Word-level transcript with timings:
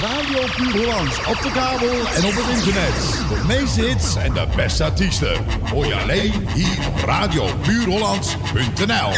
Radio 0.00 0.38
Puur 0.56 0.76
Hollands 0.84 1.18
op 1.18 1.42
de 1.42 1.50
kabel 1.50 1.88
en 1.88 2.24
op 2.24 2.32
het 2.34 2.56
internet. 2.56 2.92
De 3.28 3.42
meeste 3.46 3.80
hits 3.80 4.16
en 4.16 4.32
de 4.32 4.46
beste 4.56 4.84
artiesten. 4.84 5.44
Hoor 5.70 5.86
je 5.86 5.96
alleen 5.96 6.48
hier 6.54 6.78
op 6.88 6.98
radiopuurhollands.nl 7.04 9.10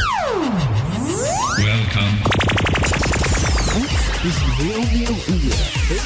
Welcome. 1.56 2.18
Het 3.72 4.24
is 4.24 4.34
heel 4.56 4.82
nieuw 4.92 5.16
uur. 5.26 5.54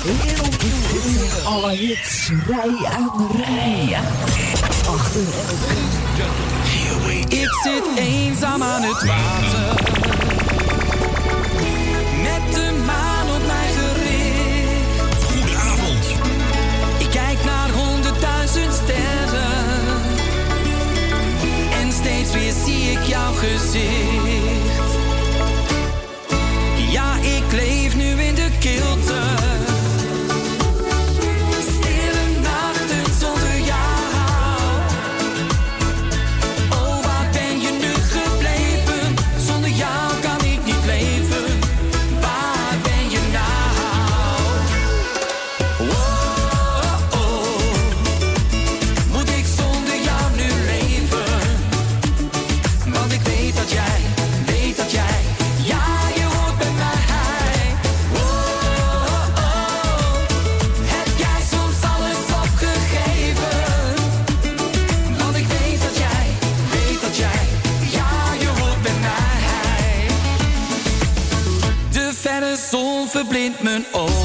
Een 0.04 0.18
wereldnieuw 0.22 1.44
Alle 1.44 1.70
hits, 1.70 2.30
rij 2.46 2.76
aan 2.96 3.10
rij. 3.44 3.96
Achter 4.86 5.20
elkaar. 5.48 5.82
Ik 7.28 7.50
zit 7.62 7.84
eenzaam 7.96 8.62
aan 8.62 8.82
het 8.82 9.04
water. 9.04 9.72
Sterren. 18.54 20.02
En 21.80 21.92
steeds 21.92 22.32
weer 22.32 22.52
zie 22.64 22.90
ik 22.90 23.02
jouw 23.02 23.32
gezicht. 23.32 24.90
Ja, 26.90 27.16
ik 27.16 27.52
leef 27.52 27.96
nu 27.96 28.22
in 28.22 28.34
de 28.34 28.48
kilte. 28.58 29.43
Zon 73.14 73.22
verblindt 73.22 73.62
mijn 73.62 73.84
ogen. 73.92 74.23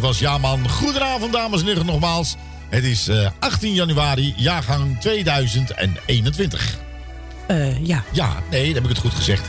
Dit 0.00 0.08
was 0.08 0.18
Jaman. 0.18 0.68
Goedenavond, 0.68 1.32
dames 1.32 1.60
en 1.60 1.66
heren, 1.66 1.86
nogmaals. 1.86 2.36
Het 2.68 2.84
is 2.84 3.08
eh, 3.08 3.28
18 3.38 3.72
januari, 3.74 4.34
jaargang 4.36 5.00
2021. 5.00 6.78
Eh, 7.46 7.86
ja. 7.86 8.02
Ja, 8.12 8.28
nee, 8.50 8.64
dan 8.64 8.74
heb 8.74 8.82
ik 8.82 8.88
het 8.88 8.98
goed 8.98 9.14
gezegd. 9.14 9.46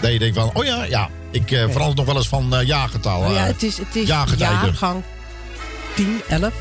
Dat 0.00 0.12
je 0.12 0.18
denkt 0.18 0.36
van, 0.36 0.50
oh 0.54 0.64
ja, 0.64 0.84
ja. 0.84 1.08
Ik 1.30 1.50
eh, 1.50 1.64
verander 1.70 1.96
nog 1.96 2.06
wel 2.06 2.16
eens 2.16 2.28
van 2.28 2.54
jaargetal. 2.64 3.20
Oh 3.20 3.32
ja, 3.34 3.44
het 3.44 3.62
is, 3.62 3.78
het 3.78 3.96
is 3.96 4.06
jaargang 4.08 5.02
10, 5.94 6.20
11. 6.28 6.52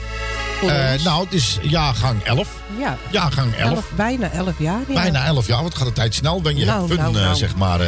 voor 0.59 0.69
Eh, 0.69 0.91
ons. 0.93 1.03
nou, 1.03 1.23
het 1.23 1.33
is 1.33 1.57
jaargang 1.61 2.23
11. 2.23 2.47
ja, 2.79 2.97
Jaargang 3.11 3.55
11. 3.55 3.71
11, 3.75 3.91
bijna 3.95 4.31
11 4.31 4.53
jaar. 4.59 4.81
Ja. 4.87 4.93
Bijna 4.93 5.25
11 5.25 5.47
jaar, 5.47 5.63
wat 5.63 5.75
gaat 5.75 5.87
de 5.87 5.93
tijd 5.93 6.15
snel. 6.15 6.41
Ben 6.41 6.57
je 6.57 6.65
Nou, 6.65 6.87
fun, 6.87 6.97
nou, 6.97 7.13
nou. 7.13 7.35
zeg 7.35 7.55
maar. 7.55 7.81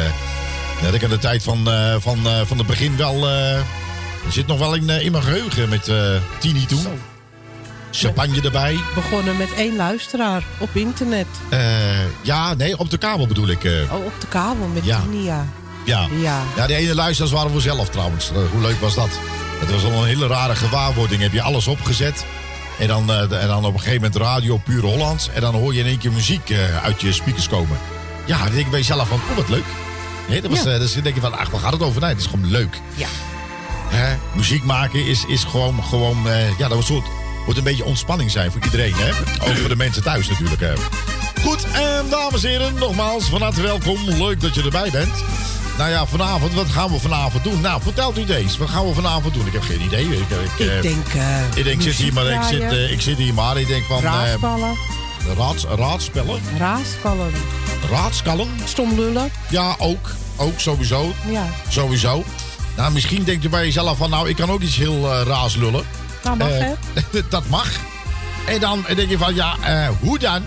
ja, 0.82 0.88
ik 0.92 1.00
heb 1.00 1.10
de 1.10 1.18
tijd 1.18 1.42
van, 1.42 1.70
eh, 1.70 1.94
van, 1.98 2.26
eh, 2.26 2.40
van 2.44 2.58
het 2.58 2.66
begin 2.66 2.96
wel... 2.96 3.26
eh, 4.24 4.30
zit 4.30 4.46
nog 4.46 4.58
wel 4.58 4.74
in, 4.74 4.90
eh, 4.90 5.04
in 5.04 5.12
mijn 5.12 5.24
geheugen 5.24 5.68
met 5.68 5.88
eh 5.88 5.96
Tini 6.38 6.66
toen. 6.66 6.80
Zo. 6.82 6.90
Champagne 7.90 8.40
erbij. 8.42 8.78
Begonnen 8.94 9.36
met 9.36 9.52
één 9.54 9.76
luisteraar 9.76 10.42
op 10.58 10.68
internet. 10.72 11.26
Eh, 11.48 11.60
ja, 12.22 12.54
nee, 12.54 12.78
op 12.78 12.90
de 12.90 12.98
kabel 12.98 13.26
bedoel 13.26 13.48
ik. 13.48 13.64
Oh, 13.90 14.04
op 14.04 14.20
de 14.20 14.26
kabel 14.26 14.66
met 14.66 14.84
Ja. 14.84 15.00
Tini, 15.00 15.24
ja. 15.24 15.46
ja. 15.84 16.06
Ja. 16.20 16.42
ja, 16.56 16.66
die 16.66 16.76
ene 16.76 16.94
luisteraars 16.94 17.32
waren 17.34 17.52
we 17.54 17.60
zelf 17.60 17.88
trouwens. 17.88 18.30
Hoe 18.52 18.60
leuk 18.60 18.80
was 18.80 18.94
dat? 18.94 19.08
Het 19.60 19.70
was 19.70 19.84
al 19.84 19.90
een 19.92 20.06
hele 20.06 20.26
rare 20.26 20.54
gewaarwording. 20.56 21.22
Heb 21.22 21.32
je 21.32 21.42
alles 21.42 21.66
opgezet. 21.66 22.24
En 22.78 22.86
dan, 22.88 23.06
de- 23.06 23.36
en 23.40 23.48
dan 23.48 23.64
op 23.64 23.72
een 23.74 23.78
gegeven 23.80 24.02
moment 24.02 24.16
radio 24.20 24.56
puur 24.56 24.82
Hollands. 24.82 25.28
En 25.28 25.40
dan 25.40 25.54
hoor 25.54 25.74
je 25.74 25.80
in 25.80 25.86
één 25.86 25.98
keer 25.98 26.12
muziek 26.12 26.52
uit 26.82 27.00
je 27.00 27.12
speakers 27.12 27.48
komen. 27.48 27.78
Ja, 28.26 28.38
dan 28.38 28.52
denk 28.52 28.64
ik 28.64 28.70
bij 28.70 28.78
jezelf 28.80 29.08
van, 29.08 29.20
oh 29.30 29.36
wat 29.36 29.48
leuk. 29.48 29.64
Nee, 30.28 30.40
dat 30.40 30.50
was, 30.50 30.62
Ja. 30.62 30.78
dus 30.78 30.92
dan 30.94 31.02
denk 31.02 31.14
je 31.14 31.20
van, 31.20 31.38
ach, 31.38 31.50
waar 31.50 31.60
gaat 31.60 31.72
het 31.72 31.82
over? 31.82 32.00
Nee, 32.00 32.10
het 32.10 32.18
is 32.20 32.26
gewoon 32.26 32.50
leuk. 32.50 32.80
Ja. 32.94 33.06
Hè? 33.92 34.16
Muziek 34.36 34.64
maken 34.64 35.06
is, 35.06 35.24
is 35.24 35.44
gewoon, 35.44 35.84
gewoon 35.84 36.28
eh, 36.28 36.48
ja, 36.58 36.68
dat 36.68 36.72
wordt 36.72 36.88
een 36.88 36.94
soort, 36.94 37.06
moet 37.46 37.56
een 37.56 37.64
beetje 37.64 37.84
ontspanning 37.84 38.30
zijn 38.30 38.52
voor 38.52 38.60
iedereen. 38.64 38.94
Hè? 38.96 39.08
Ook 39.50 39.56
voor 39.56 39.68
de 39.68 39.76
mensen 39.76 40.02
thuis 40.02 40.28
natuurlijk. 40.28 40.60
Hè? 40.60 40.72
Goed, 41.44 41.64
en 41.72 42.06
dames 42.10 42.42
en 42.44 42.50
heren, 42.50 42.74
nogmaals 42.74 43.24
van 43.24 43.42
harte 43.42 43.62
welkom. 43.62 43.98
Leuk 44.04 44.40
dat 44.40 44.54
je 44.54 44.62
erbij 44.62 44.90
bent. 44.90 45.24
Nou 45.78 45.90
ja, 45.90 46.06
vanavond, 46.06 46.54
wat 46.54 46.68
gaan 46.68 46.90
we 46.92 46.98
vanavond 47.00 47.44
doen? 47.44 47.60
Nou, 47.60 47.82
vertelt 47.82 48.18
u 48.18 48.24
deze. 48.24 48.58
Wat 48.58 48.68
gaan 48.70 48.86
we 48.88 48.94
vanavond 48.94 49.34
doen? 49.34 49.46
Ik 49.46 49.52
heb 49.52 49.62
geen 49.62 49.80
idee. 49.80 50.04
Ik, 50.04 50.12
ik, 50.58 50.66
eh, 50.68 50.76
Ik 50.76 50.82
denk... 50.82 51.06
eh, 51.14 51.38
ik 51.54 51.64
denk, 51.64 51.82
zit 51.82 51.94
hier 51.94 52.12
maar, 52.12 52.26
ik 52.26 52.42
zit, 52.42 52.60
eh, 52.62 52.92
ik 52.92 53.00
zit 53.00 53.16
hier 53.18 53.34
maar. 53.34 53.56
Ik 53.60 53.66
denk 53.66 53.84
van, 53.84 53.96
eh 53.96 54.02
Raasballen. 54.02 54.76
raads, 55.36 55.64
raadspellen, 55.64 56.40
Raasballen. 56.58 57.30
raadskallen. 57.90 58.48
Stom 58.64 58.94
lullen. 59.00 59.30
Ja, 59.50 59.74
ook. 59.78 60.10
Ook 60.36 60.60
sowieso. 60.60 61.12
Ja. 61.30 61.46
Sowieso. 61.68 62.24
Nou, 62.76 62.92
misschien 62.92 63.24
denkt 63.24 63.44
u 63.44 63.48
bij 63.48 63.64
jezelf 63.64 63.96
van, 63.98 64.10
nou, 64.10 64.28
ik 64.28 64.36
kan 64.36 64.50
ook 64.50 64.60
iets 64.60 64.76
heel 64.76 65.12
eh, 65.12 65.22
raars 65.26 65.56
lullen. 65.56 65.84
Nou, 66.24 66.36
mag 66.36 66.48
Eh, 66.50 66.58
hè? 66.58 66.72
dat 67.28 67.48
mag. 67.48 67.70
En 68.46 68.60
dan 68.60 68.84
denk 68.96 69.10
je 69.10 69.18
van, 69.18 69.34
ja, 69.34 69.56
eh, 69.62 69.88
hoe 70.00 70.18
dan? 70.18 70.42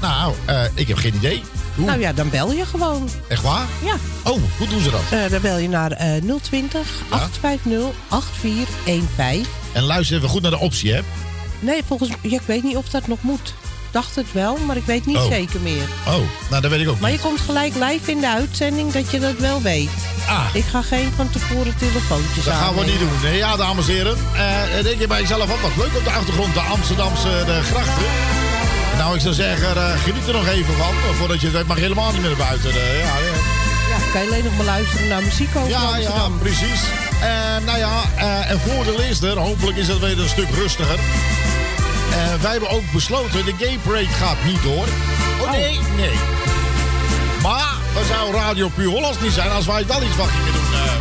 Nou, 0.00 0.34
ik 0.74 0.88
heb 0.88 0.96
geen 0.96 1.14
idee. 1.14 1.42
Hoe? 1.74 1.86
Nou 1.86 2.00
ja, 2.00 2.12
dan 2.12 2.30
bel 2.30 2.52
je 2.52 2.66
gewoon. 2.66 3.08
Echt 3.28 3.42
waar? 3.42 3.66
Ja, 3.84 3.96
Oh, 4.22 4.38
hoe 4.58 4.68
doen 4.68 4.80
ze 4.80 4.90
dat? 4.90 5.30
dan 5.30 5.40
bel 5.40 5.58
je 5.58 5.68
naar 5.68 5.92
eh 5.92 6.22
020 6.42 6.86
Ja? 7.10 7.16
850 7.16 7.90
8415. 8.08 9.46
En 9.72 9.82
luister 9.82 10.16
even 10.16 10.28
goed 10.28 10.42
naar 10.42 10.50
de 10.50 10.58
optie, 10.58 10.92
hè? 10.92 11.00
Nee, 11.60 11.82
volgens 11.86 12.10
ja, 12.22 12.36
ik 12.36 12.46
weet 12.46 12.62
niet 12.62 12.76
of 12.76 12.88
dat 12.88 13.06
nog 13.06 13.22
moet. 13.22 13.54
Dacht 13.90 14.14
het 14.14 14.32
wel, 14.32 14.58
maar 14.66 14.76
ik 14.76 14.84
weet 14.84 15.06
niet 15.06 15.16
Oh. 15.16 15.26
zeker 15.28 15.60
meer. 15.60 15.82
Oh, 16.06 16.14
nou, 16.50 16.62
dat 16.62 16.70
weet 16.70 16.80
ik 16.80 16.88
ook 16.88 17.00
Maar 17.00 17.10
je 17.10 17.18
komt 17.18 17.40
gelijk 17.40 17.74
live 17.74 18.10
in 18.10 18.20
de 18.20 18.28
uitzending 18.28 18.92
dat 18.92 19.10
je 19.10 19.18
dat 19.20 19.36
wel 19.38 19.62
weet. 19.62 19.88
Ah, 20.28 20.44
Ik 20.52 20.64
ga 20.64 20.82
geen 20.82 21.12
van 21.16 21.30
tevoren 21.30 21.76
telefoontjes 21.78 22.44
dat 22.44 22.54
gaan 22.54 22.74
we 22.74 22.84
niet 22.84 22.98
doen. 22.98 23.10
Nee, 23.22 23.36
ja, 23.36 23.56
dames 23.56 23.88
en 23.88 23.94
heren. 23.94 24.16
Eh, 24.34 24.82
denk 24.82 25.00
je 25.00 25.06
bij 25.06 25.20
jezelf 25.20 25.52
ook 25.52 25.60
wat 25.60 25.76
leuk 25.76 25.96
op 25.96 26.04
de 26.04 26.10
achtergrond, 26.10 26.54
de 26.54 26.60
Amsterdamse 26.60 27.28
de 27.46 27.60
grachten. 27.62 28.04
Nou, 28.96 29.14
ik 29.14 29.20
zou 29.20 29.34
zeggen, 29.34 29.76
eh, 29.76 30.00
geniet 30.02 30.26
er 30.26 30.32
nog 30.32 30.46
even 30.46 30.74
van. 30.74 30.94
Voordat 31.18 31.40
je 31.40 31.46
het 31.46 31.56
weet, 31.56 31.66
mag 31.66 31.76
je 31.76 31.82
helemaal 31.82 32.12
niet 32.12 32.20
meer 32.20 32.30
naar 32.36 32.46
buiten. 32.48 32.70
Eh, 32.70 32.98
ja, 33.00 33.14
ja. 33.18 33.32
Ja, 33.90 33.96
kan 34.12 34.20
je 34.22 34.26
alleen 34.28 34.44
nog 34.44 34.56
maar 34.56 34.66
luisteren 34.66 35.08
naar 35.08 35.22
muziek 35.22 35.48
over 35.56 35.68
Ja, 35.70 35.80
ja, 35.80 35.86
Amsterdam. 35.88 36.38
precies. 36.38 36.80
En 37.20 37.64
nou 37.64 37.78
ja, 37.78 38.02
eh, 38.16 38.50
en 38.50 38.60
voordeel 38.60 39.00
is 39.00 39.20
er, 39.22 39.38
hopelijk 39.38 39.76
is 39.78 39.88
het 39.88 39.98
weer 39.98 40.18
een 40.20 40.28
stuk 40.28 40.50
rustiger. 40.54 40.98
Eh, 42.10 42.42
wij 42.42 42.50
hebben 42.50 42.70
ook 42.70 42.92
besloten, 42.92 43.44
de 43.44 43.54
Gay 43.58 43.78
Parade 43.82 44.06
gaat 44.06 44.36
niet 44.44 44.62
door. 44.62 44.86
Oh 45.40 45.50
nee, 45.50 45.80
nee. 45.96 46.14
Maar 47.42 47.74
we 47.94 48.04
zou 48.08 48.34
Radio 48.34 48.68
Puur 48.68 48.88
Hollands 48.88 49.20
niet 49.20 49.32
zijn 49.32 49.50
als 49.50 49.66
wij 49.66 49.86
wel 49.86 50.02
iets 50.02 50.14
van 50.16 50.26
gingen 50.28 50.52
doen. 50.52 50.62
Eh, 50.62 50.92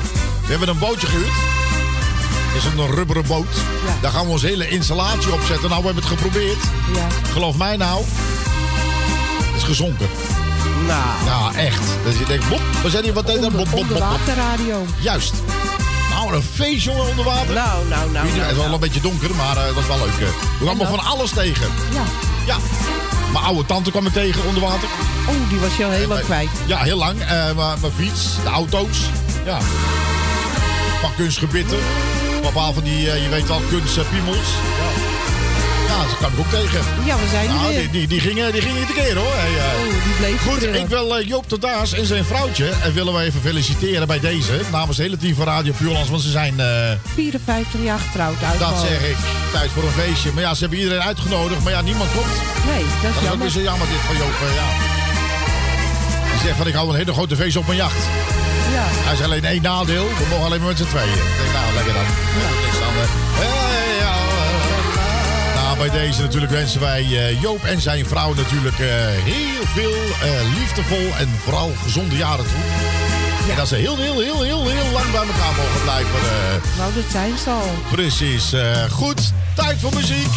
we 0.43 0.49
hebben 0.49 0.67
een 0.69 0.79
bootje 0.79 1.07
gehuurd. 1.07 1.33
Het 2.51 2.63
is 2.63 2.79
een 2.79 2.87
rubberen 2.95 3.25
boot. 3.27 3.55
Ja. 3.85 3.93
Daar 4.01 4.11
gaan 4.11 4.25
we 4.25 4.31
onze 4.31 4.45
hele 4.45 4.69
installatie 4.69 5.33
op 5.33 5.41
zetten. 5.47 5.69
Nou, 5.69 5.81
we 5.81 5.85
hebben 5.85 6.03
het 6.03 6.13
geprobeerd. 6.13 6.57
Ja. 6.93 7.07
Geloof 7.33 7.57
mij 7.57 7.77
nou. 7.77 8.03
Het 9.43 9.55
is 9.55 9.63
gezonken. 9.63 10.07
Nou, 10.87 11.25
Ja, 11.25 11.59
echt. 11.59 11.81
Dus 12.03 12.17
je 12.17 12.25
denkt, 12.25 12.49
bop, 12.49 12.61
we 12.83 12.89
zijn 12.89 13.03
hier 13.03 13.13
wat 13.13 13.25
tegen. 13.25 13.43
onder, 13.45 13.73
onderwaterradio. 13.73 14.85
Juist. 14.99 15.33
Nou, 16.19 16.33
een 16.35 16.41
feest, 16.41 16.83
jongen, 16.83 17.07
onder 17.07 17.25
water. 17.25 17.53
Nou, 17.53 17.87
nou, 17.87 18.11
nou. 18.11 18.27
Het 18.27 18.35
nou, 18.35 18.47
is 18.49 18.55
wel 18.55 18.63
nou. 18.63 18.73
een 18.73 18.79
beetje 18.79 19.01
donker, 19.01 19.35
maar 19.35 19.57
eh, 19.57 19.65
dat 19.65 19.77
is 19.77 19.87
wel 19.87 19.97
leuk. 19.97 20.13
eh. 20.13 20.27
We 20.59 20.65
kwamen 20.65 20.87
En 20.87 20.95
van 20.95 21.05
alles 21.05 21.31
tegen. 21.31 21.67
Ja. 21.93 22.03
Ja. 22.45 22.57
Mijn 23.31 23.45
oude 23.45 23.65
tante 23.65 23.91
kwam 23.91 24.05
ik 24.05 24.13
tegen 24.13 24.43
onder 24.45 24.61
water. 24.61 24.87
Oh, 25.27 25.49
die 25.49 25.59
was 25.59 25.75
je 25.77 25.85
al 25.85 25.91
heel 25.91 26.07
lang 26.07 26.19
Eh, 26.19 26.25
kwijt. 26.25 26.49
Ja, 26.65 26.77
heel 26.77 26.97
lang. 26.97 27.21
Eh, 27.21 27.27
mijn 27.27 27.55
mijn 27.55 27.93
fiets, 27.95 28.35
de 28.43 28.49
auto's. 28.49 28.97
Ja. 29.45 29.57
Een 29.57 30.99
paar 31.01 31.13
kunstgebitten. 31.17 31.77
Een 32.43 32.51
paar 32.53 32.73
van 32.73 32.83
die, 32.83 33.11
eh, 33.11 33.23
je 33.23 33.29
weet 33.29 33.47
wel, 33.47 33.61
kunstpiemels. 33.69 34.37
Ja. 34.37 35.18
Ja, 35.99 36.05
dat 36.05 36.17
kwam 36.17 36.31
ik 36.33 36.39
ook 36.39 36.49
tegen. 36.49 36.79
Ja, 37.05 37.15
we 37.17 37.27
zijn 37.31 37.47
er 37.49 37.53
Nou, 37.55 37.73
die, 37.75 37.89
die, 37.89 38.07
die, 38.07 38.19
gingen, 38.19 38.51
die 38.51 38.61
gingen 38.61 38.77
niet 38.77 38.87
tekeer 38.87 39.15
hoor. 39.17 39.33
Hey, 39.35 39.57
eh. 39.57 39.79
Oh, 39.79 40.03
die 40.03 40.13
bleef 40.19 40.41
Goed, 40.41 40.59
trillen. 40.59 40.79
ik 40.81 40.87
wil 40.87 41.17
eh, 41.17 41.27
Joop 41.27 41.49
de 41.49 41.59
Daas 41.59 41.93
en 41.93 42.05
zijn 42.05 42.25
vrouwtje 42.25 42.69
en 42.83 42.93
willen 42.93 43.13
we 43.13 43.21
even 43.21 43.41
feliciteren 43.41 44.07
bij 44.07 44.19
deze. 44.19 44.51
Namens 44.71 44.97
het 44.97 45.05
hele 45.05 45.17
team 45.17 45.35
van 45.35 45.45
Radio 45.45 45.73
Puurlands, 45.77 46.09
want 46.09 46.21
ze 46.21 46.29
zijn, 46.29 46.59
eh, 46.59 46.67
54 47.13 47.79
jaar 47.83 47.99
getrouwd 47.99 48.43
uit. 48.43 48.59
dat 48.59 48.79
zeg 48.89 49.01
ik, 49.01 49.15
tijd 49.51 49.69
voor 49.71 49.83
een 49.83 49.91
feestje. 50.05 50.31
Maar 50.33 50.43
ja, 50.43 50.53
ze 50.53 50.59
hebben 50.59 50.79
iedereen 50.79 51.01
uitgenodigd, 51.03 51.63
maar 51.63 51.73
ja, 51.73 51.81
niemand 51.81 52.11
komt. 52.11 52.35
Nee, 52.71 52.83
dat 52.83 52.93
is 52.93 53.01
Dat 53.01 53.11
is 53.11 53.17
ook 53.17 53.23
jammer. 53.23 53.39
weer 53.39 53.49
zo 53.49 53.61
jammer 53.61 53.87
dit 53.87 54.01
van 54.07 54.15
Joop, 54.17 54.37
eh, 54.47 54.55
ja. 54.55 54.67
Die 56.31 56.41
zegt 56.47 56.57
van, 56.57 56.67
ik 56.67 56.73
hou 56.73 56.89
een 56.89 56.95
hele 56.95 57.13
grote 57.13 57.35
feest 57.35 57.55
op 57.57 57.65
mijn 57.65 57.77
jacht. 57.77 58.01
Ja. 58.73 58.85
Hij 59.07 59.13
is 59.13 59.21
alleen 59.21 59.45
één 59.45 59.61
nadeel, 59.61 60.05
we 60.19 60.25
mogen 60.29 60.45
alleen 60.45 60.59
maar 60.59 60.67
met 60.73 60.77
z'n 60.77 60.85
tweeën. 60.93 61.13
Ik 61.13 61.37
denk, 61.41 61.51
nou, 61.53 61.73
lekker 61.73 61.93
dan. 61.93 62.03
Ja. 62.41 62.49
Niks 62.65 63.68
bij 65.79 65.89
deze 65.89 66.21
natuurlijk 66.21 66.51
wensen 66.51 66.79
wij 66.79 67.01
eh, 67.01 67.41
Joop 67.41 67.63
en 67.63 67.81
zijn 67.81 68.05
vrouw 68.05 68.33
natuurlijk 68.33 68.79
eh, 68.79 68.87
heel 69.23 69.65
veel 69.73 69.93
eh, 70.21 70.29
liefdevol 70.59 71.15
en 71.17 71.29
vooral 71.43 71.71
gezonde 71.83 72.15
jaren 72.17 72.45
toe. 72.45 72.57
En 73.49 73.55
dat 73.55 73.67
ze 73.67 73.75
heel, 73.75 73.97
heel, 73.97 74.19
heel, 74.19 74.41
heel, 74.43 74.67
heel 74.67 74.91
lang 74.93 75.11
bij 75.11 75.19
elkaar 75.21 75.53
mogen 75.57 75.81
blijven. 75.83 76.19
eh. 76.19 76.77
Nou, 76.77 76.93
dat 76.93 77.03
zijn 77.11 77.37
ze 77.43 77.49
al. 77.49 77.71
precies. 77.91 78.53
eh, 78.53 78.61
goed, 78.91 79.21
tijd 79.55 79.77
voor 79.79 79.93
muziek. 79.93 80.27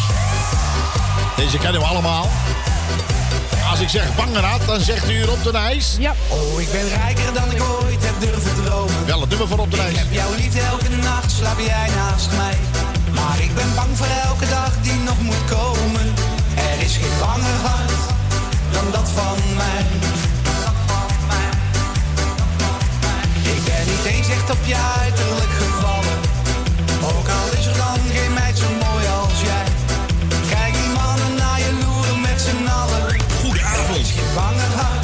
Deze 1.36 1.58
kennen 1.58 1.80
we 1.80 1.86
allemaal. 1.86 2.30
Als 3.70 3.80
ik 3.80 3.88
zeg 3.88 4.14
Bangerad, 4.16 4.60
dan 4.66 4.80
zegt 4.80 5.10
u 5.10 5.22
op 5.22 5.42
de 5.42 5.50
ijs. 5.52 5.96
Ja. 5.98 6.14
Oh, 6.28 6.60
ik 6.60 6.72
ben 6.72 6.88
rijker 6.88 7.32
dan 7.34 7.50
ik 7.52 7.62
ooit 7.62 8.04
heb 8.04 8.14
durven 8.20 8.64
dromen. 8.64 9.06
Wel 9.06 9.20
het 9.20 9.28
nummer 9.28 9.48
voor 9.48 9.58
op 9.58 9.70
de 9.70 9.76
Ik 9.76 9.82
ijs. 9.82 9.98
heb 9.98 10.06
jouw 10.12 10.34
liefde 10.36 10.60
elke 10.60 10.88
nacht, 10.88 11.30
slaap 11.30 11.58
jij 11.58 11.88
naast 11.96 12.28
mij. 12.36 12.56
Maar 13.22 13.40
ik 13.40 13.54
ben 13.54 13.74
bang 13.74 13.96
voor 13.96 14.12
elke 14.28 14.48
dag 14.48 14.72
die 14.82 14.98
nog 15.08 15.20
moet 15.20 15.44
komen. 15.56 16.06
Er 16.54 16.78
is 16.86 16.96
geen 16.96 17.16
banger 17.20 17.58
hart 17.68 17.92
dan 18.72 18.86
dat 18.92 19.08
van 19.14 19.38
mij. 19.56 19.84
Ik 23.54 23.64
ben 23.64 23.84
niet 23.92 24.04
eens 24.04 24.28
echt 24.28 24.50
op 24.50 24.62
je 24.64 24.76
uiterlijk 25.02 25.52
gevallen. 25.62 26.18
Ook 27.02 27.28
al 27.38 27.58
is 27.58 27.66
er 27.66 27.76
dan 27.76 27.98
geen 28.14 28.32
meid 28.32 28.58
zo 28.58 28.68
mooi 28.86 29.04
als 29.20 29.40
jij. 29.40 29.66
Kijk 30.48 30.72
die 30.72 30.92
mannen 30.98 31.34
naar 31.34 31.58
je 31.58 31.72
loeren 31.82 32.20
met 32.20 32.40
z'n 32.40 32.66
allen. 32.80 33.02
Er 33.08 33.14
is 33.14 33.22
Goedenavond. 33.40 34.06
geen 34.06 34.78
hart 34.80 35.01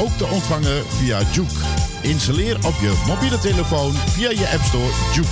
Ook 0.00 0.16
te 0.16 0.26
ontvangen 0.26 0.84
via 0.86 1.20
Juke. 1.32 1.54
Installeer 2.02 2.56
op 2.56 2.74
je 2.80 3.02
mobiele 3.06 3.38
telefoon 3.38 3.92
via 3.92 4.30
je 4.30 4.50
App 4.52 4.64
Store 4.64 4.92
Juke. 5.14 5.28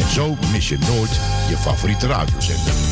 En 0.00 0.12
zo 0.12 0.36
mis 0.52 0.68
je 0.68 0.78
nooit 0.78 1.20
je 1.48 1.56
favoriete 1.56 2.06
radiozender. 2.06 2.87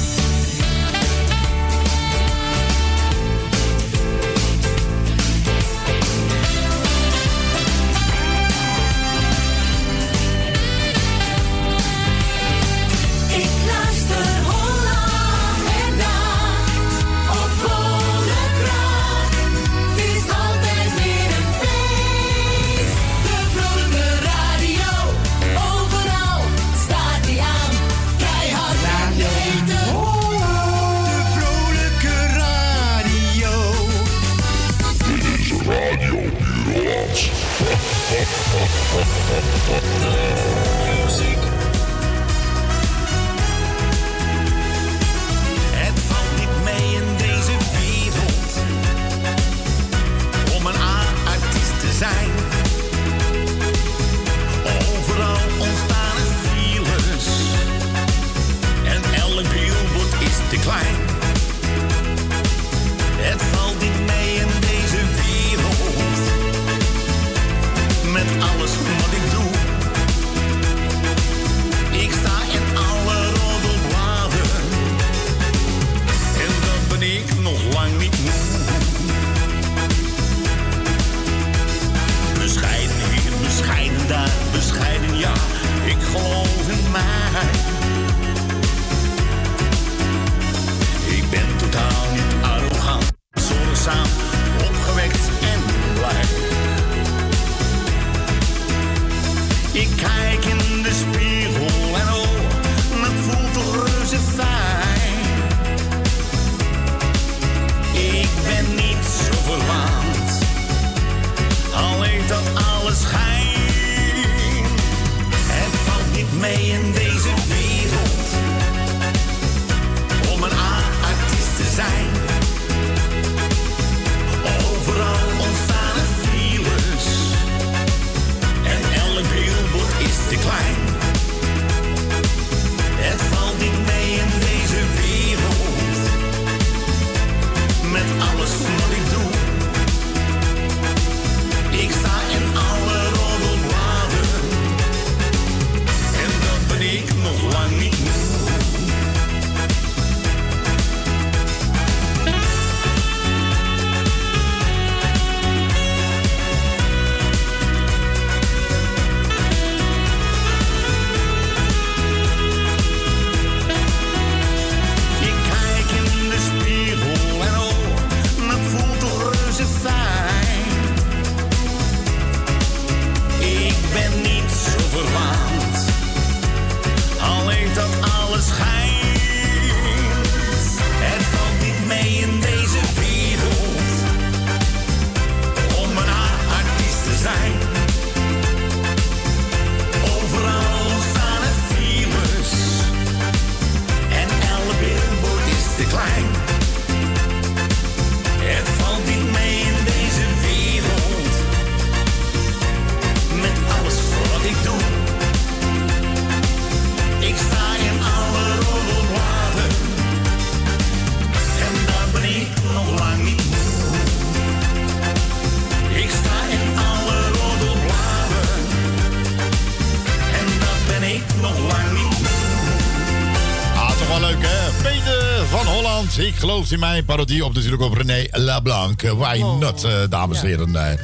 Geloof 226.39 226.73
in 226.73 226.79
mijn 226.79 227.05
parodie 227.05 227.45
op 227.45 227.55
natuurlijk 227.55 227.83
op 227.83 227.93
René 227.95 228.27
Lablanc. 228.31 229.03
Eh, 229.03 229.11
Why 229.13 229.39
not, 229.61 229.85
eh, 229.85 229.93
dames 230.09 230.41
en 230.41 230.47
heren. 230.47 230.77
eh. 230.91 230.99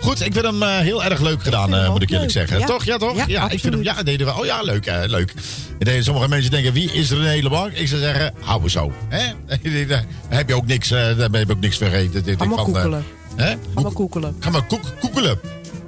Goed, 0.00 0.26
ik 0.26 0.32
vind 0.32 0.44
hem 0.44 0.62
heel 0.62 1.04
erg 1.04 1.20
leuk 1.20 1.42
gedaan, 1.42 1.70
moet 1.92 2.02
ik 2.02 2.10
eerlijk 2.10 2.34
leuk. 2.34 2.48
zeggen. 2.48 2.58
Ja. 2.58 2.66
Toch? 2.66 2.84
Ja, 2.84 2.96
toch? 2.96 3.26
Ja, 3.26 3.50
ik 3.50 3.60
vind 3.60 3.74
hem, 3.74 3.82
ja, 3.82 4.02
deden 4.02 4.26
we. 4.26 4.32
Oh 4.38 4.44
ja, 4.44 4.62
leuk, 4.62 4.92
leuk. 5.06 5.34
Sommige 6.00 6.28
mensen 6.28 6.50
denken, 6.50 6.72
wie 6.72 6.92
is 6.92 7.10
René 7.10 7.42
Leblanc? 7.42 7.72
Ik 7.72 7.88
zou 7.88 8.00
zeggen, 8.00 8.34
hou 8.40 8.62
we 8.62 8.70
zo. 8.70 8.92
Hè? 9.08 9.24
Daar 9.86 10.04
heb 10.28 10.48
je 10.48 10.54
ook 10.54 10.66
niks, 10.66 10.88
daar 10.88 11.16
heb 11.16 11.34
je 11.34 11.50
ook 11.50 11.60
niks 11.60 11.76
vergeten. 11.76 12.36
Van, 12.38 12.52
eh, 12.52 12.64
koekelen. 12.64 13.04
Hè? 13.36 13.54
Allemaal 13.74 13.92
koekelen. 13.92 14.36
Ga 14.40 14.50
maar 14.50 14.62
koek, 14.66 14.80
koekelen. 15.00 15.38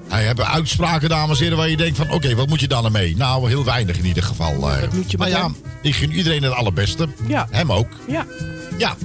Hij 0.08 0.24
hebben 0.24 0.46
uitspraken, 0.46 1.08
dames 1.08 1.36
en 1.38 1.42
heren, 1.42 1.58
waar 1.58 1.68
je 1.68 1.76
denkt 1.76 1.96
van... 1.96 2.10
oké, 2.10 2.34
wat 2.34 2.48
moet 2.48 2.60
je 2.60 2.68
dan 2.68 2.84
ermee? 2.84 3.16
Nou, 3.16 3.48
heel 3.48 3.64
weinig 3.64 3.96
in 3.98 4.04
ieder 4.04 4.22
geval. 4.22 4.54
moet 4.94 5.10
je 5.10 5.18
maar 5.18 5.28
ja, 5.28 5.50
ik 5.82 5.94
gun 5.94 6.12
iedereen 6.12 6.42
het 6.42 6.52
allerbeste. 6.52 7.08
Ja. 7.26 7.46
Hem 7.50 7.72
ook. 7.72 7.88
Ja, 8.08 8.26
Ja, 8.80 8.96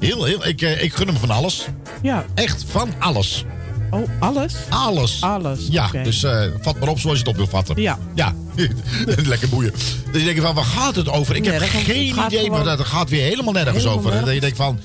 heel, 0.00 0.24
heel. 0.24 0.46
Ik, 0.46 0.62
eh, 0.62 0.82
ik 0.82 0.92
gun 0.94 1.06
hem 1.06 1.16
van 1.16 1.30
alles. 1.30 1.66
ja. 2.02 2.24
Echt 2.34 2.64
van 2.68 2.90
alles. 2.98 3.44
Oh, 3.90 4.08
alles? 4.20 4.54
Alles. 4.68 5.22
Alles, 5.22 5.66
Ja, 5.70 5.90
dus 6.02 6.22
eh, 6.22 6.42
vat 6.60 6.78
maar 6.80 6.88
op 6.88 6.98
zoals 6.98 7.16
je 7.18 7.22
het 7.24 7.32
op 7.32 7.36
wil 7.36 7.46
vatten. 7.46 7.80
Ja. 7.82 7.98
Ja, 8.14 8.34
lekker 9.32 9.48
boeien. 9.48 9.72
Dan 10.12 10.22
denk 10.22 10.34
je 10.36 10.40
van, 10.42 10.54
waar 10.54 10.64
gaat 10.64 10.94
het 10.96 11.08
over? 11.08 11.36
Ik 11.36 11.44
heb 11.44 11.58
Nergens. 11.58 11.84
geen 11.84 12.24
idee, 12.26 12.50
maar 12.50 12.64
dat 12.64 12.80
gaat 12.80 13.10
weer 13.10 13.22
helemaal 13.22 13.52
nergens 13.52 13.76
Helemaal 13.76 13.96
over. 13.98 14.10
nergens. 14.10 14.26
Dat 14.26 14.34
je 14.34 14.40
denkt 14.40 14.56
van, 14.56 14.80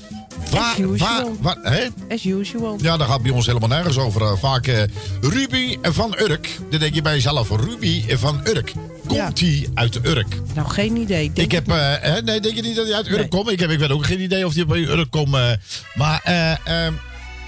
waar, 0.50 0.72
As 0.72 0.78
usual. 0.78 1.36
waar, 1.40 1.56
waar, 1.62 1.72
hè? 1.72 1.86
As 2.14 2.24
usual. 2.24 2.76
Ja, 2.80 2.96
daar 2.96 3.08
gaat 3.08 3.22
bij 3.22 3.30
ons 3.32 3.46
helemaal 3.46 3.68
nergens 3.68 3.98
over. 3.98 4.22
Eh, 4.22 4.32
Vaak 4.38 4.66
eh, 4.66 4.82
Ruby 5.20 5.78
van 5.82 6.14
Urk. 6.18 6.58
Dan 6.70 6.80
denk 6.80 6.94
je 6.94 7.02
bij 7.02 7.14
jezelf, 7.14 7.50
Ruby 7.50 8.16
van 8.16 8.40
Urk. 8.44 8.72
Komt 9.06 9.40
hij 9.40 9.68
uit 9.74 10.06
Urk? 10.06 10.26
Nou, 10.54 10.68
geen 10.68 10.96
idee. 10.96 11.32
Denk 11.32 11.46
Ik 11.46 11.52
heb, 11.52 11.68
eh, 11.68 11.76
hè, 12.00 12.22
nee, 12.22 12.40
denk 12.40 12.54
je 12.56 12.62
niet 12.62 12.76
dat 12.76 12.86
hij 12.86 12.94
uit 12.94 13.08
Urk 13.08 13.18
Nee. 13.18 13.28
komt? 13.28 13.50
Ik 13.50 13.60
heb, 13.60 13.70
ik 13.70 13.78
weet 13.78 13.90
ook 13.90 14.06
geen 14.06 14.20
idee 14.20 14.46
of 14.46 14.54
hij 14.54 14.66
bij 14.66 14.78
Urk 14.78 15.10
komt. 15.10 15.34
eh. 15.34 15.50
maar, 15.94 16.20
eh, 16.24 16.50
eh, 16.52 16.92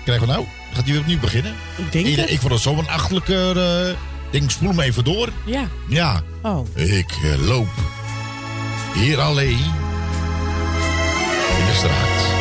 krijgen 0.04 0.26
we 0.26 0.32
nou? 0.32 0.44
Gaat 0.72 0.82
hij 0.84 0.92
weer 0.92 1.00
opnieuw 1.00 1.18
beginnen? 1.18 1.54
Ik 1.76 1.92
denk 1.92 2.06
Ieder- 2.06 2.28
ik 2.30 2.40
vond 2.40 2.52
het 2.52 2.62
zo'n 2.62 2.88
achtelijke... 2.88 3.52
eh 3.96 3.96
ding, 4.32 4.50
spoel 4.50 4.68
hem 4.68 4.80
even 4.80 5.04
door. 5.04 5.28
Ja. 5.46 5.68
Ja. 5.88 6.22
Oh. 6.42 6.66
Ik 6.74 7.10
loop 7.46 7.68
hier 8.94 9.20
alleen 9.20 9.58
in 11.58 11.64
de 11.66 11.72
straat. 11.74 12.36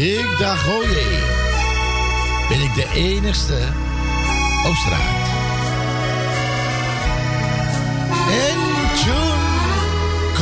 Ik 0.00 0.38
dacht, 0.38 0.66
oh 0.66 0.82
jee, 0.82 1.18
ben 2.48 2.60
ik 2.60 2.74
de 2.74 2.86
enigste 2.94 3.58
op 4.66 4.74
straat. 4.74 5.21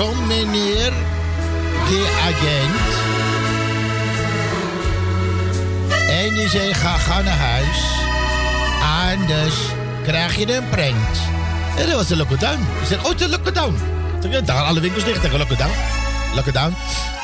Komt 0.01 0.27
meneer 0.27 0.93
de 1.89 2.21
agent. 2.29 2.91
En 6.11 6.35
die 6.35 6.49
zei, 6.49 6.75
ga, 6.75 6.97
ga 6.97 7.21
naar 7.21 7.39
huis. 7.39 7.85
Anders 9.13 9.55
krijg 10.03 10.37
je 10.37 10.57
een 10.57 10.69
prent. 10.69 11.21
En 11.77 11.87
dat 11.87 11.95
was 11.95 12.07
de 12.07 12.17
lockdown. 12.17 12.61
Ik 12.81 12.87
zei, 12.87 13.01
oh, 13.05 13.13
een 13.19 13.31
lockdown. 13.31 13.79
Daar 14.45 14.57
gaan 14.57 14.67
alle 14.67 14.81
winkels 14.81 15.05
dicht 15.05 15.21
tegen 15.21 15.39
lockdown. 15.39 15.73
Lockdown. 16.35 16.75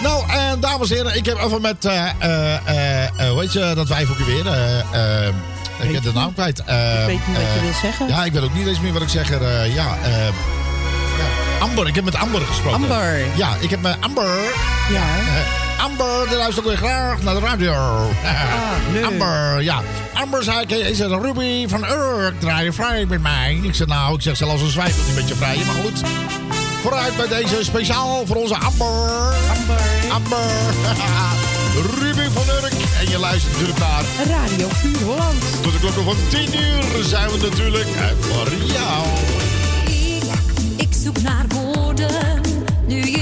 Nou, 0.02 0.30
en 0.30 0.60
dames 0.60 0.90
en 0.90 0.96
heren, 0.96 1.16
ik 1.16 1.26
heb 1.26 1.38
even 1.38 1.60
met, 1.60 1.84
eh 1.84 2.10
eh 2.18 2.54
eh 2.66 3.04
eh, 3.04 3.30
hoe 3.30 3.40
heet 3.40 3.52
je, 3.52 3.72
dat 3.74 3.88
wijf 3.88 4.10
ook 4.10 4.18
weer? 4.18 4.46
eh 4.46 4.78
eh, 5.26 5.34
ik 5.80 5.94
heb 5.94 6.02
de 6.02 6.12
naam 6.12 6.34
kwijt. 6.34 6.58
Ik 6.58 6.64
weet 7.06 7.26
niet 7.26 7.36
wat 7.36 7.46
je 7.46 7.54
eh, 7.56 7.62
wil 7.62 7.72
zeggen. 7.82 8.08
Ja, 8.08 8.24
ik 8.24 8.32
weet 8.32 8.42
ook 8.42 8.54
niet 8.54 8.66
eens 8.66 8.80
meer 8.80 8.92
wat 8.92 9.02
ik 9.02 9.08
zeg. 9.08 9.28
ja, 9.28 9.62
ja, 9.62 9.96
Amber, 11.60 11.86
ik 11.86 11.94
heb 11.94 12.04
met 12.04 12.14
Amber 12.14 12.40
gesproken. 12.40 12.82
Amber. 12.82 13.36
Ja, 13.36 13.56
ik 13.60 13.70
heb 13.70 13.82
met 13.82 13.96
Amber. 14.00 14.38
Ja. 14.90 15.02
Eh, 15.02 15.84
Amber, 15.84 16.28
die 16.28 16.36
luistert 16.36 16.66
ook 16.66 16.72
weer 16.72 16.76
graag 16.76 17.22
naar 17.22 17.34
de 17.34 17.40
radio. 17.40 17.74
leuk. 18.92 19.04
Amber, 19.04 19.62
ja. 19.62 19.82
Amber 20.14 20.42
zei, 20.42 20.60
ik, 20.60 20.70
is 20.70 20.98
het 20.98 21.10
Ruby 21.10 21.68
van 21.68 21.84
Urk, 21.84 22.40
draai 22.40 22.64
je 22.64 22.72
vrij 22.72 23.06
met 23.06 23.22
mij? 23.22 23.60
Ik 23.62 23.74
zeg, 23.74 23.86
nou, 23.86 24.14
ik 24.14 24.22
zeg 24.22 24.36
zelfs 24.36 24.62
een 24.62 24.70
zwijg 24.70 24.96
een 25.08 25.14
beetje 25.14 25.34
vrij, 25.34 25.56
maar 25.66 25.74
goed. 25.74 26.02
Vooruit 26.82 27.16
bij 27.16 27.28
deze 27.28 27.64
speciaal 27.64 28.26
voor 28.26 28.36
onze 28.36 28.54
Amber. 28.54 29.10
Amber. 29.50 30.12
Amber. 30.12 30.74
Ruby 32.00 32.28
van 32.32 32.54
Urk. 32.62 32.72
En 33.00 33.08
je 33.08 33.18
luistert 33.18 33.52
natuurlijk 33.52 33.78
naar 33.78 34.04
Radio 34.26 34.68
Puur 34.82 35.02
Holland. 35.02 35.62
tot 35.62 35.72
de 35.72 35.78
klokken 35.78 36.04
van 36.04 36.16
10 36.28 36.40
uur 36.40 37.04
zijn 37.04 37.30
we 37.30 37.38
natuurlijk 37.38 37.88
eh, 37.96 38.04
voor 38.20 38.52
jou. 38.66 39.06
Zoek 41.06 41.22
naar 41.22 41.46
woorden, 41.48 42.40
nu 42.86 43.15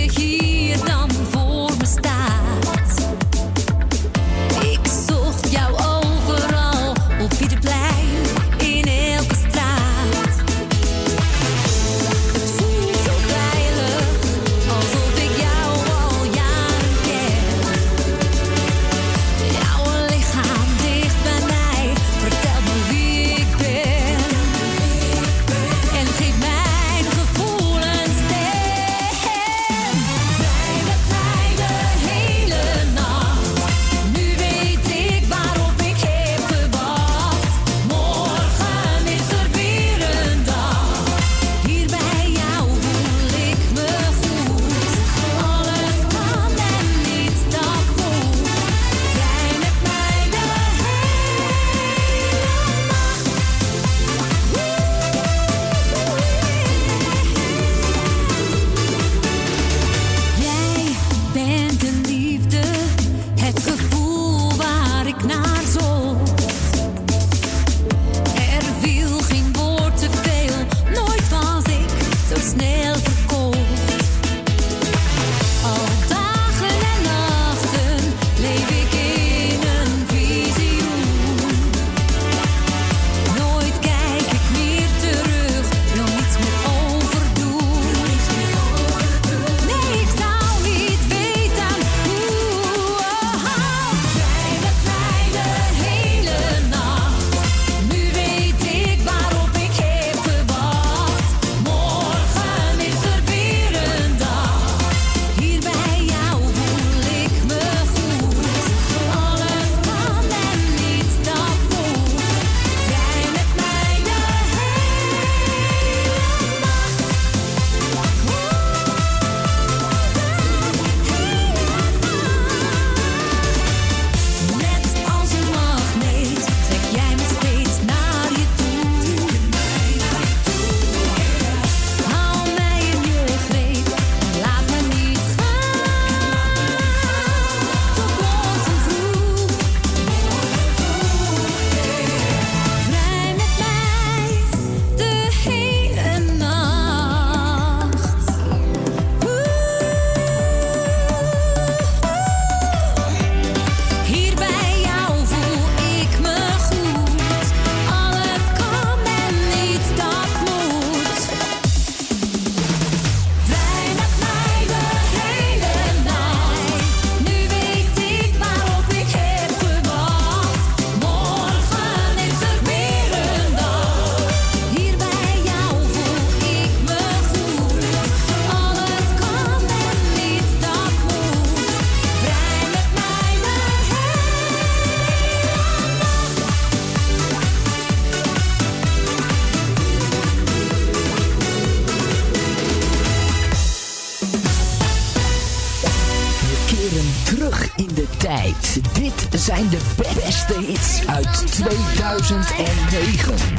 zijn 199.45 199.69
de 199.69 199.79
beste 199.97 200.55
hits 200.67 201.07
uit 201.07 201.53
2009. 201.53 203.54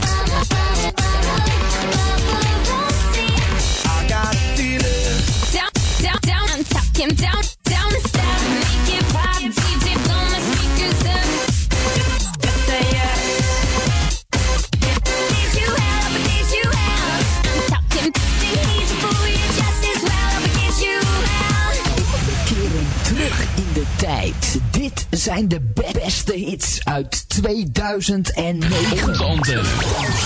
de 25.47 25.61
beste 25.73 26.33
hits 26.33 26.79
uit 26.83 27.29
2009. 27.29 29.07
Ontanden, 29.07 29.65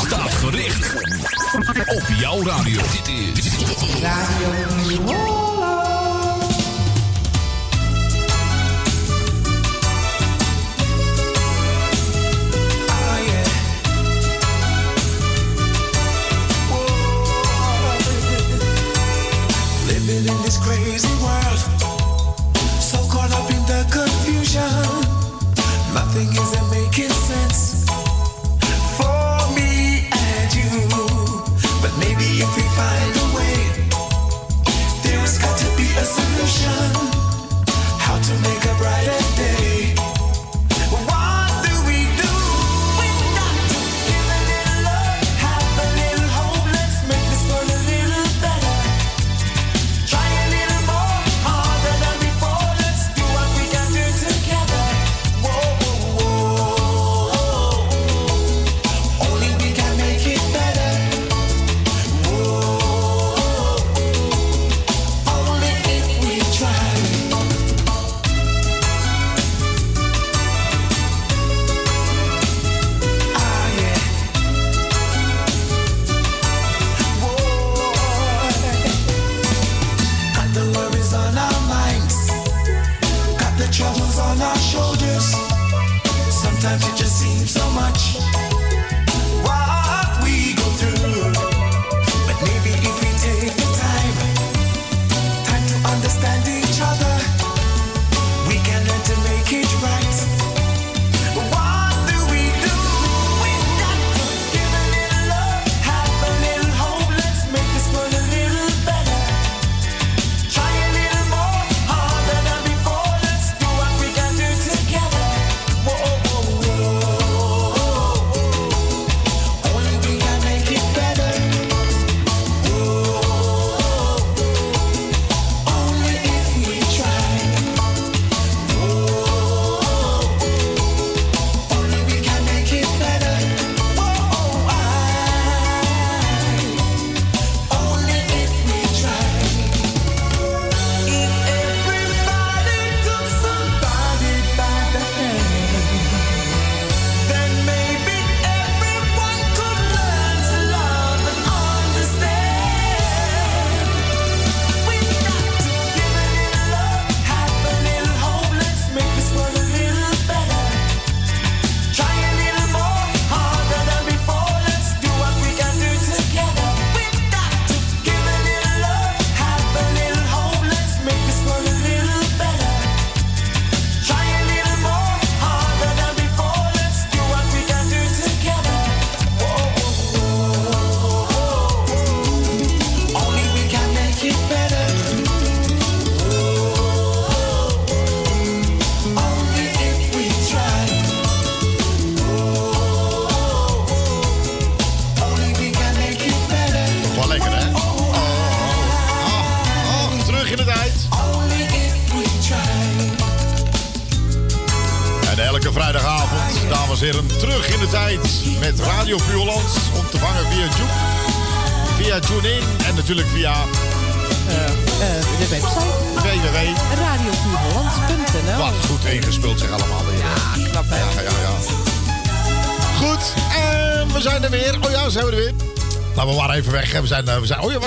staat 0.05 0.31
gericht 0.31 0.93
op 1.95 2.03
jouw 2.19 2.43
radio. 2.43 2.81
Dit 3.33 3.45
is 3.45 4.01
Radio 4.01 5.28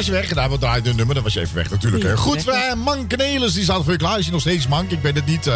was 0.09 0.21
je 0.21 0.35
weg. 0.37 0.59
Daar 0.59 0.77
een 0.77 0.97
nummer, 0.97 1.15
dan 1.15 1.25
was 1.25 1.33
je 1.33 1.41
even 1.41 1.55
weg 1.55 1.71
natuurlijk. 1.71 2.19
Goed, 2.19 2.49
eh, 2.49 2.75
Mank 2.75 3.17
Nelis, 3.17 3.53
die 3.53 3.62
staat 3.62 3.83
voor 3.83 3.93
je 3.93 3.99
klaar. 3.99 4.19
Is 4.19 4.27
je 4.27 4.33
nog 4.33 4.41
steeds 4.41 4.69
Mank? 4.69 4.91
Ik 4.91 5.03
ben 5.03 5.15
het 5.15 5.27
niet. 5.27 5.47
Uh, 5.47 5.55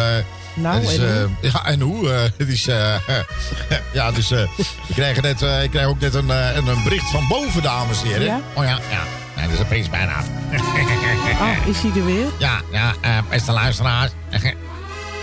nou, 0.53 0.85
en 0.85 1.27
eh, 1.41 1.51
ja, 1.51 1.65
en 1.65 1.79
hoe? 1.79 2.09
het 2.37 2.65
ja, 3.93 4.11
dus 4.11 4.31
ik, 4.31 4.47
krijg 4.93 5.21
net, 5.21 5.41
ik 5.41 5.69
krijg 5.69 5.87
ook 5.87 5.99
net 5.99 6.13
een, 6.13 6.29
een 6.29 6.83
bericht 6.83 7.09
van 7.09 7.27
boven, 7.27 7.61
dames 7.61 8.01
en 8.01 8.07
heren. 8.07 8.43
Oh 8.53 8.63
ja, 8.63 8.79
ja. 8.89 9.03
Nee, 9.35 9.45
dat 9.45 9.53
is 9.53 9.65
opeens 9.65 9.89
bijna 9.89 10.13
oh, 11.41 11.67
is 11.67 11.81
hij 11.81 11.91
er 11.95 12.05
weer? 12.05 12.27
Ja, 12.39 12.61
ja 12.71 12.93
beste 13.29 13.51
luisteraars. 13.51 14.11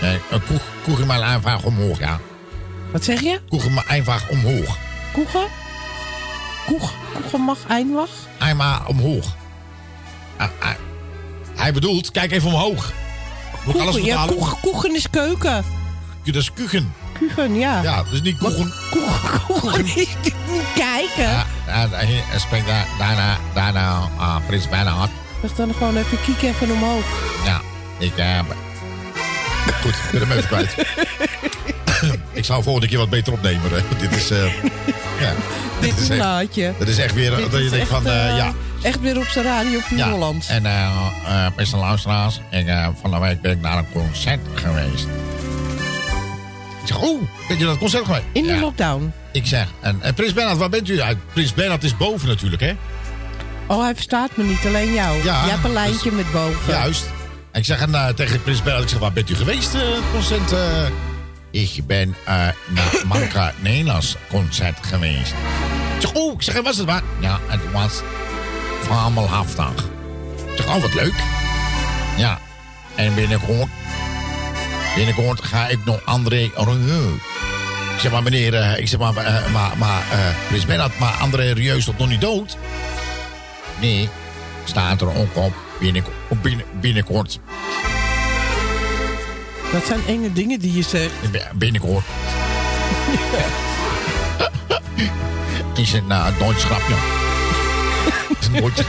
Nee, 0.01 0.19
koeg, 0.29 0.61
koeg 0.83 0.97
hem 0.97 1.07
maar 1.07 1.21
aanvraag 1.21 1.63
omhoog, 1.63 1.99
ja. 1.99 2.19
Wat 2.91 3.03
zeg 3.03 3.21
je? 3.21 3.39
Koeg 3.49 3.69
maar 3.69 3.85
aanvraag 3.87 4.29
omhoog. 4.29 4.77
Koegen? 5.13 5.47
Koeg, 6.65 6.93
koegen 7.13 7.41
mag 7.41 7.57
eindwacht? 7.67 8.24
maar 8.53 8.87
omhoog. 8.87 9.35
Hij 11.55 11.73
bedoelt, 11.73 12.11
kijk 12.11 12.31
even 12.31 12.47
omhoog. 12.47 12.93
Moet 13.65 13.79
alles 13.79 13.95
ja, 13.95 14.27
koegen 14.61 14.95
is 14.95 15.09
keuken. 15.09 15.65
Dat 16.23 16.35
is 16.35 16.53
kuchen. 16.53 16.93
Kuchen, 17.19 17.55
ja. 17.55 17.81
Ja, 17.81 18.03
dus 18.11 18.21
niet 18.21 18.37
koegen. 18.37 18.73
Koegen 19.47 19.85
is 19.85 19.95
niet 19.95 20.35
kijken. 20.75 21.29
en 21.65 21.89
hij 21.89 22.39
spreekt 22.39 22.67
daar, 22.67 22.87
daarna, 22.99 23.37
daarna 23.53 24.09
uh, 24.19 24.35
Prins 24.47 24.69
Bernhard. 24.69 25.11
Dus 25.41 25.55
dan 25.55 25.73
gewoon 25.73 25.97
even 25.97 26.21
kiek 26.21 26.41
even 26.41 26.71
omhoog. 26.71 27.03
Ja, 27.45 27.61
ik... 27.97 28.17
Eh, 28.17 28.39
goed, 29.81 29.93
ik 29.93 30.11
ben 30.11 30.21
hem 30.21 30.31
even 30.31 30.47
kwijt. 30.47 30.75
ik 32.39 32.45
zou 32.45 32.63
volgende 32.63 32.87
keer 32.87 32.97
wat 32.97 33.09
beter 33.09 33.33
opnemen. 33.33 33.71
Hè. 33.71 33.79
Dit 33.97 34.11
is... 34.11 34.31
Eh, 34.31 34.53
ja 35.19 35.33
dit 35.85 36.09
is. 36.09 36.77
Dat 36.79 36.87
is 36.87 36.97
echt 36.97 37.13
weer 37.13 37.29
dat 37.29 37.63
je 37.63 37.69
denkt 37.69 37.87
van, 37.87 38.07
eh, 38.07 38.29
eh, 38.29 38.37
ja. 38.37 38.53
Echt 38.81 39.01
weer 39.01 39.17
op 39.17 39.25
zijn 39.25 39.45
radio 39.45 39.77
op 39.77 39.83
ja. 39.95 40.31
En 40.47 40.63
uh, 40.63 41.47
beste 41.55 41.77
luisteraars, 41.77 42.39
ik, 42.51 42.65
van 43.01 43.11
de 43.11 43.37
ben 43.41 43.51
ik 43.51 43.61
naar 43.61 43.77
een 43.77 43.91
concert 43.91 44.39
geweest. 44.53 45.07
Ik 46.81 46.87
zeg, 46.87 47.03
oeh, 47.03 47.21
ben 47.47 47.57
je 47.57 47.65
dat 47.65 47.77
concert 47.77 48.05
geweest? 48.05 48.23
In 48.31 48.43
de 48.43 48.59
lockdown. 48.59 49.13
Ik 49.31 49.45
zeg, 49.45 49.67
en, 49.81 50.13
Prins 50.15 50.33
Bernhard, 50.33 50.57
waar 50.57 50.69
bent 50.69 50.89
u? 50.89 51.01
Prins 51.33 51.53
Bernhard 51.53 51.83
is 51.83 51.97
boven 51.97 52.27
natuurlijk, 52.27 52.61
hè? 52.61 52.75
Oh, 53.67 53.81
hij 53.81 53.93
verstaat 53.93 54.37
me 54.37 54.43
niet, 54.43 54.65
alleen 54.65 54.93
jou. 54.93 55.23
Ja, 55.23 55.43
je 55.43 55.49
hebt 55.49 55.63
een 55.63 55.71
dus 55.71 55.73
lijntje 55.73 56.11
met 56.11 56.31
boven. 56.31 56.73
Juist. 56.73 57.05
En 57.51 57.59
ik 57.59 57.65
zeg 57.65 57.79
en, 57.79 58.15
tegen 58.15 58.41
Prins 58.41 58.61
Bernhard, 58.61 58.83
ik 58.83 58.89
zeg, 58.89 58.99
waar 58.99 59.13
bent 59.13 59.29
u 59.29 59.35
geweest, 59.35 59.75
concert? 60.13 60.53
Ik 61.51 61.87
ben 61.87 62.15
naar 62.25 62.55
Manka 63.05 63.53
Nederlands 63.61 64.15
concert 64.29 64.77
geweest. 64.81 65.33
Ik 65.95 66.01
zeg, 66.01 66.13
oh, 66.13 66.33
ik 66.33 66.41
zeg, 66.41 66.61
was 66.61 66.77
het 66.77 66.85
waar? 66.85 67.03
Ja, 67.19 67.39
het 67.47 67.71
was 67.71 68.01
fabelhaftig. 68.81 69.73
Ik 70.51 70.55
zeg, 70.55 70.75
oh, 70.75 70.81
wat 70.81 70.93
leuk. 70.93 71.13
Ja, 72.17 72.39
en 72.95 73.15
binnenkort, 73.15 73.69
binnenkort 74.95 75.43
ga 75.43 75.67
ik 75.67 75.85
nog 75.85 76.05
André 76.05 76.49
Rieu. 76.55 77.13
Ik 77.93 78.01
zeg 78.01 78.11
maar, 78.11 78.23
meneer, 78.23 78.53
eh, 78.53 78.79
ik 78.79 78.87
zeg 78.87 78.99
maar, 78.99 79.15
eh, 79.15 79.51
maar, 79.51 79.77
maar 79.77 80.03
eh, 80.11 80.99
maar 80.99 81.13
André 81.13 81.51
Rieu 81.51 81.77
is 81.77 81.85
toch 81.85 81.97
nog 81.97 82.09
niet 82.09 82.21
dood? 82.21 82.57
Nee, 83.81 84.09
staat 84.63 85.01
er 85.01 85.15
ook 85.15 85.35
op 85.35 85.53
binnen, 85.79 86.03
op 86.27 86.43
binnen, 86.43 86.65
binnenkort. 86.79 87.39
Dat 89.71 89.85
zijn 89.85 89.99
enge 90.07 90.33
dingen 90.33 90.59
die 90.59 90.73
je 90.73 90.81
zegt. 90.81 91.13
Binnenkort. 91.53 92.05
Is 95.75 95.91
het 95.91 96.07
nou 96.07 96.27
een 96.27 96.33
Duits 96.39 96.63
grapje? 96.63 96.93
is 98.39 98.47
een 98.47 98.53
Duits, 98.61 98.79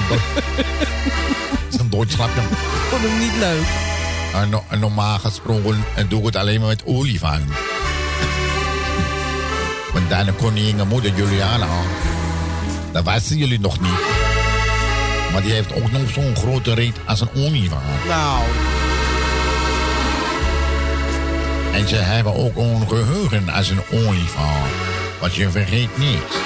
is 1.70 1.79
een 1.79 1.90
Duits 1.90 2.14
grapje. 2.14 2.40
Ik 2.40 2.88
vond 2.90 3.03
hem 3.03 3.18
niet 3.18 3.37
leuk. 3.38 3.66
En, 4.42 4.49
no- 4.49 4.64
en 4.68 4.79
normaal 4.79 5.18
gesproken 5.18 5.85
en 5.94 6.09
doe 6.09 6.18
ik 6.20 6.25
het 6.27 6.37
alleen 6.37 6.59
maar 6.61 6.68
met 6.68 6.83
olievan. 6.85 7.40
Want 9.92 10.09
daarna 10.11 10.33
koningin 10.38 10.79
en 10.81 10.88
moeder 10.88 11.12
Juliana, 11.14 11.66
dat 12.92 13.05
wisten 13.12 13.37
jullie 13.37 13.61
nog 13.61 13.81
niet. 13.81 14.01
Maar 15.33 15.42
die 15.42 15.53
heeft 15.53 15.75
ook 15.75 15.90
nog 15.92 16.11
zo'n 16.12 16.37
grote 16.37 16.75
reet 16.75 16.96
als 17.05 17.20
een 17.20 17.29
olievan. 17.35 17.79
Nou, 18.09 18.42
En 21.72 21.88
ze 21.88 21.96
hebben 21.96 22.35
ook 22.35 22.57
een 22.57 22.88
geheugen 22.88 23.49
als 23.49 23.68
een 23.70 23.83
olifant. 23.92 24.70
Want 25.20 25.35
je 25.35 25.51
vergeet 25.51 25.99
niets. 25.99 26.37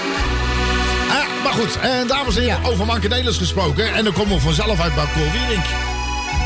Maar 1.43 1.53
goed, 1.53 1.79
en 1.81 2.07
dames 2.07 2.37
en 2.37 2.43
heren, 2.43 2.63
Ja. 2.63 2.69
over 2.69 2.87
Mankenelis 2.87 3.37
gesproken. 3.37 3.95
En 3.95 4.05
dan 4.05 4.13
komen 4.13 4.35
we 4.35 4.41
vanzelf 4.41 4.81
uit 4.81 4.95
bij 4.95 5.05
Wierink. 5.15 5.65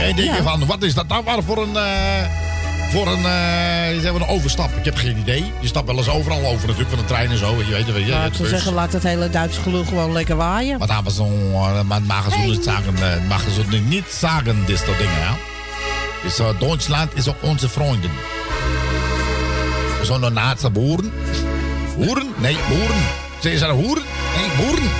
En 0.01 0.17
denk 0.17 0.19
je 0.19 0.25
Ja. 0.37 0.43
van, 0.43 0.67
wat 0.67 0.83
is 0.83 0.95
dat 0.95 1.09
nou 1.09 1.25
maar 1.25 1.43
voor 1.43 1.63
een... 1.63 1.77
eh, 1.77 2.25
voor 2.91 3.07
een, 3.07 3.25
eh, 3.25 4.03
hebben 4.03 4.23
een 4.23 4.29
overstap. 4.29 4.77
Ik 4.77 4.85
heb 4.85 4.97
geen 4.97 5.17
idee. 5.19 5.53
Je 5.61 5.67
stapt 5.67 5.87
wel 5.87 5.97
eens 5.97 6.09
overal 6.09 6.39
over 6.47 6.61
natuurlijk 6.69 6.89
van 6.91 6.99
de 6.99 7.05
trein 7.05 7.31
en 7.31 7.39
zo. 7.39 7.57
Je 7.59 7.73
weet, 7.73 7.93
weet 7.93 8.07
je, 8.07 8.13
het 8.13 8.37
we 8.37 8.43
bus. 8.43 8.51
zeggen, 8.51 8.73
laat 8.73 8.93
het 8.93 9.03
hele 9.03 9.31
Duitse 9.31 9.61
gelul 9.61 9.85
gewoon 9.85 10.13
lekker 10.13 10.37
waaien. 10.37 10.79
Maar 10.79 10.87
was 11.05 11.15
zo'n... 11.15 11.51
eh, 11.55 11.81
Man 11.83 12.03
mag 12.07 12.33
zo 12.33 12.39
niet 12.47 12.65
zeggen, 12.65 12.95
eh, 12.97 13.29
mag 13.29 13.41
zo 13.41 13.79
niet 13.89 14.05
zeggen, 14.09 14.63
dit 14.67 14.79
soort 14.87 14.99
dingen, 14.99 15.19
ja. 15.19 15.37
Dus 16.23 16.39
eh, 16.39 16.47
Duitsland 16.61 17.11
is 17.17 17.29
ook 17.29 17.37
onze 17.41 17.69
vrienden. 17.69 18.11
Zo'n 20.03 20.33
naadse 20.33 20.71
boeren. 20.71 21.13
Boeren? 21.97 22.27
Nee, 22.37 22.57
boeren. 22.69 22.97
Ze 23.41 23.59
nou 23.67 23.73
hoeren? 23.85 24.03
Nee, 24.37 24.67
boeren. 24.67 24.91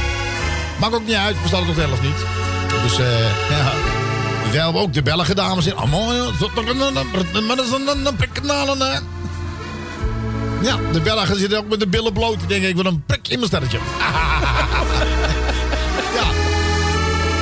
Maakt 0.81 0.95
ook 0.95 1.07
niet 1.07 1.15
uit, 1.17 1.37
verstaan 1.41 1.67
het 1.67 1.77
nog 1.77 1.87
zelf 1.87 2.03
niet. 2.03 2.17
Dus 2.83 2.99
eh 2.99 3.21
ja. 3.51 3.73
We 4.51 4.61
hebben 4.61 4.83
ook 4.83 4.93
de 4.93 5.03
Belgen 5.03 5.37
dames 5.37 5.67
in. 5.67 5.77
Allemaal, 5.77 6.15
ja. 6.15 6.25
Ja, 10.63 10.77
de 10.93 11.01
Belgen 11.01 11.39
zitten 11.39 11.59
ook 11.59 11.69
met 11.69 11.81
de 11.81 11.87
billen 11.87 12.13
bloot. 12.13 12.39
Die 12.39 12.49
denken, 12.49 12.69
ik 12.69 12.75
wil 12.75 12.85
een 12.87 13.03
prik 13.07 13.29
in 13.29 13.37
mijn 13.37 13.47
sterretje. 13.51 13.79
ja. 16.19 16.27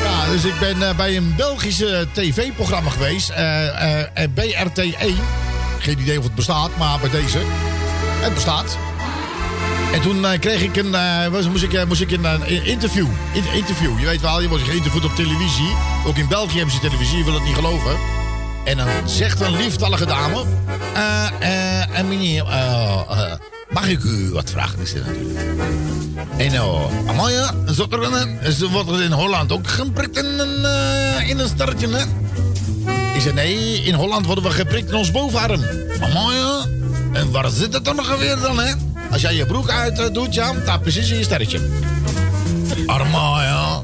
Ja, 0.04 0.30
dus 0.30 0.44
ik 0.44 0.58
ben 0.60 0.88
eh, 0.88 0.96
bij 0.96 1.16
een 1.16 1.34
Belgische 1.36 2.06
tv-programma 2.12 2.90
geweest. 2.90 3.28
eh, 3.30 3.68
eh, 4.00 4.06
eh, 4.14 4.28
BRT1. 4.34 5.14
Geen 5.78 5.98
idee 5.98 6.18
of 6.18 6.24
het 6.24 6.34
bestaat, 6.34 6.70
maar 6.78 6.98
bij 6.98 7.10
deze. 7.10 7.38
Het 8.20 8.34
bestaat. 8.34 8.76
En 9.92 10.00
toen 10.00 10.24
eh, 10.24 10.38
kreeg 10.38 10.62
ik 10.62 10.76
een, 10.76 10.94
eh, 10.94 11.26
was, 11.26 11.48
moest 11.48 11.62
ik, 11.62 11.72
eh, 11.72 11.84
moest 11.84 12.00
ik 12.00 12.10
een 12.10 12.46
interview. 12.64 13.06
In, 13.32 13.44
interview. 13.54 13.98
Je 14.00 14.06
weet 14.06 14.20
wel, 14.20 14.40
je 14.40 14.48
wordt 14.48 14.64
geïnterviewd 14.64 15.04
op 15.04 15.14
televisie. 15.14 15.76
Ook 16.06 16.16
in 16.16 16.28
België 16.28 16.56
hebben 16.56 16.74
ze 16.74 16.80
televisie, 16.80 17.18
je 17.18 17.24
wil 17.24 17.34
het 17.34 17.44
niet 17.44 17.54
geloven. 17.54 17.96
En 18.64 18.76
dan 18.76 18.88
zegt 19.04 19.40
een 19.40 19.56
lieftallige 19.56 20.06
dame... 20.06 20.44
en 21.92 22.08
meneer, 22.08 22.44
mag 23.70 23.88
ik 23.88 24.02
u 24.02 24.30
wat 24.32 24.50
vragen? 24.50 24.78
Is 24.80 24.92
dit 24.92 25.06
natuurlijk. 25.06 25.38
En 26.36 26.52
nou, 26.52 26.90
Amaya, 27.06 27.54
ze 28.50 28.68
wordt 28.70 28.90
in 28.90 29.12
Holland 29.12 29.52
ook 29.52 29.68
geprikt 29.68 30.16
in 30.16 30.24
een, 30.24 30.64
in 31.28 31.38
een 31.38 31.48
sterretje, 31.48 31.88
hè? 31.88 32.02
Ik 33.14 33.20
zei, 33.20 33.34
nee, 33.34 33.82
in 33.82 33.94
Holland 33.94 34.26
worden 34.26 34.44
we 34.44 34.50
geprikt 34.50 34.88
in 34.88 34.94
ons 34.94 35.10
bovenarm. 35.10 35.64
Amaya, 36.00 36.66
en 37.12 37.30
waar 37.30 37.50
zit 37.50 37.72
het 37.72 37.84
dan 37.84 37.96
nog 37.96 38.18
weer 38.18 38.38
dan, 38.40 38.58
hè? 38.58 38.72
Als 39.12 39.20
jij 39.20 39.34
je 39.34 39.46
broek 39.46 39.70
uit 39.70 39.98
eh, 39.98 40.06
doet, 40.12 40.34
ja, 40.34 40.52
dan 40.64 40.80
precies 40.80 41.10
in 41.10 41.16
je 41.16 41.22
sterretje. 41.22 41.60
Armaya. 42.86 43.82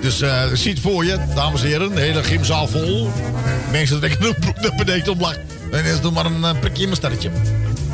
Dus 0.00 0.20
eh 0.20 0.44
ziet 0.52 0.80
voor 0.80 1.04
je, 1.04 1.18
dames 1.34 1.62
en 1.62 1.68
heren, 1.68 1.94
de 1.94 2.00
hele 2.00 2.22
gymzaal 2.22 2.68
vol. 2.68 3.10
Mensen 3.70 3.98
trekken 3.98 4.22
hun 4.22 4.34
broek 4.40 4.60
naar 4.60 4.74
beneden 4.76 5.12
omlaag. 5.12 5.36
En 5.70 5.84
is 5.84 6.00
doe 6.00 6.12
maar 6.12 6.26
een 6.26 6.44
eh, 6.44 6.58
prikje 6.60 6.82
in 6.82 6.88
mijn 6.88 6.96
sterretje. 6.96 7.30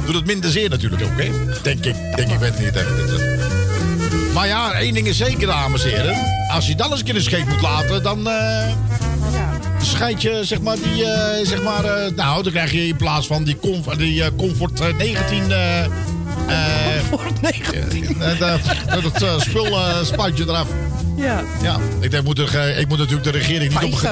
Doet 0.07 0.15
het 0.15 0.27
minder 0.27 0.51
zeer 0.51 0.71
natuurlijk 0.71 1.03
ook, 1.03 1.21
hè? 1.21 1.31
Denk 1.63 1.85
ik. 1.85 1.95
Denk 2.17 2.31
ik, 2.31 2.39
weet 2.39 2.55
het 2.55 2.59
niet. 2.59 2.77
echt. 2.77 4.33
Maar 4.35 4.47
ja, 4.47 4.73
één 4.73 4.95
ding 4.95 5.07
is 5.07 5.17
zeker, 5.17 5.47
dames 5.47 5.85
en 5.85 5.91
heren. 5.91 6.17
Als 6.51 6.67
je 6.67 6.75
dan 6.75 6.91
eens 6.91 6.99
een 6.99 7.05
keer 7.05 7.15
een 7.15 7.23
scheet 7.23 7.49
moet 7.49 7.61
laten, 7.61 8.03
dan 8.03 8.29
scheid 9.79 10.23
je, 10.23 10.41
zeg 10.43 10.61
maar, 10.61 10.77
die, 10.77 11.05
zeg 11.43 11.63
maar, 11.63 12.13
nou, 12.17 12.43
dan 12.43 12.53
krijg 12.53 12.73
je 12.73 12.87
in 12.87 12.97
plaats 12.97 13.27
van 13.27 13.45
die, 13.45 13.57
die 13.97 14.37
Comfort 14.37 14.81
eh, 14.81 14.97
19, 14.97 15.53
eh, 15.53 15.85
eh, 15.85 15.91
Voor 17.11 17.25
het 17.25 17.41
19. 17.41 18.23
eh, 18.23 18.39
dat, 18.39 19.03
dat 19.03 19.23
uh, 19.23 19.41
spul 19.41 19.67
eh, 19.67 20.03
spuitje 20.03 20.45
eraf. 20.45 20.69
Ja. 21.17 21.43
Ja, 21.63 21.79
ik, 22.01 22.11
denk, 22.11 22.15
ik, 22.15 22.25
moet 22.25 22.39
er, 22.39 22.79
ik 22.79 22.89
moet 22.89 22.99
natuurlijk 22.99 23.25
de 23.25 23.31
regering 23.39 23.81
niet 23.81 23.93
op... 23.95 24.09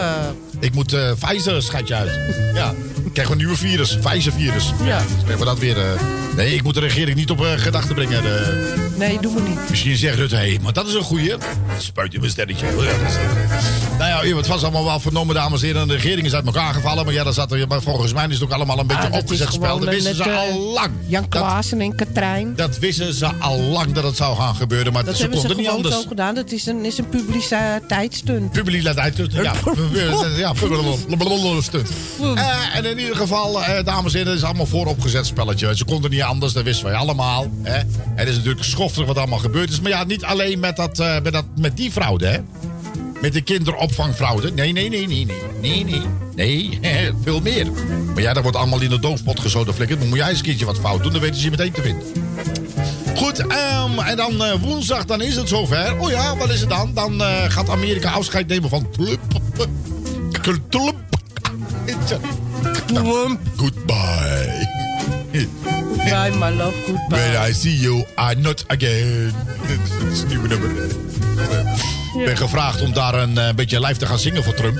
Ik 0.60 0.74
moet 0.74 0.92
uh, 0.94 1.10
Pfizer, 1.18 1.62
schatje 1.62 1.94
uit. 1.94 2.10
Ja, 2.54 2.74
ik 3.04 3.12
krijg 3.12 3.28
een 3.28 3.36
nieuwe 3.36 3.56
virus, 3.56 3.98
Pfizer-virus. 3.98 4.72
Ja. 4.84 4.98
Dus 4.98 5.06
krijgen 5.16 5.38
we 5.38 5.44
dat 5.44 5.58
weer... 5.58 5.78
eh, 5.78 6.00
nee, 6.36 6.54
ik 6.54 6.62
moet 6.62 6.74
de 6.74 6.80
regering 6.80 7.16
niet 7.16 7.30
op 7.30 7.40
uh, 7.40 7.46
gedachten 7.56 7.94
brengen. 7.94 8.24
eh. 8.24 8.48
Nee, 8.96 9.18
doe 9.20 9.32
me 9.34 9.40
niet. 9.48 9.58
Misschien 9.70 9.96
zegt 9.96 10.16
Rutte, 10.16 10.34
hé, 10.36 10.40
hey, 10.48 10.58
maar 10.62 10.72
dat 10.72 10.88
is 10.88 10.94
een 10.94 11.02
goeie. 11.02 11.34
Spuit 11.78 12.14
in 12.14 12.20
mijn 12.20 12.32
sterretje. 12.32 12.66
Dat 12.76 12.84
nou 13.98 14.10
ja, 14.10 14.24
u, 14.24 14.36
het 14.36 14.46
was 14.46 14.62
allemaal 14.62 14.84
wel 14.84 15.00
vernomen, 15.00 15.34
dames 15.34 15.60
en 15.60 15.66
heren. 15.66 15.88
De 15.88 15.94
regering 15.94 16.26
is 16.26 16.34
uit 16.34 16.46
elkaar 16.46 16.74
gevallen. 16.74 17.04
Maar 17.04 17.14
ja, 17.14 17.24
dat 17.24 17.34
zat 17.34 17.52
er, 17.52 17.66
maar 17.66 17.82
volgens 17.82 18.12
mij 18.12 18.26
is 18.28 18.34
het 18.34 18.42
ook 18.42 18.50
allemaal 18.50 18.78
een 18.78 18.86
beetje 18.86 19.02
Ah, 19.02 19.12
dat 19.12 19.20
opgezet 19.22 19.52
spel. 19.52 19.68
gewoon 19.74 19.84
Dat 19.84 19.94
wisten 19.94 20.14
ze 20.14 20.22
eh, 20.22 20.36
al 20.38 20.58
lang. 20.72 20.90
Jan 21.06 21.26
Dat, 21.28 21.40
Klaassen 21.40 21.80
en 21.80 21.94
Katrijn. 21.94 22.52
dat 22.56 22.78
wisten 22.78 23.14
ze 23.14 23.26
al 23.38 23.58
lang 23.58 23.92
dat 23.92 24.04
het 24.04 24.16
zou 24.16 24.36
gaan 24.36 24.54
gebeuren. 24.54 24.92
Maar 24.92 25.04
Dat 25.04 25.14
ze 25.16 25.20
hebben 25.20 25.40
ze 25.40 25.46
konden 25.46 25.62
niet 25.64 25.70
gewoon 25.72 25.84
anders. 25.84 26.02
zo 26.02 26.08
gedaan. 26.08 26.34
Dat 26.34 26.52
is 26.52 26.66
een, 26.66 26.84
is 26.92 26.98
een 26.98 27.08
publiciteitsstunt. 27.08 28.52
Publiciteit. 28.52 29.16
Ja, 29.16 29.54
ja, 30.36 30.54
stunt. 31.60 31.90
Eh, 32.34 32.76
en 32.76 32.84
in 32.84 32.98
ieder 32.98 33.16
geval, 33.16 33.62
eh, 33.62 33.84
dames 33.84 34.12
en 34.12 34.18
heren, 34.18 34.32
het 34.32 34.40
is 34.40 34.46
allemaal 34.46 34.66
vooropgezet 34.66 35.26
spelletje. 35.26 35.76
Ze 35.76 35.84
konden 35.84 36.10
niet 36.10 36.22
anders, 36.22 36.52
dat 36.52 36.64
wisten 36.64 36.86
wij 36.86 36.94
allemaal. 36.94 37.46
Hè. 37.62 37.80
Het 38.14 38.28
is 38.28 38.36
natuurlijk 38.36 38.64
schoftig 38.64 39.06
wat 39.06 39.18
allemaal 39.18 39.38
gebeurd 39.38 39.70
is. 39.70 39.80
Maar 39.80 39.90
ja, 39.90 40.04
niet 40.04 40.24
alleen 40.24 40.60
met, 40.60 40.76
dat, 40.76 40.98
eh, 40.98 41.20
met, 41.22 41.32
dat, 41.32 41.44
met 41.56 41.76
die 41.76 41.90
fraude, 41.90 42.26
hè. 42.26 42.38
Met 43.20 43.32
de 43.32 43.40
kinderopvangfraude. 43.40 44.52
Nee, 44.52 44.72
nee, 44.72 44.88
nee, 44.88 45.06
nee, 45.06 45.26
nee. 45.26 45.36
Nee, 45.60 45.84
nee. 46.34 46.78
Nee, 46.80 47.10
veel 47.22 47.40
meer. 47.40 47.66
Maar 48.14 48.22
ja, 48.22 48.32
dat 48.32 48.42
wordt 48.42 48.58
allemaal 48.58 48.80
in 48.80 48.90
de 48.90 48.98
doofpot 48.98 49.40
gezoden 49.40 49.74
flikkerd. 49.74 49.98
Maar 49.98 50.08
moet 50.08 50.18
jij 50.18 50.28
eens 50.28 50.38
een 50.38 50.44
keertje 50.44 50.66
wat 50.66 50.78
fout 50.78 51.02
doen, 51.02 51.12
dan 51.12 51.20
weten 51.20 51.36
ze 51.36 51.44
je 51.44 51.50
meteen 51.50 51.72
te 51.72 51.82
vinden. 51.82 52.06
Goed, 53.22 53.46
ehm, 53.46 53.98
en 53.98 54.16
dan 54.16 54.44
eh, 54.44 54.52
woensdag, 54.60 55.04
dan 55.04 55.20
is 55.22 55.36
het 55.36 55.48
zover. 55.48 55.98
Oh 55.98 56.10
ja, 56.10 56.36
wat 56.36 56.50
is 56.50 56.60
het 56.60 56.68
dan? 56.68 56.94
Dan 56.94 57.22
eh, 57.22 57.44
gaat 57.48 57.68
Amerika 57.68 58.10
afscheid 58.10 58.46
nemen 58.46 58.68
van 58.68 58.90
Trump. 58.90 59.40
Trump. 60.68 60.96
Trump. 62.86 63.40
Goodbye. 63.56 64.68
Bye, 65.96 66.30
my 66.38 66.50
love. 66.50 66.72
Goodbye. 66.86 67.18
When 67.18 67.48
I 67.48 67.52
see 67.52 67.78
you, 67.78 68.04
I 68.30 68.34
not 68.40 68.64
again. 68.66 69.34
Dat 70.00 70.12
is 70.12 70.18
het 70.18 70.28
nieuwe 70.28 70.48
nummer. 70.48 70.70
Ik 72.18 72.24
ben 72.24 72.36
gevraagd 72.36 72.80
om 72.80 72.92
daar 72.92 73.14
een 73.14 73.38
eh, 73.38 73.54
beetje 73.54 73.80
live 73.80 73.98
te 73.98 74.06
gaan 74.06 74.18
zingen 74.18 74.44
voor 74.44 74.54
Trump. 74.54 74.78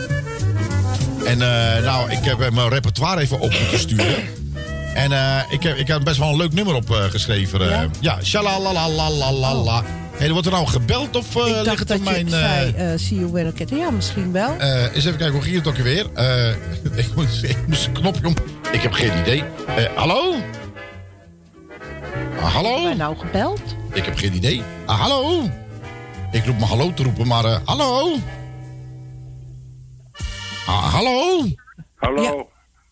En 1.25 1.39
nou, 1.83 2.11
ik 2.11 2.25
heb 2.25 2.51
mijn 2.51 2.69
repertoire 2.69 3.21
even 3.21 3.41
op 3.41 3.51
moeten 3.61 3.79
sturen. 3.79 4.42
En 4.95 5.13
eh, 5.13 5.39
ik, 5.49 5.63
heb, 5.63 5.77
ik 5.77 5.87
heb 5.89 6.05
best 6.05 6.19
wel 6.19 6.29
een 6.29 6.37
leuk 6.37 6.53
nummer 6.53 6.75
op 6.75 6.91
eh, 6.91 7.05
geschreven. 7.05 7.61
eh. 7.61 7.71
Ja? 7.71 7.89
ja, 8.01 8.19
shalalalalala. 8.23 9.83
Hey, 10.13 10.31
wordt 10.33 10.47
er 10.47 10.53
nou 10.53 10.67
gebeld 10.67 11.17
of 11.17 11.37
eh, 11.37 11.47
Ik 11.61 11.65
ligt 11.67 11.89
je 11.89 11.99
mijn... 12.05 12.27
eh, 12.27 12.33
zei, 12.33 12.73
eh 12.73 12.99
see 12.99 13.19
you 13.19 13.31
when 13.31 13.47
I 13.47 13.53
get... 13.55 13.71
Ja, 13.71 13.91
misschien 13.91 14.33
wel. 14.33 14.57
eh, 14.59 14.83
eens 14.95 15.05
even 15.05 15.17
kijken, 15.19 15.33
hoe 15.33 15.43
ging 15.43 15.57
het 15.57 15.67
ook 15.67 15.77
weer? 15.77 16.07
Eh, 16.15 16.49
ik, 17.05 17.15
moet, 17.15 17.43
ik 17.43 17.57
moest 17.67 17.87
een 17.87 17.93
knopje 17.93 18.27
om. 18.27 18.35
Ik 18.73 18.81
heb 18.81 18.93
geen 18.93 19.19
idee. 19.19 19.45
Eh, 19.77 19.85
hallo? 19.95 20.35
Ah, 22.41 22.55
hallo? 22.55 22.83
Wij 22.85 22.95
nou 22.95 23.17
gebeld? 23.19 23.61
Ik 23.93 24.05
heb 24.05 24.17
geen 24.17 24.35
idee. 24.35 24.63
Ah, 24.87 25.01
hallo? 25.01 25.49
Ik 26.33 26.45
roep 26.47 26.59
me 26.59 26.65
hallo 26.65 26.95
te 26.95 27.03
roepen, 27.03 27.27
maar... 27.27 27.45
eh, 27.45 27.57
hallo? 27.65 28.17
Ah, 30.67 30.93
hallo? 30.95 31.45
Hallo? 31.97 32.23
Ja. 32.23 32.45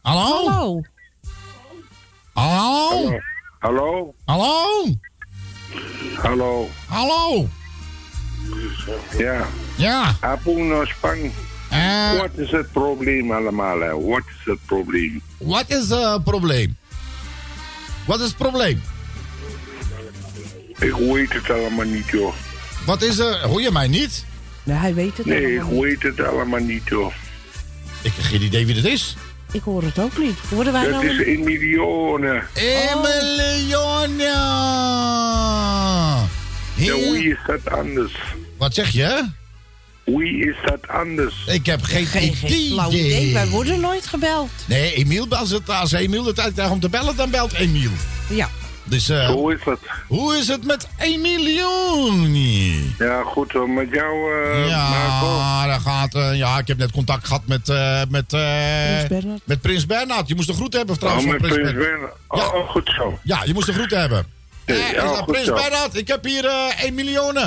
Hallo? 0.03 0.81
Hallo. 2.45 3.21
Hallo? 3.61 4.15
Hallo? 4.27 4.97
Hallo? 6.25 6.69
Hallo? 6.89 7.49
Ja. 9.19 9.47
Ja. 9.77 10.17
Apuno 10.21 10.85
Spang. 10.85 11.31
eh, 11.71 12.19
Wat 12.19 12.31
is 12.37 12.51
het 12.51 12.73
probleem 12.73 13.33
allemaal? 13.33 13.81
hè? 13.81 14.01
Wat 14.01 14.23
is 14.27 14.45
het 14.45 14.59
probleem? 14.67 15.23
Wat 15.39 15.65
is 15.69 15.89
het 15.89 16.25
probleem? 16.25 16.77
Wat 18.07 18.21
is 18.21 18.27
het 18.27 18.37
probleem? 18.37 18.83
Ik 20.79 20.95
weet 20.97 21.33
het 21.33 21.51
allemaal 21.51 21.87
niet, 21.87 22.09
joh. 22.09 22.35
Wat 22.87 23.03
is 23.03 23.19
er? 23.19 23.39
Hoor 23.47 23.61
je 23.61 23.71
mij 23.71 23.89
niet? 23.89 24.25
Nee, 24.63 24.77
hij 24.77 24.95
weet 24.95 25.17
het 25.17 25.27
Nee, 25.27 25.55
ik 25.55 25.61
allemaal 25.61 25.73
niet. 25.73 25.83
weet 26.03 26.03
het 26.17 26.27
allemaal 26.27 26.61
niet, 26.61 26.83
joh. 26.89 27.13
Ik 28.03 28.13
heb 28.15 28.25
geen 28.25 28.43
idee 28.43 28.67
wie 28.67 28.75
dat 28.75 28.85
is. 28.85 29.17
Ik 29.53 29.63
hoor 29.63 29.83
het 29.83 29.99
ook 29.99 30.19
niet. 30.19 30.39
Hoorden 30.51 30.73
wij 30.73 30.83
Dat 30.83 30.91
nou... 30.93 31.07
is 31.09 31.19
een- 31.19 31.27
in 31.27 31.45
miljoenen. 31.45 32.43
Ja, 36.77 36.95
wie 36.95 37.31
is 37.31 37.39
dat 37.47 37.71
anders? 37.73 38.13
Wat 38.59 38.75
zeg 38.75 38.89
je? 38.91 39.25
Wie 40.05 40.47
is 40.49 40.57
dat 40.65 40.89
anders? 40.89 41.35
Ik 41.47 41.67
heb 41.67 41.83
geen, 41.83 42.07
Geen, 42.07 42.35
geen 42.35 42.71
flauw 42.73 42.91
idee. 42.91 43.33
Wij 43.33 43.49
worden 43.49 43.81
nooit 43.81 44.07
gebeld. 44.07 44.51
Nee, 44.67 44.93
Emiel, 44.95 45.27
als, 45.29 45.51
het, 45.51 45.69
als 45.69 45.93
Emiel 45.93 46.23
de 46.23 46.33
tijd 46.33 46.53
krijgt 46.53 46.73
om 46.73 46.81
te 46.81 46.89
bellen, 46.89 47.17
dan 47.17 47.31
belt 47.31 47.53
Emiel. 47.53 47.91
Ja. 48.29 48.49
Dus 48.91 49.09
eh, 49.09 49.27
Zo 49.27 49.49
is 49.49 49.65
het. 49.65 49.79
hoe 50.07 50.37
is 50.37 50.49
het 50.49 50.65
met 50.65 50.89
Emilioni? 50.99 52.95
Ja, 52.99 53.23
goed 53.25 53.53
hoor. 53.53 53.71
Met 53.71 53.89
jou, 53.93 54.33
eh 54.43 54.51
Marco. 54.91 55.27
Ja, 55.27 55.67
dat 55.67 55.81
gaat, 55.81 56.15
eh, 56.15 56.35
ja, 56.37 56.59
ik 56.59 56.67
heb 56.67 56.79
net 56.79 56.91
contact 56.91 57.27
gehad 57.27 57.43
met, 57.47 57.69
eh, 57.69 58.01
met, 58.09 58.33
eh, 58.33 58.41
Prins 58.41 59.09
Bernhard. 59.09 59.41
met 59.45 59.61
Prins 59.61 59.87
Bernhard. 59.87 60.29
Je 60.29 60.35
moest 60.35 60.47
de 60.47 60.55
groet 60.55 60.73
hebben 60.73 60.95
Oh, 60.95 61.01
trouwens 61.01 61.27
met 61.27 61.41
van 61.41 61.49
Prins 61.49 61.63
Prins 61.63 61.79
Bernhard. 61.79 62.15
Bernhard. 62.29 62.55
Oh, 62.55 62.61
oh, 62.61 62.71
goed 62.71 62.91
zo. 62.97 63.19
Ja, 63.23 63.43
je 63.45 63.53
moest 63.55 63.67
de 63.67 63.73
groet 63.73 63.91
hebben. 63.91 64.27
Nee, 64.67 64.93
ja, 64.95 65.23
Prins 65.23 65.47
zo. 65.47 65.55
Bernhard, 65.55 65.97
ik 65.97 66.09
heb 66.09 66.25
hier 66.25 66.45
1 66.85 66.95
miljoen. 66.95 67.39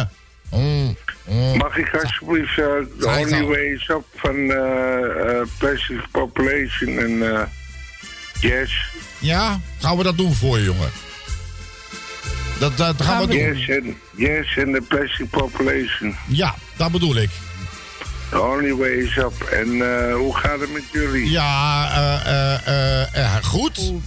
Mm, 0.51 0.95
mm. 1.27 1.57
Mag 1.57 1.77
ik 1.77 1.93
alsjeblieft 2.03 2.57
eh 2.57 2.65
The 2.99 3.07
Only. 3.19 3.43
Way 3.45 3.59
is 3.73 3.89
Up 3.89 4.03
van 4.15 4.47
Passive 5.59 6.03
Population 6.11 6.97
en 6.99 7.33
eh 7.35 7.41
Yes. 8.39 8.71
Ja, 9.19 9.59
gaan 9.79 9.97
we 9.97 10.03
dat 10.03 10.17
doen 10.17 10.33
voor 10.33 10.57
je, 10.57 10.63
jongen? 10.63 10.89
Dat, 12.69 12.77
dat 12.77 13.01
gaan, 13.07 13.21
we 13.21 13.27
doen. 13.27 13.37
Yes 13.37 13.67
en 13.69 13.97
Yes 14.15 14.57
en 14.57 14.71
the 14.71 14.81
Passive 14.87 15.25
Population. 15.25 16.15
Ja, 16.27 16.55
dat 16.77 16.91
bedoel 16.91 17.15
ik. 17.15 17.29
The 18.29 18.41
Only 18.41 18.73
Way 18.73 18.89
is 18.89 19.17
Up. 19.17 19.41
En 19.51 19.67
eh, 20.07 20.15
hoe 20.15 20.37
gaat 20.37 20.59
het 20.59 20.73
met 20.73 20.83
jullie? 20.91 21.29
Ja, 21.31 21.89
eh, 21.95 22.27
eh, 22.27 22.67
eh, 22.67 23.35
eh, 23.35 23.43
goed. 23.43 23.77
Goed. 23.77 24.01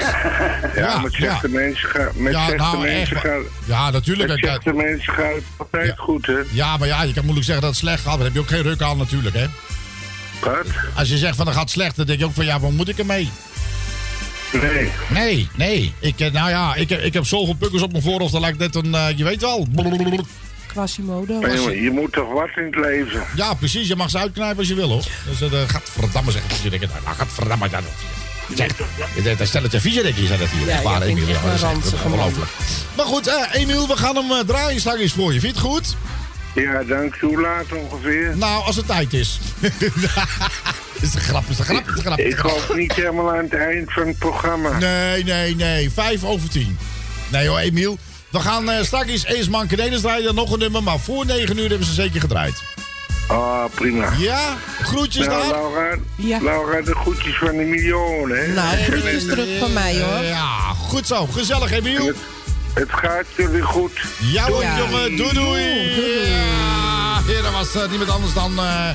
Ja, 0.74 0.80
ja, 0.80 0.98
met 1.00 1.12
slechte 1.12 1.48
ja. 1.50 1.54
mensen 1.58 1.88
gaat 1.88 2.14
met 2.14 2.32
Ja, 2.32 2.48
nou, 2.54 2.78
mensen 2.78 3.16
echt. 3.16 3.26
gaat 3.26 3.40
Ja, 3.64 3.90
natuurlijk. 3.90 4.28
met 4.28 4.38
slechte 4.38 4.72
mensen 4.72 5.12
gaat 5.12 5.34
het 5.34 5.44
altijd 5.56 5.86
Ja. 5.86 5.94
goed, 5.96 6.26
hè? 6.26 6.38
Ja, 6.50 6.76
maar 6.76 6.88
ja, 6.88 7.02
je 7.02 7.12
kan 7.12 7.22
moeilijk 7.24 7.46
zeggen 7.46 7.64
dat 7.64 7.74
het 7.74 7.80
slecht 7.84 8.02
gaat. 8.02 8.14
Dan 8.16 8.24
heb 8.24 8.32
je 8.34 8.40
ook 8.40 8.48
geen 8.48 8.62
ruk 8.62 8.82
aan 8.82 8.96
natuurlijk, 8.96 9.34
hè. 9.36 9.46
Wat? 10.40 10.66
Als 10.94 11.08
je 11.08 11.16
zegt 11.18 11.36
van 11.36 11.44
dat 11.44 11.54
gaat 11.54 11.70
slecht, 11.70 11.96
dan 11.96 12.06
denk 12.06 12.18
je 12.18 12.24
ook 12.24 12.34
van 12.34 12.44
ja, 12.44 12.60
waar 12.60 12.72
moet 12.72 12.88
ik 12.88 12.98
ermee? 12.98 13.30
Nee. 14.62 14.90
Nee, 15.08 15.48
nee. 15.56 15.94
Ik, 15.98 16.20
eh, 16.20 16.32
nou 16.32 16.50
ja, 16.50 16.74
ik, 16.74 16.90
ik 16.90 17.12
heb 17.12 17.26
zoveel 17.26 17.54
pukkels 17.54 17.82
op 17.82 17.90
mijn 17.92 18.02
voorhoofd, 18.04 18.32
dat 18.32 18.40
lijkt 18.40 18.58
net 18.58 18.74
een, 18.74 18.94
eh, 18.94 19.06
je 19.16 19.24
weet 19.24 19.40
wel. 19.40 19.66
Quasimodo. 20.66 21.40
Maar 21.40 21.54
jongen, 21.56 21.82
je 21.82 21.90
moet 21.90 22.12
toch 22.12 22.32
wat 22.32 22.48
in 22.56 22.64
het 22.64 22.76
leven? 22.76 23.22
Ja, 23.36 23.54
precies. 23.54 23.88
Je 23.88 23.96
mag 23.96 24.10
ze 24.10 24.18
uitknijpen 24.18 24.58
als 24.58 24.68
je 24.68 24.74
wil, 24.74 24.88
hoor. 24.88 25.04
Dus 25.28 25.52
uh, 25.52 25.58
gaat 25.66 25.90
verdamme 25.98 26.30
zeggen. 26.30 26.50
Je 26.62 26.70
denkt, 26.70 26.86
nou, 27.04 27.16
gaat 27.16 27.28
verdamme 27.32 27.68
dat. 27.68 27.82
Zeg, 28.54 28.68
dat- 29.24 29.38
dat 29.38 29.48
stelletje 29.48 29.80
viezerekjes 29.80 30.26
zijn 30.26 30.38
dat 30.38 30.48
hier. 30.48 30.66
Ja, 30.66 30.80
Ja, 30.80 30.98
dat 30.98 31.60
man. 31.60 31.82
ongelooflijk. 32.04 32.50
Maar 32.96 33.06
goed, 33.06 33.26
eh, 33.26 33.34
Emiel, 33.60 33.88
we 33.88 33.96
gaan 33.96 34.16
hem 34.16 34.30
eh, 34.30 34.38
draaien 34.38 34.80
straks 34.80 35.12
voor 35.12 35.32
je. 35.34 35.40
Vind 35.40 35.56
je 35.56 35.60
het 35.60 35.70
goed? 35.70 35.96
Ja, 36.54 36.82
dank 36.84 37.14
je. 37.14 37.26
Hoe 37.26 37.40
laat 37.40 37.64
ongeveer? 37.72 38.36
Nou, 38.36 38.64
als 38.64 38.76
het 38.76 38.86
tijd 38.86 39.12
is. 39.12 39.40
is 41.00 41.10
de 41.10 41.20
grap, 41.20 41.42
is 41.48 41.56
de 41.56 41.62
grap, 41.62 41.88
is 41.88 41.94
de 41.94 42.00
grap. 42.00 42.18
Ik 42.18 42.36
hoop 42.38 42.74
niet 42.76 42.92
helemaal 42.92 43.30
aan 43.30 43.44
het 43.44 43.54
eind 43.54 43.92
van 43.92 44.06
het 44.06 44.18
programma. 44.18 44.78
Nee, 44.78 45.24
nee, 45.24 45.56
nee. 45.56 45.90
Vijf 45.90 46.24
over 46.24 46.48
tien. 46.48 46.78
Nee 47.28 47.48
hoor, 47.48 47.58
Emiel. 47.58 47.98
We 48.30 48.40
gaan 48.40 48.70
eh, 48.70 48.82
straks 48.84 49.24
eens 49.24 49.48
man 49.48 49.66
Cadenes 49.66 50.00
draaien, 50.00 50.24
dan 50.24 50.34
nog 50.34 50.52
een 50.52 50.58
nummer. 50.58 50.82
Maar 50.82 50.98
voor 50.98 51.26
negen 51.26 51.58
uur 51.58 51.68
hebben 51.68 51.86
ze 51.86 51.92
zeker 51.94 52.20
gedraaid. 52.20 52.62
Ah, 53.28 53.64
prima. 53.74 54.12
Ja? 54.18 54.56
Groetjes 54.82 55.26
Nou, 55.26 55.42
daar. 55.42 55.50
Laura, 55.50 55.96
Ja. 56.16 56.38
Laura, 56.42 56.80
de 56.80 56.94
groetjes 56.94 57.38
van 57.38 57.56
de 57.56 57.62
miljoen, 57.62 58.30
hè? 58.30 58.46
Nou, 58.46 58.76
groetjes 58.88 59.26
terug 59.26 59.58
van 59.58 59.72
mij 59.72 60.00
hoor. 60.02 60.24
Ja, 60.24 60.48
goed 60.88 61.06
zo. 61.06 61.26
Gezellig, 61.26 61.70
Emiel. 61.72 62.12
Het, 62.74 62.88
gaat 62.92 63.24
jullie 63.36 63.62
goed. 63.62 63.92
Ja 64.20 64.46
hoor, 64.46 64.62
Ja. 64.62 64.78
jongen. 64.78 65.16
Doei, 65.16 65.32
doei. 65.32 65.62
Ja, 65.62 67.22
hier, 67.26 67.42
dat 67.42 67.52
was 67.52 67.74
eh, 67.74 67.88
niemand 67.88 68.10
anders 68.10 68.32
dan... 68.34 68.58
eh, 68.58 68.88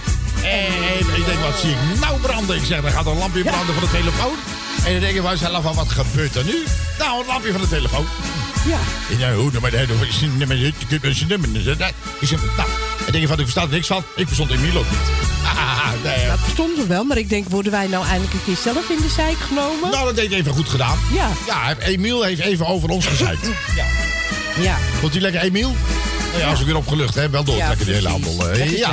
en 0.43 0.99
ik 1.17 1.25
denk, 1.25 1.39
wat 1.39 1.59
zie 1.59 1.69
ik 1.69 1.99
nou 1.99 2.19
branden? 2.19 2.55
Ik 2.55 2.65
zeg, 2.65 2.83
er 2.83 2.91
gaat 2.91 3.05
een 3.05 3.17
lampje 3.17 3.43
branden 3.43 3.73
van 3.75 3.83
de 3.83 3.89
telefoon. 3.91 4.33
En 4.85 4.91
dan 4.91 5.01
denk 5.01 5.13
je 5.13 5.21
bij 5.21 5.31
jezelf, 5.31 5.63
van, 5.63 5.75
wat 5.75 5.89
gebeurt 5.89 6.35
er 6.35 6.45
nu? 6.45 6.63
Nou, 6.99 7.19
een 7.21 7.27
lampje 7.27 7.51
van 7.51 7.61
de 7.61 7.67
telefoon. 7.67 8.05
Ja. 8.65 8.77
Ja, 9.17 9.33
hoe 9.33 9.45
is 9.47 9.51
nummer 9.51 9.73
is 9.73 10.21
nummer 10.21 11.05
is 11.05 11.21
is 12.19 12.29
nou. 12.31 12.69
En 13.05 13.11
denk 13.11 13.21
je 13.23 13.27
van 13.27 13.37
ik 13.39 13.43
versta 13.43 13.61
er 13.61 13.69
niks 13.69 13.87
van. 13.87 14.03
Ik 14.15 14.25
verstond 14.25 14.51
Emiel 14.51 14.77
ook 14.77 14.89
niet. 14.89 15.28
Nee, 16.03 16.27
Dat 16.27 16.39
verstond 16.39 16.77
we 16.77 16.87
wel, 16.87 17.03
maar 17.03 17.17
ik 17.17 17.29
denk, 17.29 17.49
worden 17.49 17.71
wij 17.71 17.87
nou 17.87 18.05
eindelijk 18.05 18.33
een 18.33 18.43
keer 18.45 18.55
zelf 18.55 18.89
in 18.89 18.97
de 19.01 19.09
zijk 19.15 19.37
genomen? 19.37 19.91
nou, 19.91 20.05
dat 20.05 20.15
deed 20.15 20.31
even 20.31 20.53
goed 20.53 20.69
gedaan. 20.69 20.97
Ja. 21.13 21.29
Ja, 21.47 21.75
Emiel 21.79 22.23
heeft 22.23 22.41
even 22.41 22.65
over 22.65 22.89
ons 22.89 23.05
gezeikt. 23.05 23.47
Ja. 23.75 23.85
Ja. 24.63 24.77
Vond 24.99 25.11
hij 25.13 25.21
lekker 25.21 25.41
Emiel? 25.41 25.75
Nou 26.31 26.39
ja, 26.43 26.49
als 26.49 26.59
ik 26.59 26.65
weer 26.65 26.75
opgelucht 26.75 27.15
heb, 27.15 27.31
wel 27.31 27.43
doortrekken 27.43 27.85
die 27.85 27.95
hele 27.95 28.09
handel. 28.09 28.49
eh, 28.49 28.77
ja. 28.77 28.91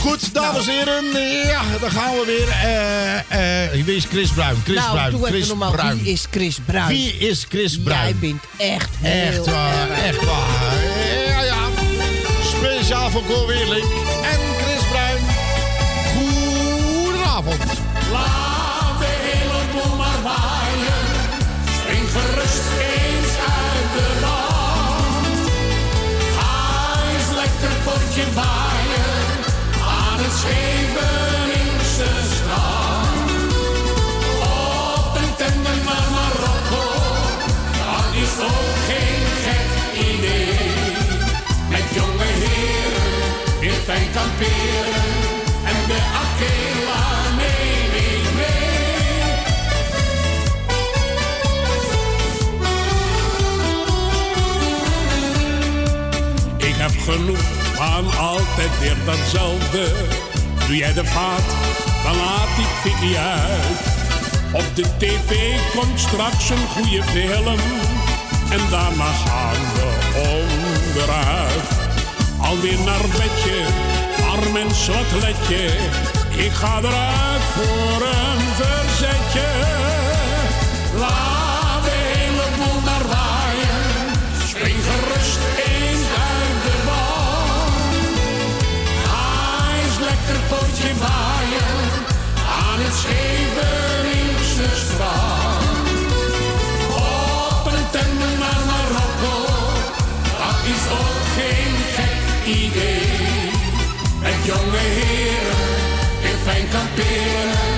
Goed, 0.00 0.34
dames 0.34 0.66
en 0.66 0.72
heren. 0.72 1.04
Ja, 1.46 1.60
dan 1.80 1.90
gaan 1.90 2.10
we 2.12 2.22
weer. 2.26 2.48
Eh, 2.48 3.64
eh, 3.64 3.84
wie 3.84 3.96
is 3.96 4.04
Chris 4.04 4.28
Bruin? 4.30 4.56
Chris 4.64 4.76
nou, 4.76 4.90
Bruin. 4.92 5.10
doe 5.10 5.26
Chris 5.26 5.48
normaal. 5.48 5.70
Bruin. 5.70 6.02
Wie 6.02 6.12
is 6.12 6.24
Chris 6.30 6.58
Bruin? 6.64 6.86
Wie 6.88 7.16
is 7.18 7.46
Chris 7.48 7.72
Jij 7.74 7.82
Bruin? 7.82 8.18
bent 8.20 8.42
echt 8.56 8.88
heel 9.00 9.32
Echt 9.36 9.46
waar, 9.46 9.90
echt 9.90 10.24
waar. 10.24 10.74
Ja, 11.28 11.42
ja. 11.42 11.56
Speciaal 12.56 13.10
voor 13.10 13.22
Cor 13.26 13.46
Weerlink 13.46 13.84
Laat 17.44 18.98
de 18.98 19.12
hele 19.26 19.60
boel 19.72 19.96
maar 19.96 20.22
waaien. 20.22 21.04
Spring 21.76 22.08
gerust 22.14 22.66
eens 22.92 23.32
uit 23.56 23.88
de 23.96 24.08
band. 24.22 25.38
Ga 26.36 26.56
eens 27.10 27.30
lekker 27.40 27.74
potje 27.84 28.24
waaien. 28.34 29.12
Aan 29.98 30.18
het 30.24 30.34
Scheveningse 30.40 32.10
strand. 32.34 33.30
Op 34.96 35.14
een 35.20 35.34
tender 35.36 35.78
naar 35.88 36.06
Marokko. 36.14 36.84
Dat 37.80 38.08
is 38.24 38.34
ook 38.50 38.76
geen 38.88 39.24
gek 39.44 39.70
idee. 40.10 40.58
Met 41.68 41.86
jonge 41.94 42.30
heren 42.42 43.60
weer 43.60 43.80
fijn 43.86 44.08
kamperen. 44.14 44.63
Genoeg 57.04 57.44
van 57.74 58.18
altijd 58.18 58.78
weer 58.80 58.96
datzelfde. 59.04 59.92
Doe 60.66 60.76
jij 60.76 60.92
de 60.92 61.04
vaat, 61.04 61.46
dan 62.04 62.16
laat 62.16 62.58
ik 62.58 62.72
Vicky 62.82 63.16
uit. 63.16 63.80
Op 64.52 64.64
de 64.74 64.84
tv 64.98 65.56
komt 65.74 66.00
straks 66.00 66.50
een 66.50 66.66
goede 66.74 67.02
film. 67.02 67.58
En 68.50 68.60
daarna 68.70 69.12
gaan 69.24 69.62
we 69.74 69.88
onderuit. 70.16 71.68
Alweer 72.40 72.78
naar 72.84 73.00
bedje, 73.00 73.64
arm 74.30 74.56
en 74.56 74.74
slotletje. 74.74 75.64
Ik 76.36 76.52
ga 76.52 76.78
eruit 76.78 77.42
voor 77.54 78.06
een 78.06 78.40
verzetje. 78.56 79.83
aan 91.06 92.80
het 92.84 92.94
Scheveningse 92.94 94.68
strand. 94.84 95.98
Op 96.90 97.72
een 97.72 97.90
tender 97.90 98.38
naar 98.38 98.62
Marokko, 98.70 99.36
dat 100.40 100.58
is 100.74 100.84
ook 101.00 101.24
geen 101.38 101.74
gek 101.96 102.54
idee. 102.54 103.50
Met 104.22 104.38
jonge 104.44 104.84
heren 104.98 105.66
in 106.20 106.38
fijn 106.44 106.68
kamperen. 106.68 107.73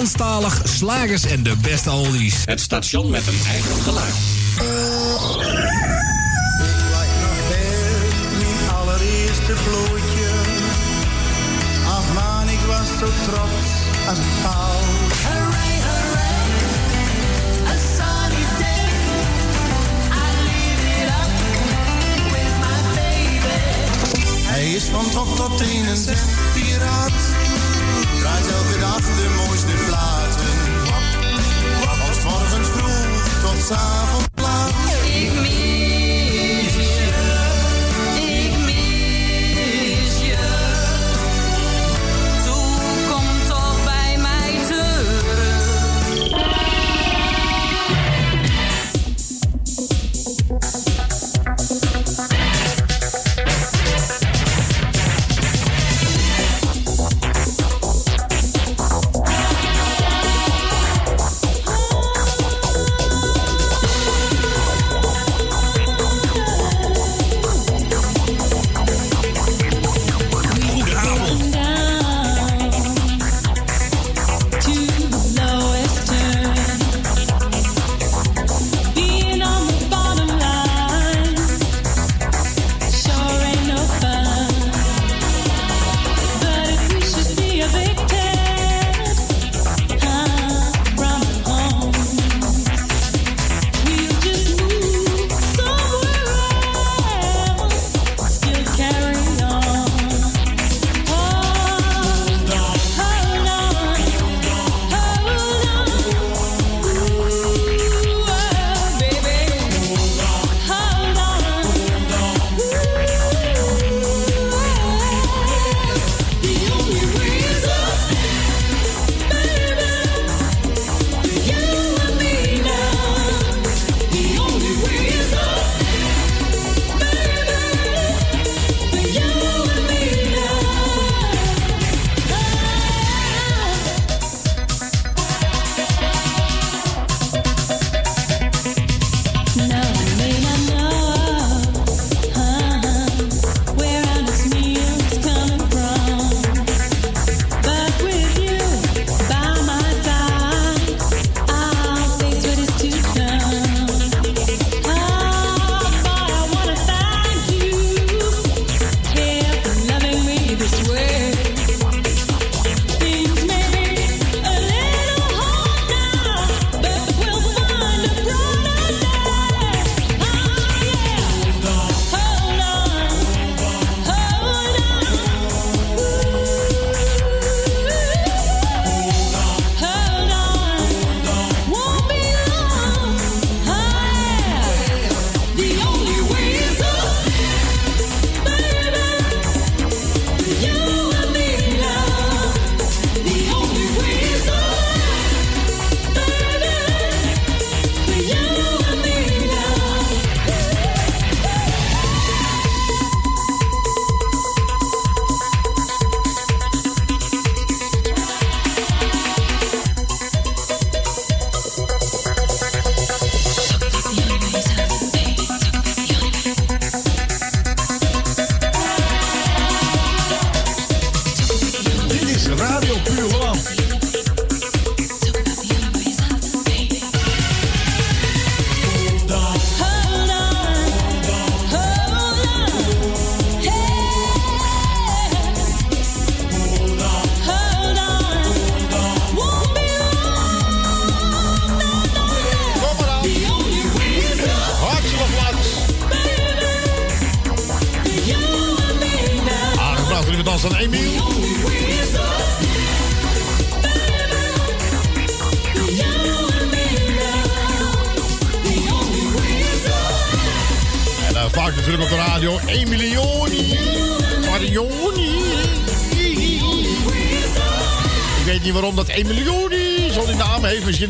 Hollandstalig, 0.00 0.60
slagers 0.64 1.24
en 1.24 1.42
de 1.42 1.56
beste 1.56 1.90
oldies. 1.90 2.42
Het 2.44 2.60
station 2.60 3.10
met 3.10 3.26
een 3.26 3.40
eigen 3.48 3.82
geluid. 3.82 4.14
Ik 4.14 4.64
lijk 6.90 7.10
nog 7.20 7.48
best 7.48 8.24
mijn 8.38 8.70
allereerste 8.76 9.56
vlootje. 9.56 10.30
Ach 11.86 12.12
man, 12.14 12.48
ik 12.48 12.58
was 12.66 12.88
zo 12.98 13.06
trots 13.24 13.68
als 14.08 14.18
een 14.18 14.24
paal. 14.42 14.80
Hooray, 15.26 15.74
hooray, 15.88 16.40
a 17.66 17.76
sunny 17.96 18.44
day. 18.58 18.88
I 20.12 20.28
leave 20.46 20.82
it 21.00 21.08
up 21.20 21.32
with 22.32 22.54
my 22.64 22.78
baby. 22.94 23.56
Hij 24.46 24.70
is 24.72 24.84
van 24.84 25.10
top 25.10 25.36
tot 25.36 25.58
teen 25.58 25.86
een 25.86 26.16
piraat 26.54 27.39
draait 28.30 28.46
elke 28.46 28.78
dag 28.78 29.00
de 29.00 29.28
mooiste 29.36 29.74
platen. 29.86 30.46
Van 31.80 32.30
morgens 32.30 32.68
vroeg 32.68 33.40
tot 33.42 33.76
avond 33.76 34.28
laat. 34.34 34.70
Ik 35.04 35.89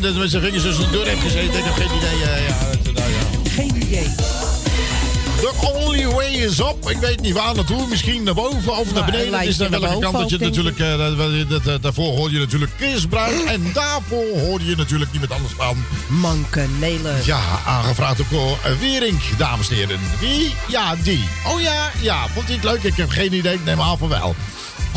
Misschien 0.01 0.31
dat 0.31 0.31
met 0.31 0.31
zijn 0.31 0.43
vingers 0.43 0.63
tussen 0.63 0.91
de 0.91 0.97
deur 0.97 1.07
heeft 1.07 1.21
gezeten. 1.21 1.57
Ik 1.59 1.63
heb 1.63 1.73
geen 1.73 1.97
idee. 1.97 2.23
eh, 2.29 2.47
ja, 2.47 2.57
dat- 2.83 2.93
nou 2.93 3.09
ja. 3.11 3.49
Geen 3.51 3.75
idee. 3.75 4.07
The 5.41 5.51
only 5.73 6.07
way 6.07 6.31
is 6.33 6.59
up. 6.59 6.89
Ik 6.89 6.97
weet 6.97 7.21
niet 7.21 7.33
waar 7.33 7.55
naartoe. 7.55 7.87
Misschien 7.87 8.23
naar 8.23 8.33
boven 8.33 8.77
of 8.77 8.85
naar 8.85 8.93
Nou, 8.93 9.05
beneden. 9.11 9.39
Het 9.39 9.47
is 9.47 9.57
naar 9.57 9.69
welke 9.69 9.99
kant 9.99 10.17
dat 10.17 10.29
je 10.29 10.37
natuurlijk... 10.37 10.79
eh, 10.79 11.73
daarvoor 11.81 12.15
hoorde 12.15 12.33
je 12.33 12.39
natuurlijk 12.39 12.71
Chris 12.77 13.05
Bruin. 13.05 13.47
En 13.47 13.71
daarvoor 13.73 14.39
hoorde 14.39 14.65
je 14.65 14.75
natuurlijk 14.75 15.11
niemand 15.11 15.31
anders 15.31 15.53
dan... 15.57 15.83
Manke 16.07 16.65
Nelen. 16.79 17.15
Ja, 17.25 17.39
aangevraagd 17.65 18.17
door 18.29 18.57
eh, 18.63 18.71
Wering, 18.79 19.19
dames 19.37 19.69
en 19.69 19.75
heren. 19.75 19.99
Wie? 20.19 20.53
Ja, 20.67 20.95
die. 21.03 21.23
Oh 21.47 21.61
ja, 21.61 21.91
ja. 22.01 22.27
Vond 22.33 22.45
hij 22.45 22.55
het 22.55 22.63
leuk? 22.63 22.83
Ik 22.83 22.95
heb 22.95 23.09
geen 23.09 23.33
idee. 23.33 23.53
Ik 23.53 23.65
neem 23.65 23.81
aan 23.81 23.97
van 23.97 24.09
wel. 24.09 24.35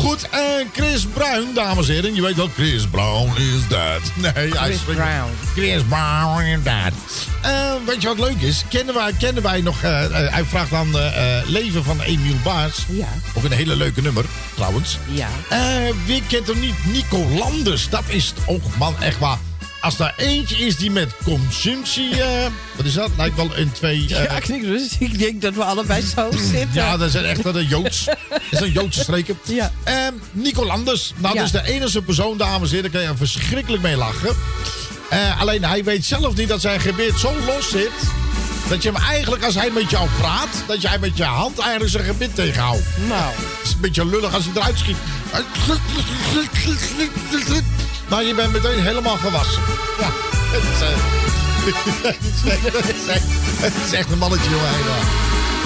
Goed, 0.05 0.29
en 0.29 0.69
Chris 0.73 1.05
Bruin, 1.13 1.53
dames 1.53 1.87
en 1.87 1.93
heren. 1.93 2.15
Je 2.15 2.21
weet 2.21 2.35
wel, 2.35 2.49
Chris 2.55 2.87
Brown 2.87 3.37
is 3.37 3.67
that. 3.69 4.01
Nee, 4.15 4.31
hij 4.33 4.49
Chris 4.49 4.77
spreekt- 4.79 4.99
Brown. 4.99 5.31
Chris 5.53 5.81
Brown 5.89 6.41
is 6.41 6.57
that. 6.63 6.93
Eh, 7.41 7.73
weet 7.85 8.01
je 8.01 8.07
wat 8.07 8.19
leuk 8.19 8.41
is? 8.41 8.63
Kennen 8.69 8.93
wij, 8.95 9.13
kennen 9.19 9.43
wij 9.43 9.61
nog... 9.61 9.81
eh, 9.81 10.03
eh, 10.25 10.33
hij 10.33 10.43
vraagt 10.45 10.73
aan 10.73 10.97
eh, 10.99 11.37
Leven 11.45 11.83
van 11.83 12.01
Emiel 12.01 12.35
Baars. 12.43 12.77
Ja. 12.89 13.07
Ook 13.33 13.43
een 13.43 13.51
hele 13.51 13.75
leuke 13.75 14.01
nummer, 14.01 14.25
trouwens. 14.55 14.97
Ja. 15.07 15.29
Wie 16.05 16.23
kent 16.27 16.47
hem 16.47 16.59
niet? 16.59 16.75
Nico 16.85 17.17
Landers. 17.37 17.89
Dat 17.89 18.03
is, 18.07 18.33
oh 18.45 18.63
man, 18.77 18.95
echt 19.01 19.19
waar. 19.19 19.37
Als 19.81 19.97
daar 19.97 20.13
eentje 20.17 20.57
is 20.57 20.75
die 20.77 20.91
met 20.91 21.11
consumptie... 21.23 22.09
eh, 22.85 22.89
is 22.89 22.93
dat? 22.93 23.09
Lijkt 23.17 23.35
wel 23.35 23.49
een 23.57 23.71
twee... 23.71 24.01
eh, 24.01 24.09
Ja, 24.23 24.29
ik, 24.55 24.61
dus 24.61 24.95
ik 24.99 25.19
denk 25.19 25.41
dat 25.41 25.53
we 25.53 25.63
allebei 25.63 26.01
zo 26.15 26.29
zitten. 26.51 26.69
ja, 26.73 26.97
dat 26.97 27.11
zijn 27.11 27.25
echt 27.25 27.45
een 27.45 27.67
Joods. 27.67 28.05
Dat 28.05 28.15
is 28.51 28.59
een 28.59 28.71
Joodse 28.71 28.99
streken. 28.99 29.37
Ja. 29.45 29.71
Ehm, 29.83 30.13
Nico 30.31 30.65
Landers. 30.65 31.13
Nou, 31.17 31.33
Ja. 31.33 31.39
dat 31.43 31.53
is 31.53 31.61
de 31.61 31.71
enige 31.73 32.01
persoon, 32.01 32.37
dames 32.37 32.69
en 32.69 32.75
heren. 32.75 32.91
Daar 32.91 33.01
kan 33.01 33.11
je 33.11 33.17
verschrikkelijk 33.17 33.83
mee 33.83 33.95
lachen. 33.97 34.35
Eh, 35.09 35.41
alleen 35.41 35.63
hij 35.63 35.83
weet 35.83 36.05
zelf 36.05 36.35
niet 36.35 36.47
dat 36.47 36.61
zijn 36.61 36.79
gebit 36.79 37.13
zo 37.19 37.33
los 37.45 37.69
zit. 37.69 37.91
Dat 38.69 38.83
je 38.83 38.91
hem 38.91 39.01
eigenlijk, 39.03 39.43
als 39.43 39.55
hij 39.55 39.69
met 39.71 39.89
jou 39.89 40.07
praat, 40.19 40.47
dat 40.67 40.81
jij 40.81 40.99
met 40.99 41.17
je 41.17 41.23
hand 41.23 41.59
eigenlijk 41.59 41.91
zijn 41.91 42.03
gebit 42.03 42.35
tegenhoudt. 42.35 42.83
Nou, 43.07 43.31
Het 43.35 43.63
is 43.67 43.71
een 43.73 43.79
beetje 43.81 44.05
lullig 44.05 44.33
als 44.33 44.43
hij 44.45 44.53
eruit 44.55 44.77
schiet. 44.77 44.97
Maar 48.09 48.23
je 48.23 48.33
bent 48.35 48.51
meteen 48.51 48.79
helemaal 48.83 49.17
gewassen. 49.17 49.61
Ja, 49.99 50.09
het 50.51 50.63
is, 50.75 50.81
eh, 50.81 51.24
het 51.65 52.17
is 52.35 52.51
echt- 52.51 52.63
het 52.87 52.95
is 52.95 53.07
echt- 53.07 53.23
het 53.61 53.73
is 53.85 53.91
echt 53.93 54.11
een 54.11 54.17
mannetje, 54.17 54.49
jongen. 54.49 54.69
helemaal. 54.69 55.03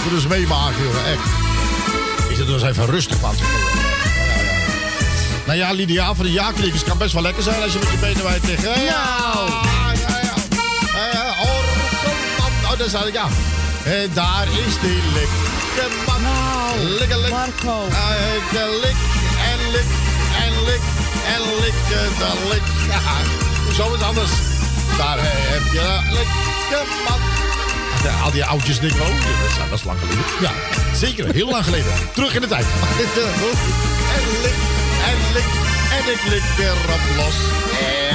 Moet 0.04 0.14
eens 0.14 0.28
meemaken, 0.28 0.84
jongen, 0.84 1.06
echt. 1.06 1.26
Ik 2.30 2.36
zit 2.36 2.48
er 2.48 2.54
eens 2.54 2.64
even 2.64 2.86
rustig 2.86 3.18
van. 3.20 3.36
Ja. 3.38 3.46
Nou 5.46 5.58
ja, 5.58 5.72
Lydia, 5.72 6.16
van 6.16 6.26
de 6.26 6.32
ja-klikkers 6.32 6.84
kan 6.84 6.98
best 6.98 7.14
wel 7.14 7.22
lekker 7.22 7.44
zijn 7.44 7.62
als 7.62 7.74
je 7.74 7.80
met 7.80 7.90
je 7.92 7.98
benen 7.98 8.24
wijd 8.24 8.44
tegen. 8.44 8.64
Ja, 8.70 8.76
ja, 8.84 9.94
ja. 9.94 10.34
ja, 10.94 11.10
ja. 11.14 11.30
Oh, 11.42 12.72
oh, 12.72 12.78
daar 12.78 12.90
staat 12.90 13.08
ik, 13.08 13.14
ja. 13.14 13.28
En 13.84 14.10
daar 14.14 14.48
is 14.68 14.74
die 14.82 15.00
likke 15.14 15.88
man. 16.06 16.22
Nou, 16.22 16.80
Likke, 17.00 17.18
lik. 17.20 17.30
Marco. 17.30 17.88
Eh, 17.90 18.00
lik 18.82 18.96
en 19.52 19.72
lik 19.72 19.90
en 20.44 20.64
lik 20.66 20.82
en 21.34 21.42
lik 21.62 21.74
de 21.90 22.48
lik. 22.50 22.62
Ja, 22.90 23.74
zo 23.74 23.94
is 23.94 24.02
anders. 24.02 24.32
Daar 25.00 25.18
eh, 25.18 25.24
heb 25.26 25.72
je 25.72 25.80
een 25.80 26.12
likke 26.14 26.84
man. 27.08 27.20
Ja, 28.04 28.20
al 28.24 28.32
die 28.32 28.46
oudjes 28.46 28.78
oh, 28.78 28.84
dat 28.84 29.50
is, 29.50 29.58
dat 29.70 29.80
is 29.80 29.84
lang 29.84 30.00
geleden. 30.00 30.24
Ja, 30.42 30.52
zeker, 30.94 31.34
heel 31.34 31.50
lang 31.50 31.64
geleden. 31.64 31.92
Terug 32.14 32.36
in 32.36 32.42
de 32.42 32.48
tijd. 32.48 32.66
en 34.16 34.42
lik 34.42 34.54
en 35.10 35.34
lik 35.34 35.46
en 35.92 36.12
ik 36.14 36.22
lik 36.30 36.44
erop 36.58 37.16
los. 37.16 37.36
Ja. 37.82 38.09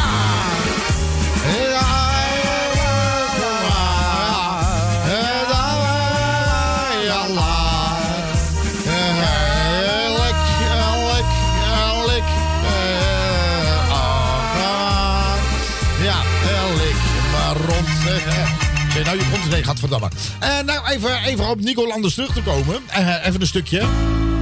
Nou 19.15 19.27
je 19.27 19.33
komt 19.33 19.51
nee, 19.51 19.65
gaat 19.65 19.79
verdamme. 19.79 20.09
Eh 20.39 20.49
nou, 20.65 20.89
even, 20.89 21.23
even 21.23 21.49
op 21.49 21.61
Nico 21.61 21.87
Landers 21.87 22.15
terug 22.15 22.33
te 22.33 22.43
komen. 22.43 22.83
Eh, 22.87 23.27
even 23.27 23.41
een 23.41 23.47
stukje. 23.47 23.83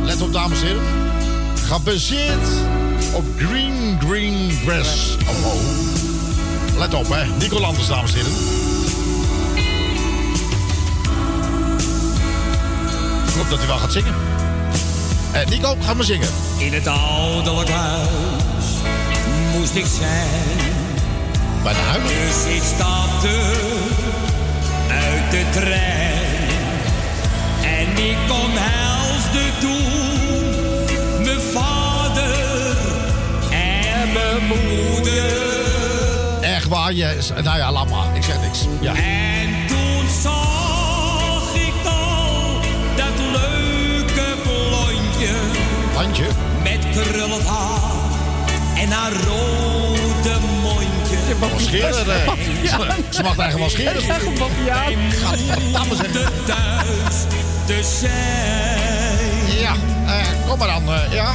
Let 0.02 0.22
op, 0.22 0.32
dames 0.32 0.60
en 0.60 0.66
heren. 0.66 0.82
Gebaseerd 1.66 2.48
op 3.12 3.24
Green 3.36 3.98
Green 4.06 4.58
Grass. 4.66 5.16
Oh, 5.28 5.46
oh. 5.46 6.78
Let 6.78 6.94
op, 6.94 7.08
hè. 7.08 7.26
Nico 7.38 7.60
Landers, 7.60 7.86
dames 7.86 8.12
en 8.12 8.16
heren. 8.16 8.32
Ik 13.26 13.34
hoop 13.34 13.50
dat 13.50 13.58
hij 13.58 13.66
wel 13.66 13.78
gaat 13.78 13.92
zingen. 13.92 14.14
Eh, 15.32 15.46
Nico, 15.46 15.76
ga 15.80 15.94
maar 15.94 16.04
zingen. 16.04 16.28
In 16.58 16.72
het 16.72 16.86
ouderlijk 16.86 17.70
huis 17.70 18.66
moest 19.52 19.74
ik 19.74 19.86
zijn. 19.98 20.60
Bij 21.62 21.72
de 21.72 21.78
huis? 21.78 22.02
Dus 22.02 22.54
ik 22.54 22.62
stapte 22.62 23.71
de 25.32 25.44
trein. 25.50 26.48
En 27.64 28.04
ik 28.04 28.18
omhelsde 28.44 29.42
toen 29.60 31.24
mijn 31.24 31.40
vader 31.40 32.76
en 33.50 34.12
mijn 34.12 34.46
moeder. 34.46 35.32
Echt 36.40 36.68
waar, 36.68 36.92
je... 36.92 37.16
Nou 37.42 37.58
ja, 37.58 37.72
laat 37.72 37.90
maar. 37.90 38.16
Ik 38.16 38.22
zeg 38.22 38.40
niks. 38.40 38.66
Ja. 38.80 38.94
En 38.94 39.66
toen 39.66 40.08
zag 40.22 41.54
ik 41.54 41.86
al 41.86 42.60
dat 42.96 43.18
leuke 43.32 44.26
blondje. 44.42 45.34
Handje. 45.94 46.26
Met 46.62 46.86
krullend 46.90 47.46
haar 47.46 47.80
en 48.76 48.90
haar 48.90 49.12
rode 49.12 49.91
Wel 51.40 51.58
scheren, 51.58 52.24
eh. 52.24 52.32
Ze- 52.64 52.94
Ze 53.10 53.22
mag 53.22 53.38
eigenlijk 53.38 53.58
wel 53.58 53.68
scheren. 53.68 54.02
Gadverdamme 55.12 55.94
zeg. 55.96 56.12
De 56.12 56.26
thuis 56.46 57.16
te 57.66 57.80
zijn. 58.00 59.58
Ja, 59.60 59.74
eh, 60.06 60.48
kom 60.48 60.58
maar 60.58 60.68
dan. 60.68 60.92
eh, 60.94 61.12
ja. 61.12 61.34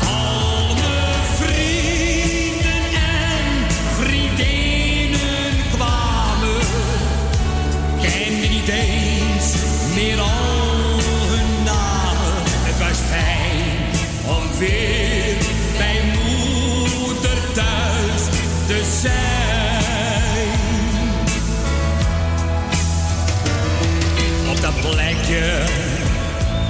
Al 0.00 0.74
mijn 0.74 1.24
vrienden 1.36 2.84
en 2.94 3.66
vriendinnen 3.96 5.52
kwamen. 5.76 6.60
Kende 8.00 8.46
niet 8.48 8.68
eens 8.68 9.52
meer 9.94 10.20
al 10.20 10.98
hun 11.28 11.62
namen. 11.64 12.42
Het 12.44 12.78
was 12.78 12.98
fijn 13.08 14.36
om 14.36 14.58
weer 14.58 14.97
plekje 24.80 25.64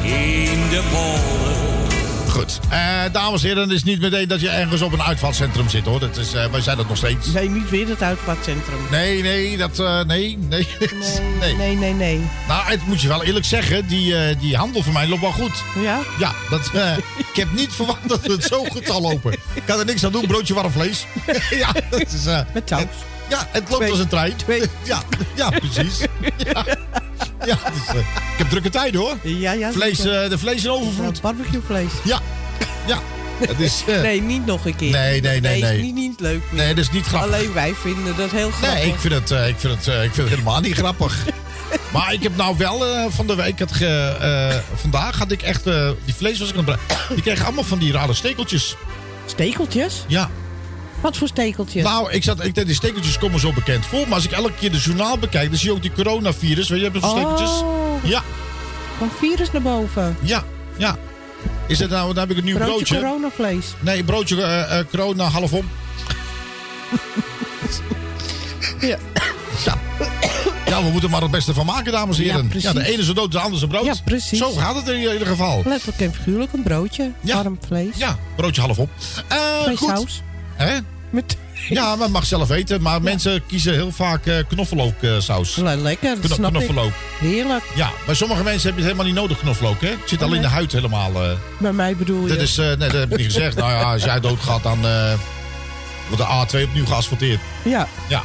in 0.03 0.69
de 0.71 0.83
polder. 0.93 1.57
Goed. 2.29 2.59
Eh, 2.69 2.79
dames 3.13 3.43
en 3.43 3.49
heren, 3.49 3.63
het 3.63 3.73
is 3.73 3.83
niet 3.83 4.01
meteen 4.01 4.29
dat 4.29 4.41
je 4.41 4.49
ergens 4.49 4.83
op 4.83 4.93
een 4.93 5.03
uitvalcentrum 5.03 5.69
zit, 5.69 5.85
hoor. 5.85 6.01
Dat 6.01 6.17
is, 6.17 6.33
eh, 6.33 6.45
wij 6.51 6.61
zijn 6.61 6.77
dat 6.77 6.89
nog 6.89 6.97
steeds. 6.97 7.27
Nee, 7.27 7.51
niet 7.51 7.71
weer 7.71 7.89
het 7.89 8.03
uitvaartcentrum. 8.03 8.79
Nee, 8.91 9.23
nee, 9.23 9.57
dat... 9.57 9.79
eh, 9.79 10.03
nee, 10.05 10.39
nee. 10.49 10.67
nee. 11.41 11.55
Nee, 11.57 11.77
nee, 11.77 11.93
nee. 11.95 12.21
Nou, 12.49 12.65
het 12.71 12.87
moet 12.87 13.01
je 13.01 13.09
wel 13.09 13.23
eerlijk 13.25 13.45
zeggen. 13.45 13.87
Die, 13.87 14.17
eh, 14.17 14.37
die 14.41 14.57
handel 14.57 14.83
voor 14.83 14.93
mij 14.93 15.09
loopt 15.09 15.21
wel 15.21 15.33
goed. 15.33 15.63
Ja? 15.83 15.99
Ja, 16.19 16.33
dat, 16.51 16.71
eh, 16.75 16.97
ik 17.17 17.37
heb 17.37 17.53
niet 17.53 17.73
verwacht 17.73 18.09
dat 18.09 18.27
het 18.27 18.45
zo 18.45 18.65
goed 18.73 18.87
zal 18.87 19.01
lopen. 19.01 19.33
Ik 19.55 19.63
kan 19.65 19.79
er 19.79 19.85
niks 19.85 20.05
aan 20.05 20.13
doen, 20.13 20.27
broodje 20.27 20.55
warm 20.55 20.71
vlees. 20.73 21.07
ja, 21.51 21.73
dat 21.91 22.13
is... 22.13 22.27
eh, 22.27 22.41
Met 22.55 22.67
touw. 22.67 22.87
ja, 23.29 23.47
het 23.51 23.63
loopt 23.69 23.77
Twee. 23.81 23.91
als 23.91 23.99
een 24.01 24.09
trein. 24.09 24.37
Twee. 24.37 24.63
Ja, 24.83 25.03
ja 25.35 25.51
precies. 25.51 25.99
Ja, 26.37 26.65
ja 27.49 27.59
eh, 27.64 27.99
ik 27.99 28.38
heb 28.38 28.49
drukke 28.49 28.70
tijden 28.70 29.01
hoor. 29.01 29.16
Ja, 29.22 29.53
ja. 29.53 29.72
Vlees, 29.72 29.99
eh, 29.99 30.28
de 30.28 30.38
vlees 30.38 30.64
in 30.64 30.70
overvloed. 30.70 31.14
Ja, 31.16 31.22
barbecuevlees. 31.22 31.92
Ja, 32.05 32.20
ja. 32.86 32.99
Het 33.38 33.61
is, 33.61 33.82
eh, 33.86 34.01
Nee, 34.01 34.22
niet 34.22 34.46
nog 34.46 34.66
een 34.66 34.76
keer. 34.76 34.90
Nee, 34.90 35.20
nee, 35.20 35.40
nee, 35.40 35.62
nee. 35.62 35.76
is 35.76 35.82
niet, 35.82 35.94
niet 35.94 36.20
leuk 36.20 36.40
meer. 36.51 36.64
Nee, 36.64 36.74
dat 36.74 36.84
is 36.84 36.90
niet 36.90 37.07
grappig. 37.07 37.32
Alleen 37.32 37.53
wij 37.53 37.74
vinden 37.74 38.16
dat 38.16 38.30
heel 38.30 38.51
grappig. 38.51 38.78
Nee, 38.78 38.86
ik 38.86 38.99
vind 38.99 39.14
het, 39.14 39.30
ik 39.30 39.55
vind 39.59 39.84
het, 39.84 39.86
ik 39.86 40.12
vind 40.12 40.16
het 40.16 40.28
helemaal 40.28 40.61
niet 40.61 40.74
grappig. 40.74 41.16
Maar 41.92 42.12
ik 42.12 42.22
heb 42.22 42.36
nou 42.36 42.57
wel 42.57 43.11
van 43.11 43.26
de 43.26 43.34
week, 43.34 43.59
het 43.59 43.72
ge, 43.72 44.62
vandaag 44.74 45.18
had 45.18 45.30
ik 45.30 45.42
echt, 45.42 45.64
die 46.05 46.14
vlees 46.16 46.38
was 46.38 46.49
ik 46.49 46.57
aan 46.57 46.66
het. 46.66 46.78
Die 47.09 47.22
kregen 47.22 47.44
allemaal 47.44 47.64
van 47.64 47.78
die 47.78 47.92
rare 47.92 48.14
stekeltjes. 48.14 48.76
Stekeltjes? 49.26 50.05
Ja. 50.07 50.30
Wat 51.01 51.16
voor 51.16 51.28
stekeltjes? 51.28 51.82
Nou, 51.84 52.11
ik 52.12 52.22
zat, 52.24 52.44
ik 52.44 52.55
denk, 52.55 52.66
die 52.66 52.76
stekeltjes 52.76 53.18
komen 53.18 53.40
zo 53.40 53.53
bekend 53.53 53.86
voor. 53.86 54.05
Maar 54.07 54.14
als 54.14 54.24
ik 54.24 54.30
elke 54.30 54.53
keer 54.59 54.70
de 54.72 54.78
journaal 54.78 55.18
bekijk, 55.18 55.49
dan 55.49 55.59
zie 55.59 55.68
je 55.68 55.74
ook 55.74 55.82
die 55.82 55.92
coronavirus. 55.92 56.68
Weet 56.68 56.78
je, 56.80 56.84
hebt 56.90 57.05
zo'n 57.05 57.11
stekeltjes. 57.11 57.51
Oh, 57.51 58.05
Ja, 58.05 58.22
van 58.99 59.11
virus 59.18 59.53
naar 59.53 59.62
boven. 59.62 60.16
ja, 60.20 60.44
ja. 60.76 60.96
Is 61.66 61.78
het 61.78 61.90
nou, 61.90 62.07
dan 62.14 62.18
heb 62.18 62.30
ik 62.30 62.36
een 62.38 62.44
nieuw 62.44 62.57
Broodje, 62.57 62.74
broodje. 62.74 62.94
coronavlees. 63.01 63.66
Nee, 63.80 64.05
broodje 64.05 64.42
eh, 64.42 64.78
corona 64.90 65.24
half 65.24 65.53
om. 65.53 65.68
Ja. 68.80 68.99
Ja. 69.64 69.78
ja, 70.66 70.82
we 70.82 70.88
moeten 70.90 71.03
er 71.03 71.11
maar 71.11 71.22
het 71.22 71.30
beste 71.30 71.55
van 71.55 71.66
maken, 71.66 71.92
dames 71.92 72.18
en 72.18 72.24
Ja, 72.24 72.30
heren. 72.32 72.49
precies. 72.49 72.72
de 72.72 72.86
ene 72.86 72.99
is 73.03 73.09
een 73.09 73.14
dood, 73.14 73.32
de 73.32 73.38
andere 73.38 73.57
is 73.57 73.62
een 73.62 73.68
brood. 73.68 73.84
Ja, 73.84 73.94
precies. 74.05 74.38
Zo 74.38 74.51
gaat 74.53 74.74
het 74.76 74.88
in 74.88 74.99
ieder 75.12 75.26
geval. 75.26 75.62
Letterlijk 75.64 76.01
en 76.01 76.14
figuurlijk 76.14 76.53
een 76.53 76.62
broodje. 76.62 77.12
Ja. 77.20 77.34
Warm 77.36 77.59
vlees. 77.66 77.96
Ja, 77.96 78.18
broodje 78.36 78.61
half 78.61 78.78
op. 78.78 78.90
Eh, 79.28 79.38
goed. 79.76 79.88
saus. 79.88 80.22
Hè? 80.59 80.79
Met... 81.11 81.37
Ja, 81.69 81.97
maar 81.97 82.11
mag 82.11 82.25
zelf 82.27 82.49
weten. 82.49 82.83
Maar 82.83 83.03
mensen 83.03 83.47
kiezen 83.47 83.73
heel 83.73 83.93
vaak 83.93 84.27
eh 84.27 84.35
knoflooksaus. 84.49 85.57
Le- 85.57 85.75
Lekker, 85.77 86.15
dat 86.15 86.25
Kno- 86.25 86.35
snap 86.35 86.55
ik. 86.55 86.67
knoflook. 86.67 86.93
Heerlijk. 87.21 87.63
Ja, 87.75 87.91
bij 88.07 88.15
sommige 88.15 88.43
mensen 88.43 88.69
heb 88.69 88.79
je 88.79 88.85
het 88.85 88.93
helemaal 88.93 89.05
niet 89.13 89.15
nodig, 89.23 89.39
knoflook. 89.39 89.81
Hè? 89.81 89.89
Het 89.89 89.99
zit 90.07 90.23
al 90.23 90.33
in 90.35 90.41
de 90.41 90.49
huid 90.49 90.73
helemaal. 90.73 91.25
eh. 91.25 91.31
Bij 91.59 91.73
mij 91.73 91.97
bedoel 91.97 92.23
je. 92.23 92.29
Dat 92.29 92.39
is, 92.43 92.59
eh, 92.59 92.67
nee, 92.67 92.77
dat 92.77 92.93
heb 92.93 93.11
ik 93.11 93.17
niet 93.17 93.27
gezegd. 93.27 93.57
Nou 93.57 93.71
ja, 93.71 93.93
als 93.93 94.05
jij 94.05 94.21
doodgaat, 94.21 94.63
dan 94.63 94.87
eh, 94.87 95.13
wordt 96.09 96.51
de 96.53 96.59
A2 96.59 96.63
opnieuw 96.69 96.87
geasfalteerd. 96.87 97.41
Ja. 97.65 97.89
Ja. 98.09 98.23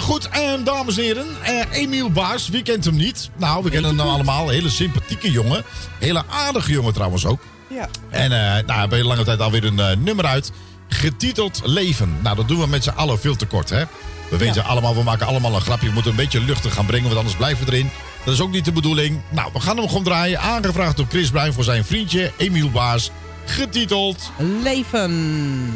Goed, 0.00 0.28
en 0.28 0.64
dames 0.64 0.96
en 0.96 1.02
heren, 1.02 1.26
Emiel 1.70 2.10
Baars, 2.10 2.48
wie 2.48 2.62
kent 2.62 2.84
hem 2.84 2.96
niet? 2.96 3.30
Nou, 3.36 3.64
we 3.64 3.70
kennen 3.70 3.98
hem 3.98 4.08
allemaal. 4.08 4.48
Hele 4.48 4.68
sympathieke 4.68 5.30
jongen. 5.30 5.64
Hele 5.98 6.22
aardige 6.30 6.72
jongen 6.72 6.92
trouwens 6.92 7.26
ook. 7.26 7.40
Ja. 7.68 7.88
En 8.10 8.30
nou, 8.66 8.88
bij 8.88 9.02
lange 9.02 9.24
tijd 9.24 9.40
alweer 9.40 9.64
een 9.64 10.02
nummer 10.02 10.24
uit. 10.26 10.52
Getiteld 10.94 11.60
Leven. 11.64 12.16
Nou, 12.22 12.36
dat 12.36 12.48
doen 12.48 12.60
we 12.60 12.66
met 12.66 12.84
z'n 12.84 12.88
allen 12.90 13.20
veel 13.20 13.36
te 13.36 13.46
kort, 13.46 13.70
hè? 13.70 13.84
We 14.30 14.36
weten 14.36 14.62
Ja. 14.62 14.68
allemaal, 14.68 14.94
we 14.94 15.02
maken 15.02 15.26
allemaal 15.26 15.54
een 15.54 15.60
grapje. 15.60 15.86
We 15.86 15.92
moeten 15.92 16.10
een 16.10 16.16
beetje 16.16 16.40
luchtig 16.40 16.74
gaan 16.74 16.86
brengen, 16.86 17.04
want 17.06 17.16
anders 17.18 17.36
blijven 17.36 17.66
we 17.66 17.72
erin. 17.72 17.90
Dat 18.24 18.34
is 18.34 18.40
ook 18.40 18.50
niet 18.50 18.64
de 18.64 18.72
bedoeling. 18.72 19.20
Nou, 19.28 19.50
we 19.52 19.60
gaan 19.60 19.76
hem 19.76 19.88
gewoon 19.88 20.02
draaien. 20.04 20.40
Aangevraagd 20.40 20.96
door 20.96 21.06
Chris 21.08 21.30
Bruin 21.30 21.52
voor 21.52 21.64
zijn 21.64 21.84
vriendje 21.84 22.32
Emiel 22.36 22.70
Baars. 22.70 23.10
Getiteld... 23.44 24.32
Leven. 24.62 25.72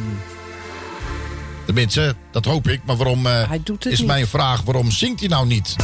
Tenminste, 1.67 2.15
dat 2.31 2.45
hoop 2.45 2.69
ik. 2.69 2.81
Maar 2.85 2.97
waarom 2.97 3.27
eh, 3.27 3.51
is 3.79 3.99
niet. 3.99 4.07
mijn 4.07 4.27
vraag, 4.27 4.63
waarom 4.63 4.91
zingt 4.91 5.21
hij 5.21 5.29
nou 5.29 5.47
niet? 5.47 5.77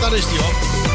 Daar 0.00 0.14
is 0.14 0.24
hij 0.24 0.38
hoor. 0.38 0.87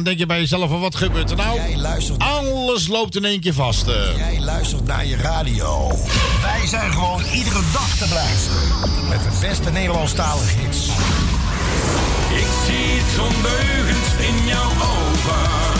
Dan 0.00 0.08
denk 0.08 0.18
je 0.18 0.26
bij 0.26 0.38
jezelf, 0.40 0.70
van, 0.70 0.80
wat 0.80 0.94
gebeurt 0.94 1.30
er 1.30 1.36
nou? 1.36 1.58
Alles 2.18 2.86
loopt 2.88 3.16
in 3.16 3.24
één 3.24 3.40
keer 3.40 3.54
vast. 3.54 3.86
eh. 3.86 4.16
Jij 4.16 4.40
luistert 4.40 4.84
naar 4.84 5.06
je 5.06 5.16
radio. 5.16 5.88
Wij 6.42 6.66
zijn 6.66 6.92
gewoon 6.92 7.22
iedere 7.34 7.60
dag 7.72 7.96
te 7.96 8.06
beluisteren. 8.08 8.58
Met 9.08 9.22
de 9.22 9.38
beste 9.40 9.70
Nederlandstalige 9.70 10.58
hits. 10.58 10.86
Ik 12.36 12.46
zie 12.66 13.00
het 13.00 13.18
ondeugend 13.18 14.28
in 14.28 14.46
jouw 14.46 14.70
ogen. 14.70 15.79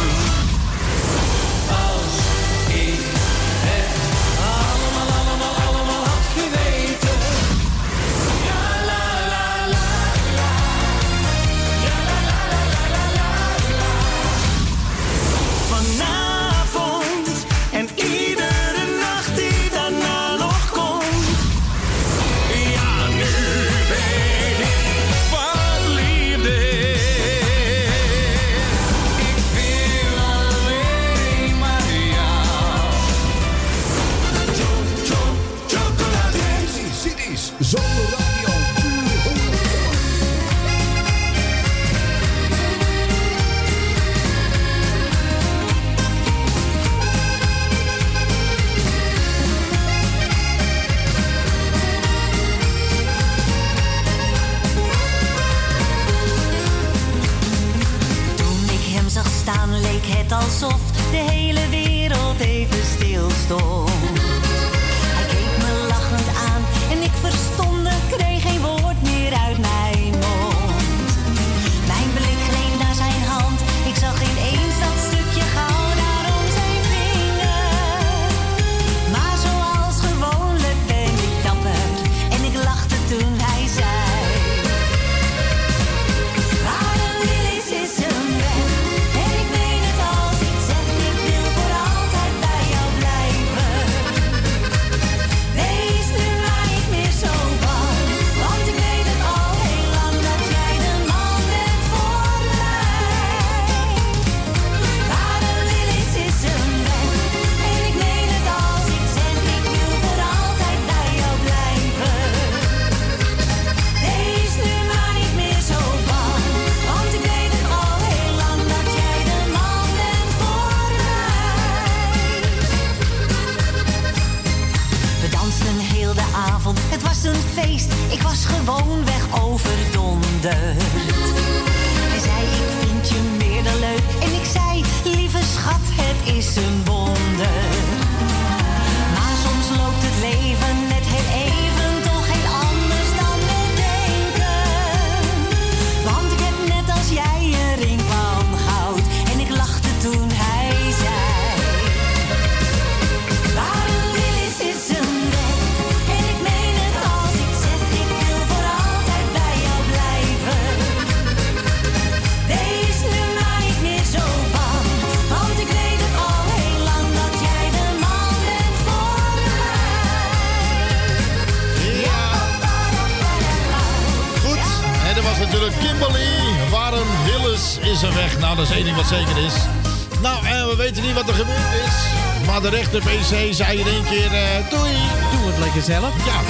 zee 183.31 183.53
zei 183.53 183.78
in 183.78 183.87
één 183.87 184.05
keer 184.05 184.33
uh, 184.33 184.70
doei. 184.70 184.93
Doe 185.31 185.47
het 185.51 185.59
lekker 185.59 185.83
zelf. 185.83 186.26
Ja. 186.26 186.41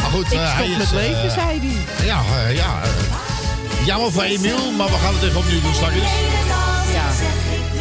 Maar 0.00 0.10
goed, 0.10 0.32
ik 0.32 0.38
uh, 0.38 0.54
hij 0.54 0.66
is, 0.66 0.72
eh, 0.72 0.78
met 0.78 0.90
leven, 0.90 1.30
zei 1.30 1.60
hij. 1.60 2.06
Ja, 2.06 2.22
ja. 2.52 2.80
jammer 3.84 4.12
voor 4.12 4.22
Emiel, 4.22 4.70
maar 4.70 4.86
we 4.86 4.96
gaan 5.02 5.14
het 5.14 5.22
even 5.22 5.38
opnieuw 5.38 5.60
doen 5.60 5.74
straks. 5.74 5.94
Ja. 5.94 7.04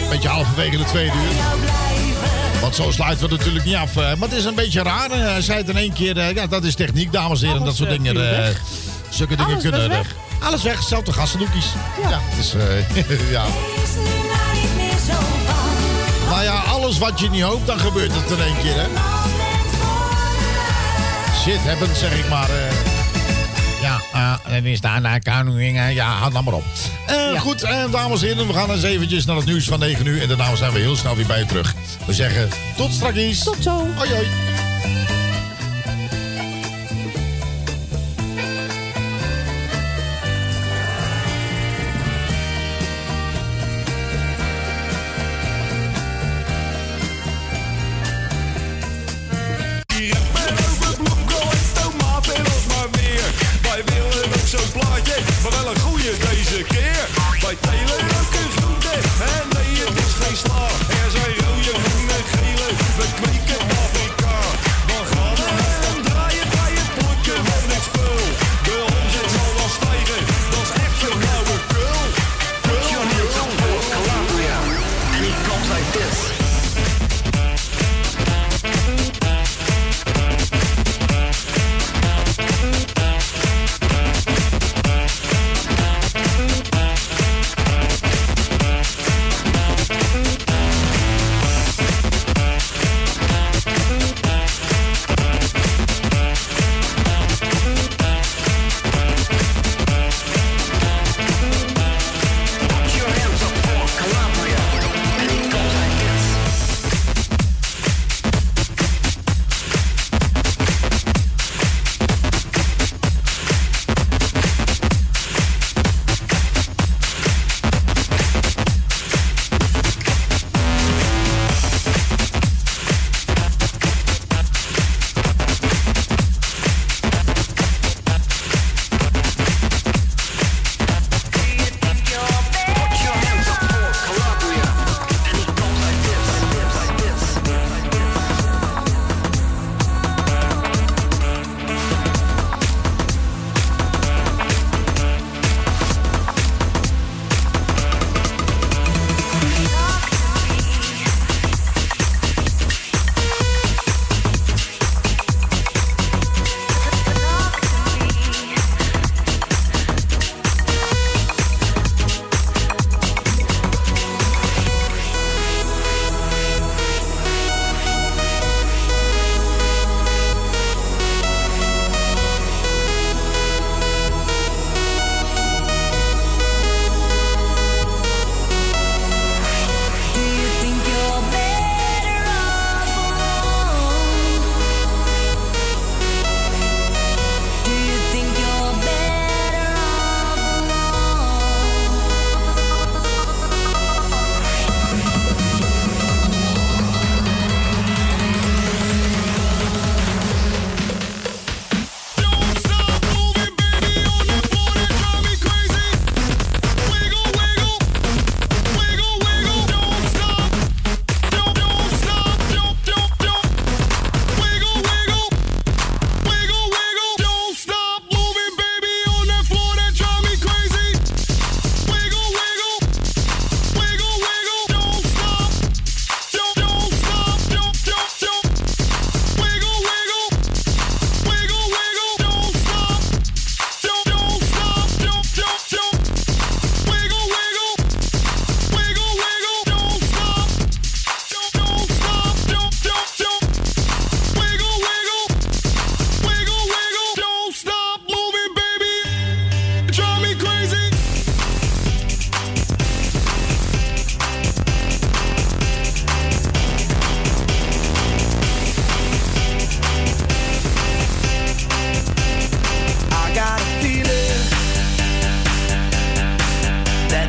Beetje 0.10 0.30
halverwege 0.30 0.78
de 0.78 0.84
tweede 0.84 1.16
uur. 1.16 2.62
Want 2.62 2.76
zo 2.76 2.92
sluiten 2.92 3.30
we 3.30 3.36
natuurlijk 3.36 3.66
niet 3.66 3.76
af. 3.76 3.96
Maar 3.96 4.16
het 4.20 4.32
is 4.32 4.46
een 4.46 4.56
beetje 4.56 4.84
raar. 4.84 5.10
Hij 5.10 5.42
zei 5.42 5.58
het 5.58 5.70
in 5.70 5.78
één 5.78 5.94
keer, 5.94 6.34
ja, 6.34 6.48
dat 6.48 6.64
is 6.64 6.76
techniek, 6.76 7.12
dames 7.12 7.42
en 7.42 7.48
heren. 7.48 7.66
Dat 7.66 7.76
soort 7.76 7.90
dingen. 7.90 8.16
Zulke 9.10 9.36
dingen 9.36 9.52
Alles 9.52 9.64
kunnen. 9.64 9.90
Weg. 9.90 10.16
Alles 10.40 10.64
weg, 10.64 10.84
zelfde 10.84 11.14
gastendoekjes. 11.14 11.66
Ja. 12.02 12.10
ja, 12.10 12.20
dus, 12.38 12.54
ja. 13.36 13.46
alles 16.82 16.98
wat 16.98 17.20
je 17.20 17.30
niet 17.30 17.42
hoopt, 17.42 17.68
dan 17.68 17.80
gebeurt 17.80 18.12
het 18.14 18.30
in 18.30 18.44
één 18.44 18.58
keer, 18.58 18.74
hè? 18.76 18.88
Shit 21.42 21.68
happens, 21.68 22.00
zeg 22.00 22.20
ik 22.20 22.30
maar. 22.30 22.50
Eh. 22.50 22.72
Ja, 23.82 24.02
eh, 24.14 24.20
uh, 24.20 24.36
het 24.54 24.66
is 24.66 24.82
daar 24.82 25.02
naar 25.02 25.22
Koning. 25.22 25.94
Ja, 25.94 26.06
haal 26.06 26.32
dan 26.32 26.44
maar 26.44 26.54
op. 26.54 26.64
Eh, 27.08 27.40
goed, 27.40 27.60
dames 27.92 28.22
en 28.22 28.28
heren, 28.28 28.48
we 28.48 28.54
gaan 28.54 28.72
eens 28.72 28.84
eventjes 28.84 29.26
naar 29.26 29.36
het 29.36 29.46
nieuws 29.46 29.66
van 29.66 29.80
9 29.80 30.06
uur. 30.06 30.22
En 30.22 30.28
daarna 30.28 30.56
zijn 30.56 30.72
we 30.72 30.80
heel 30.80 30.96
snel 30.96 31.16
weer 31.16 31.26
bij 31.26 31.40
je 31.40 31.46
terug. 31.46 31.74
We 32.06 32.14
zeggen 32.14 32.50
tot 32.76 32.94
straks. 32.94 33.44
Tot 33.44 33.58
zo. 33.64 33.88
Hoi. 33.96 34.10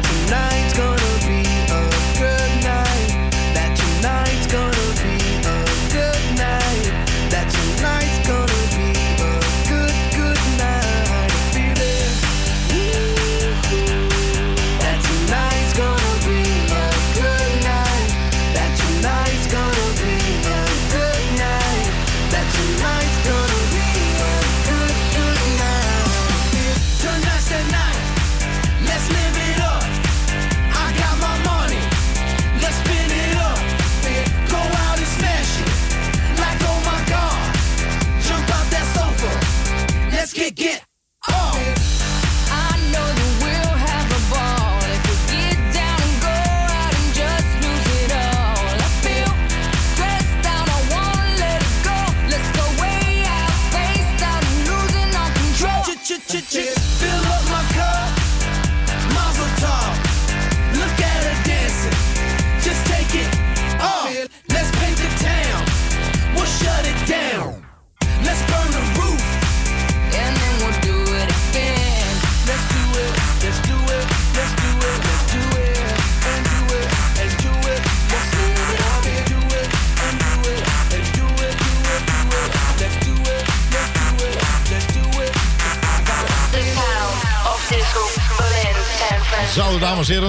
tonight. 0.00 0.51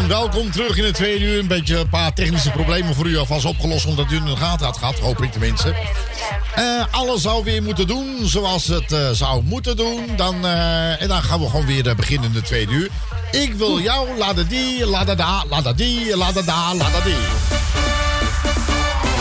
Welkom 0.08 0.51
terug 0.51 0.78
in 0.78 0.84
het 0.84 0.95
tweede 0.95 1.26
uur. 1.26 1.39
Een 1.39 1.47
beetje 1.47 1.78
een 1.78 1.89
paar 1.89 2.14
technische 2.14 2.49
problemen 2.49 2.95
voor 2.95 3.06
u 3.06 3.18
alvast 3.18 3.45
opgelost, 3.45 3.86
omdat 3.86 4.12
u 4.12 4.16
in 4.16 4.26
de 4.26 4.36
gaten 4.36 4.66
had 4.66 4.78
gehad, 4.78 4.99
hoop 4.99 5.22
ik 5.22 5.32
tenminste. 5.32 5.76
Eh, 6.56 6.84
alles 6.91 7.22
zou 7.22 7.43
weer 7.43 7.64
moeten 7.64 7.88
doen 7.88 8.20
zoals 8.22 8.68
het 8.68 8.91
eh, 8.91 9.10
zou 9.10 9.43
moeten 9.43 9.76
doen. 9.76 9.99
Dan, 10.16 10.45
eh, 10.45 11.01
en 11.01 11.08
dan 11.08 11.24
gaan 11.24 11.39
we 11.39 11.49
gewoon 11.49 11.66
weer 11.66 11.95
beginnen 11.95 12.28
in 12.28 12.34
de 12.34 12.41
tweede 12.41 12.72
uur. 12.72 12.89
Ik 13.32 13.54
wil 13.54 13.80
jou, 13.80 14.18
la 14.18 14.34
da 14.34 14.43
die, 14.43 14.86
la 14.86 15.04
da 15.04 15.16
da, 15.16 15.43
la 15.49 15.62
da 15.62 15.74
die, 15.74 16.18
la 16.18 16.32
da 16.32 16.41
da, 16.41 16.76
la 16.76 16.89
da 16.89 17.04
die. 17.04 17.16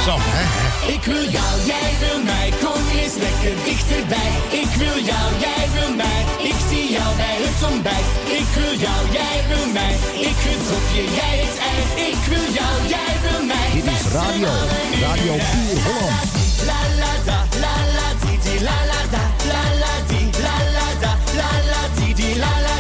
Zo, 0.05 0.17
hè. 0.19 0.62
Ik 0.87 1.05
wil 1.05 1.29
jou, 1.31 1.53
jij 1.65 1.91
wil 2.01 2.23
mij, 2.23 2.53
kom 2.63 2.83
eens 2.99 3.15
lekker 3.15 3.55
dichterbij. 3.65 4.33
Ik 4.63 4.71
wil 4.83 4.99
jou, 5.11 5.27
jij 5.47 5.65
wil 5.77 5.95
mij, 5.95 6.21
ik 6.51 6.59
zie 6.69 6.91
jou 6.97 7.17
bij 7.17 7.37
het 7.47 7.71
ontbijt. 7.71 8.11
Ik 8.41 8.49
wil 8.57 8.75
jou, 8.85 9.01
jij 9.19 9.39
wil 9.51 9.67
mij, 9.79 9.95
ik 10.29 10.37
gedrop 10.47 10.87
je, 10.97 11.05
jij 11.19 11.37
het 11.45 11.57
ei. 11.71 11.81
Ik 12.11 12.21
wil 12.33 12.47
jou, 12.59 12.75
jij 12.95 13.13
wil 13.25 13.41
mij. 13.53 13.69
Dit 13.75 13.87
is 13.97 14.05
radio, 14.19 14.53
Radio 15.07 15.35
Puur 15.51 15.77
Holland. 15.87 16.31
La 16.69 16.81
la 17.01 17.13
da, 17.29 17.39
la 17.65 17.75
la 17.97 18.09
di 18.23 18.33
di, 18.45 18.55
la 18.69 18.79
la 18.91 19.01
da, 19.15 19.25
la 19.53 19.63
la 19.83 19.95
di, 20.11 20.23
la 20.47 20.57
la 20.77 20.89
da, 21.03 21.13
la 21.41 21.51
la 21.71 21.83
di 21.97 22.09
di, 22.19 22.29
la 22.45 22.53
la 22.67 22.72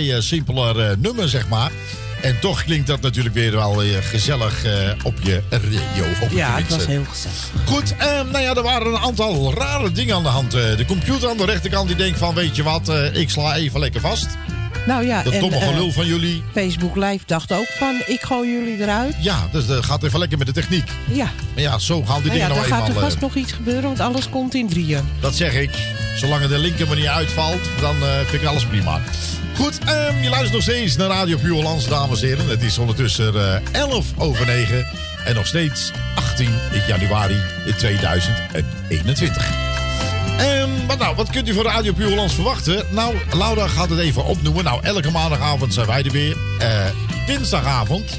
vrij 0.00 0.16
eh, 0.16 0.22
simpeler 0.22 0.80
eh, 0.90 0.96
nummer, 0.98 1.28
zeg 1.28 1.48
maar. 1.48 1.70
En 2.22 2.40
toch 2.40 2.64
klinkt 2.64 2.86
dat 2.86 3.00
natuurlijk 3.00 3.34
weer 3.34 3.52
wel 3.52 3.82
eh, 3.82 3.88
gezellig 4.00 4.64
op 5.02 5.14
je 5.22 5.42
radio. 5.50 6.04
Op 6.22 6.30
Ja, 6.30 6.56
het 6.56 6.68
was 6.68 6.86
heel 6.86 7.04
gezellig. 7.04 7.50
Goed, 7.64 7.94
eh, 7.96 8.06
nou 8.06 8.38
ja, 8.38 8.54
er 8.54 8.62
waren 8.62 8.86
een 8.86 8.98
aantal 8.98 9.54
rare 9.54 9.92
dingen 9.92 10.14
aan 10.14 10.22
de 10.22 10.28
hand. 10.28 10.50
De 10.50 10.84
computer 10.86 11.28
aan 11.28 11.36
de 11.36 11.44
rechterkant 11.44 11.86
die 11.86 11.96
denkt 11.96 12.18
van, 12.18 12.34
weet 12.34 12.56
je 12.56 12.62
wat, 12.62 12.92
ik 13.12 13.30
sla 13.30 13.56
even 13.56 13.80
lekker 13.80 14.00
vast. 14.00 14.26
Nou 14.86 15.06
ja, 15.06 15.22
Dat 15.22 15.32
domme 15.40 15.60
gelul 15.60 15.92
van 15.92 16.06
jullie. 16.06 16.42
Facebook 16.54 16.96
Live 16.96 17.24
dacht 17.26 17.52
ook 17.52 17.66
van, 17.78 17.94
ik 18.06 18.20
gooi 18.20 18.50
jullie 18.50 18.82
eruit. 18.82 19.14
Ja, 19.20 19.48
dus 19.52 19.66
dat 19.66 19.84
gaat 19.84 20.02
even 20.02 20.18
lekker 20.18 20.38
met 20.38 20.46
de 20.46 20.52
techniek. 20.52 20.88
Ja, 21.12 21.30
Maar 21.54 21.62
ja, 21.62 21.78
zo 21.78 22.02
gaan 22.04 22.22
die 22.22 22.30
nou 22.30 22.38
ja, 22.40 22.46
dingen 22.46 22.48
dan 22.48 22.56
nou 22.56 22.68
gaat 22.68 22.82
er 22.82 22.88
eenmaal. 22.94 23.10
vast 23.10 23.20
nog 23.20 23.34
iets 23.34 23.52
gebeuren, 23.52 23.82
want 23.82 24.00
alles 24.00 24.28
komt 24.28 24.54
in 24.54 24.68
drieën. 24.68 25.08
Dat 25.20 25.34
zeg 25.34 25.54
ik. 25.54 25.70
Zolang 26.16 26.46
de 26.46 26.58
linker 26.58 26.88
me 26.88 26.94
niet 26.94 27.06
uitvalt, 27.06 27.60
dan 27.80 27.94
vind 28.26 28.42
ik 28.42 28.48
alles 28.48 28.64
prima. 28.64 29.00
Goed, 29.60 29.78
ehm, 29.78 30.22
je 30.22 30.28
luistert 30.28 30.52
nog 30.52 30.62
steeds 30.62 30.96
naar 30.96 31.08
Radio 31.08 31.36
Puur 31.36 31.52
Hollands, 31.52 31.88
dames 31.88 32.22
en 32.22 32.28
heren. 32.28 32.48
Het 32.48 32.62
is 32.62 32.78
ondertussen 32.78 33.62
11 33.72 34.06
over 34.18 34.46
9 34.46 34.86
en 35.24 35.34
nog 35.34 35.46
steeds 35.46 35.92
18 36.14 36.50
januari 36.86 37.36
2021. 37.76 39.50
Ehm, 40.38 40.70
wat, 40.86 40.98
nou, 40.98 41.16
wat 41.16 41.30
kunt 41.30 41.48
u 41.48 41.52
van 41.54 41.64
Radio 41.64 41.92
Puur 41.92 42.08
Hollands 42.08 42.34
verwachten? 42.34 42.86
Nou, 42.90 43.16
Laura 43.32 43.66
gaat 43.66 43.90
het 43.90 43.98
even 43.98 44.24
opnoemen. 44.24 44.64
Nou, 44.64 44.82
elke 44.82 45.10
maandagavond 45.10 45.74
zijn 45.74 45.86
wij 45.86 46.02
er 46.02 46.10
weer. 46.10 46.36
Eh, 46.58 46.86
dinsdagavond. 47.26 48.18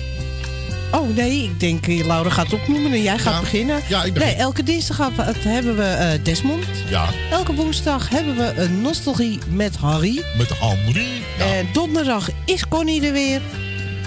Oh 0.92 1.16
nee, 1.16 1.44
ik 1.44 1.60
denk 1.60 1.88
eh, 1.88 2.06
Laura 2.06 2.30
gaat 2.30 2.54
opnoemen 2.54 2.92
en 2.92 3.02
jij 3.02 3.18
gaat 3.18 3.34
Ja. 3.34 3.40
beginnen. 3.40 3.82
Ja, 3.88 4.04
ik 4.04 4.14
begin. 4.14 4.30
Nee, 4.30 4.38
elke 4.38 4.64
dinsdagavond 4.64 5.44
hebben 5.44 5.76
we 5.78 5.84
eh, 5.84 6.24
Desmond. 6.24 6.66
Ja, 6.90 7.10
Elke 7.32 7.54
woensdag 7.54 8.10
hebben 8.10 8.36
we 8.36 8.54
een 8.56 8.82
nostalgie 8.82 9.40
met 9.50 9.76
Harry. 9.76 10.24
met 10.38 10.60
Henry. 10.60 11.08
Ja. 11.38 11.46
En 11.46 11.68
donderdag 11.74 12.30
is 12.46 12.68
Connie 12.68 13.06
er 13.06 13.14
weer. 13.14 13.42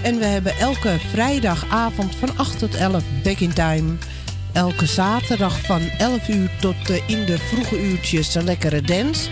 En 0.03 0.18
we 0.18 0.24
hebben 0.24 0.57
elke 0.59 0.97
vrijdagavond 1.11 2.14
van 2.18 2.28
8 2.37 2.59
tot 2.59 2.74
11 2.74 3.03
back 3.22 3.39
in 3.39 3.53
time. 3.53 3.93
Elke 4.53 4.87
zaterdag 4.87 5.61
van 5.61 5.80
11 5.99 6.28
uur 6.28 6.51
tot 6.61 6.91
eh, 6.91 6.97
in 7.07 7.24
de 7.24 7.39
vroege 7.39 7.82
uurtjes 7.82 8.35
een 8.35 8.45
lekkere 8.45 8.80
dance. 8.82 9.28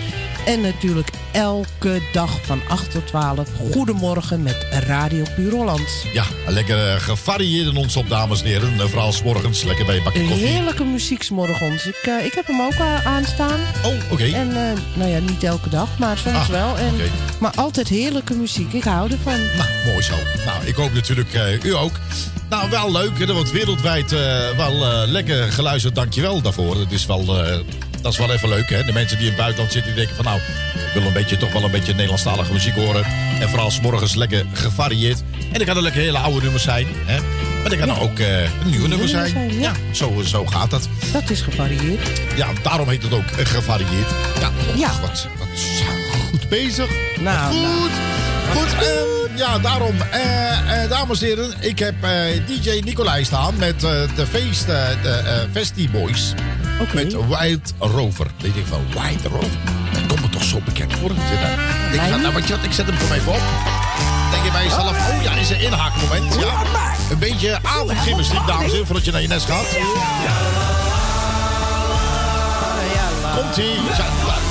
En 0.47 0.61
natuurlijk 0.61 1.09
elke 1.33 2.03
dag 2.13 2.39
van 2.43 2.61
8 2.69 2.91
tot 2.91 3.07
12. 3.07 3.49
Goedemorgen 3.73 4.43
met 4.43 4.67
Radio 4.71 5.25
Puur 5.37 5.53
Holland. 5.53 5.89
Ja, 6.13 6.25
lekker 6.47 6.89
eh, 6.89 7.01
gevarieerde 7.01 7.73
non-stop, 7.73 8.09
dames 8.09 8.41
en 8.41 8.47
heren. 8.47 8.81
Eh, 8.81 8.87
Vooral 8.87 9.13
's 9.13 9.23
morgens, 9.23 9.63
lekker 9.63 9.87
bij 9.87 9.97
een 9.97 10.03
bakje 10.03 10.25
koffie. 10.27 10.47
Heerlijke 10.47 10.85
muziek 10.85 11.31
morgens. 11.31 11.87
Ik, 11.87 11.95
eh, 12.03 12.25
ik 12.25 12.33
heb 12.33 12.47
hem 12.47 12.61
ook 12.61 12.75
aanstaan. 13.05 13.61
Oh, 13.85 14.13
oké. 14.13 14.25
En 14.25 14.53
nou 14.95 15.11
ja, 15.11 15.19
niet 15.19 15.43
elke 15.45 15.69
dag, 15.69 15.99
maar 15.99 16.19
soms 16.19 16.37
Ah, 16.37 16.47
wel. 16.49 16.79
En. 16.79 16.95
Maar 17.41 17.53
altijd 17.55 17.89
heerlijke 17.89 18.35
muziek. 18.35 18.73
Ik 18.73 18.85
hou 18.85 19.11
ervan. 19.11 19.39
Nou, 19.57 19.69
mooi 19.87 20.03
zo. 20.03 20.15
Nou, 20.45 20.65
ik 20.67 20.75
hoop 20.75 20.93
natuurlijk 20.93 21.61
u 21.63 21.75
ook. 21.75 21.93
Nou, 22.51 22.71
wel 22.71 22.93
leuk. 22.93 23.21
Er 23.21 23.33
wordt 23.35 23.51
wereldwijd 23.53 24.11
wel 24.57 25.07
lekker 25.07 25.53
geluisterd. 25.53 25.95
Dankjewel 25.95 26.41
daarvoor. 26.41 26.77
Het 26.77 26.93
is 26.93 27.07
wel, 27.07 27.25
dat 28.03 28.13
is 28.13 28.19
wel 28.19 28.33
even 28.33 28.49
leuk, 28.49 28.71
hè. 28.71 28.85
De 28.85 28.93
mensen 28.93 29.17
die 29.17 29.27
in 29.27 29.33
het 29.33 29.41
buitenland 29.41 29.73
zitten, 29.73 29.95
die 29.95 30.05
denken 30.07 30.25
van... 30.25 30.25
nou, 30.35 30.41
ik 30.75 30.93
wil 30.95 31.03
een 31.07 31.13
beetje, 31.13 31.37
toch 31.37 31.53
wel 31.53 31.65
een 31.65 31.71
beetje 31.71 31.93
Nederlandstalige 31.93 32.53
muziek 32.53 32.75
horen. 32.75 33.05
En 33.41 33.49
vooral 33.49 33.71
's 33.71 33.81
morgens 33.81 34.15
lekker 34.15 34.45
gevarieerd. 34.53 35.23
En 35.53 35.61
er 35.61 35.67
kan 35.67 35.77
er 35.77 35.83
lekker 35.83 36.01
hele 36.01 36.19
oude 36.19 36.41
nummers 36.43 36.63
zijn, 36.63 36.87
hè. 37.05 37.21
Maar 37.63 37.73
er 37.73 37.79
kan 37.79 37.99
ook 37.99 38.19
eh, 38.19 38.43
een 38.43 38.51
nieuwe 38.71 38.89
nummer 38.89 39.09
zijn. 39.09 39.61
Ja, 39.61 39.73
zo, 39.93 40.23
zo 40.25 40.47
gaat 40.47 40.71
dat. 40.71 40.89
Dat 41.13 41.31
is 41.31 41.41
gevarieerd. 41.41 42.09
Ja, 42.37 42.47
daarom 42.63 42.89
heet 42.89 43.03
het 43.03 43.13
ook 43.13 43.27
eh, 43.31 43.47
gevarieerd. 43.47 44.09
Ja, 44.41 44.51
Ja. 44.77 44.91
Wat, 45.01 45.27
wat 45.39 45.49
goed 46.31 46.49
bezig. 46.49 46.87
Nou, 47.21 47.55
goed. 47.55 47.91
Goed, 48.55 48.73
ehm, 48.73 49.37
ja, 49.37 49.59
daarom. 49.59 49.95
eh, 50.11 50.89
dames 50.89 51.21
en 51.21 51.27
heren, 51.27 51.55
ik 51.61 51.79
heb 51.79 51.95
DJ 52.47 52.81
Nicolai 52.85 53.25
staan 53.25 53.55
met 53.59 53.81
de 53.81 54.27
feest, 54.31 54.67
de 54.67 55.47
Festi 55.53 55.91
Boys. 55.91 56.33
Met 56.91 57.13
Wild 57.13 57.75
Rover. 57.79 58.27
Ik 58.43 58.55
denk 58.55 58.67
van, 58.67 58.81
Wild 58.89 59.25
Rover? 59.27 59.59
Dat 59.93 60.07
komt 60.07 60.21
me 60.21 60.29
toch 60.29 60.45
zo 60.45 60.61
bekend 60.65 60.93
voor. 60.93 61.11
Ik 61.11 62.01
ga, 62.01 62.17
nou, 62.17 62.35
weet 62.35 62.49
je 62.49 62.57
wat, 62.57 62.65
ik 62.65 62.73
zet 62.73 62.87
hem 62.87 62.97
voor 62.99 63.09
mij 63.09 63.19
even 63.19 63.33
op. 63.33 63.41
Denk 64.31 64.45
je 64.45 64.51
bij 64.51 64.63
jezelf, 64.65 64.91
oh 64.91 65.23
ja, 65.23 65.33
is 65.33 65.51
een 65.51 65.61
inhaakmoment. 65.61 66.35
Ja. 66.35 66.63
Een 67.11 67.19
beetje 67.19 67.59
avondgymnastiek, 67.63 68.47
dames 68.47 68.65
en 68.65 68.71
heren, 68.71 68.87
voordat 68.87 69.05
je 69.05 69.11
naar 69.11 69.23
je 69.23 69.29
nest 69.29 69.47
gaat. 69.47 69.67
Komt-ie. 73.37 73.65
Ja, 73.65 74.42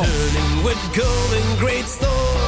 returning 0.00 0.64
with 0.64 0.78
gold 0.96 1.32
and 1.34 1.58
great 1.58 1.84
store, 1.84 2.38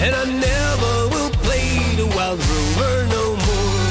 and 0.00 0.14
I 0.14 0.24
never 0.24 1.08
will 1.14 1.30
play 1.42 1.96
the 1.96 2.06
wild 2.14 2.38
rover 2.38 3.06
no 3.08 3.24
more. 3.46 3.82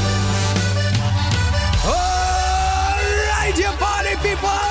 All 1.92 3.04
right, 3.32 3.54
you 3.58 3.72
party 3.84 4.16
people, 4.24 4.64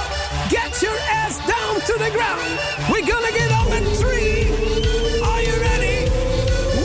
get 0.49 0.81
your 0.81 0.97
ass 1.21 1.39
down 1.47 1.81
to 1.89 1.93
the 2.05 2.11
ground. 2.17 2.59
We're 2.91 3.07
gonna 3.07 3.33
get 3.33 3.51
up 3.53 3.69
in 3.69 3.85
three. 4.01 4.49
Are 5.21 5.43
you 5.43 5.55
ready? 5.61 6.09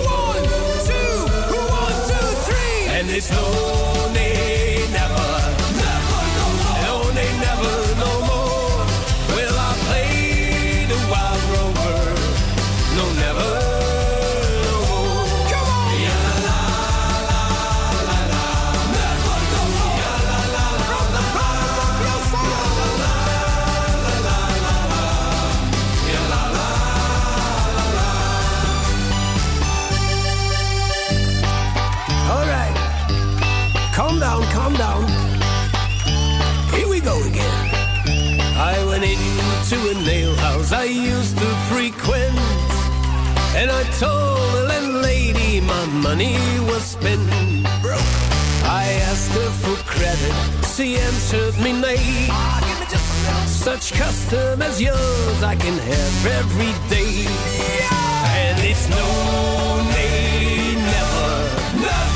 One, 0.03 0.43
two, 0.89 1.13
one, 1.55 1.97
two, 2.09 2.27
three. 2.47 2.87
And 2.99 3.09
it's 3.09 3.31
no, 3.31 3.90
And 43.61 43.69
I 43.69 43.83
told 43.99 44.39
the 44.55 44.63
landlady 44.69 45.61
my 45.61 45.85
money 45.85 46.35
was 46.65 46.81
spent. 46.81 47.21
Broke. 47.83 48.01
I 48.65 48.85
asked 49.09 49.31
her 49.33 49.51
for 49.61 49.75
credit. 49.85 50.33
She 50.73 50.97
answered 50.97 51.55
me 51.61 51.71
nay. 51.71 52.25
Ah, 52.31 52.57
give 52.65 52.79
me 52.79 52.87
just 52.89 53.05
a. 53.29 53.47
Such 53.47 53.93
custom 53.93 54.63
as 54.63 54.81
yours 54.81 55.43
I 55.43 55.55
can 55.55 55.77
have 55.77 56.25
every 56.41 56.73
day. 56.89 57.27
And 58.41 58.57
it's 58.65 58.89
no, 58.89 59.07
nay, 59.93 60.73
never. 60.93 61.29
Never, 61.85 62.10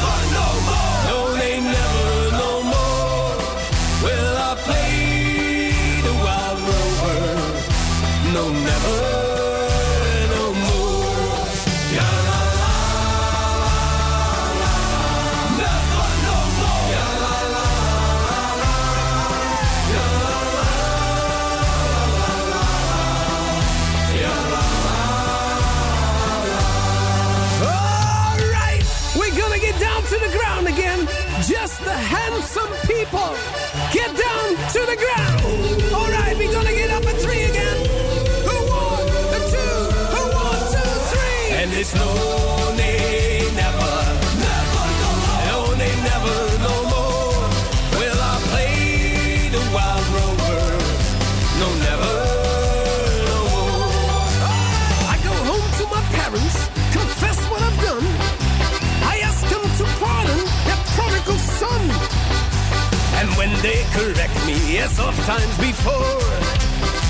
they 63.62 63.84
correct 63.92 64.36
me, 64.46 64.78
as 64.80 65.00
oft 65.00 65.22
times 65.26 65.58
before, 65.58 66.22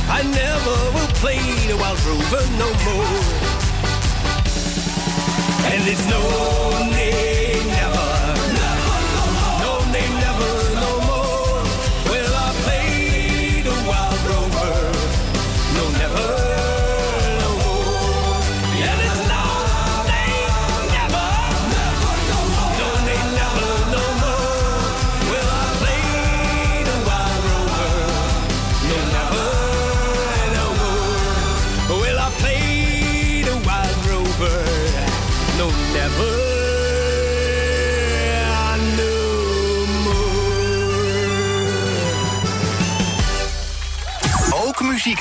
I 0.09 0.22
never 0.23 0.77
will 0.95 1.13
play 1.22 1.41
the 1.67 1.77
wild 1.77 1.99
rover 2.05 2.43
no 2.61 2.69
more. 2.88 3.15
And 5.72 5.81
it's 5.91 6.05
no, 6.07 6.22
nay, 6.91 7.74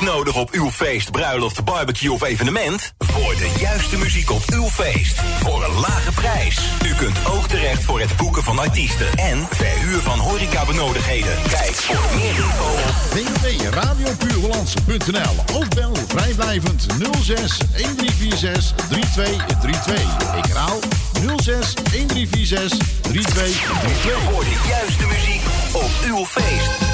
muziek 0.01 0.15
nodig 0.15 0.37
op 0.37 0.51
uw 0.51 0.71
feest, 0.71 1.11
bruiloft, 1.11 1.65
barbecue 1.65 2.13
of 2.13 2.23
evenement? 2.23 2.95
Voor 2.99 3.35
de 3.35 3.55
juiste 3.59 3.99
muziek 3.99 4.31
op 4.31 4.43
uw 4.53 4.69
feest. 4.69 5.21
Voor 5.41 5.65
een 5.65 5.81
lage 5.81 6.13
prijs. 6.13 6.59
U 6.87 6.95
kunt 6.95 7.19
ook 7.27 7.49
terecht 7.49 7.85
voor 7.85 8.01
het 8.01 8.17
boeken 8.17 8.43
van 8.43 8.59
artiesten. 8.59 9.07
En 9.17 9.47
verhuur 9.51 10.01
van 10.01 10.19
horecabenodigheden. 10.19 11.43
Kijk 11.49 11.75
voor 11.75 12.15
meer 12.15 12.29
info 12.29 12.65
op 12.65 12.95
www.radiopuurhollandse.nl 13.11 15.45
Ook 15.55 15.75
bel 15.75 15.97
vrijblijvend 16.09 16.87
06 17.23 17.59
1346 17.59 18.75
3232. 18.89 20.37
Ik 20.37 20.45
herhaal 20.45 20.79
06 21.37 21.75
1346 21.75 22.79
3232. 23.01 24.33
Voor 24.33 24.45
de 24.45 24.57
juiste 24.69 25.07
muziek 25.07 25.43
op 25.73 25.91
uw 26.07 26.25
feest. 26.25 26.94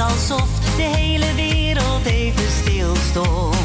Alsof 0.00 0.76
de 0.76 0.82
hele 0.82 1.34
wereld 1.34 2.06
even 2.06 2.50
stil 2.50 2.96
stond. 2.96 3.59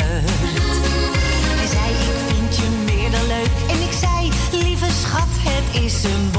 Hij 0.00 1.66
zei, 1.66 1.90
ik 1.90 2.16
vind 2.28 2.56
je 2.56 2.68
meer 2.84 3.10
dan 3.10 3.26
leuk, 3.26 3.50
en 3.68 3.80
ik 3.80 3.92
zei, 4.00 4.30
lieve 4.64 4.86
schat, 5.02 5.28
het 5.28 5.82
is 5.82 6.04
een 6.04 6.31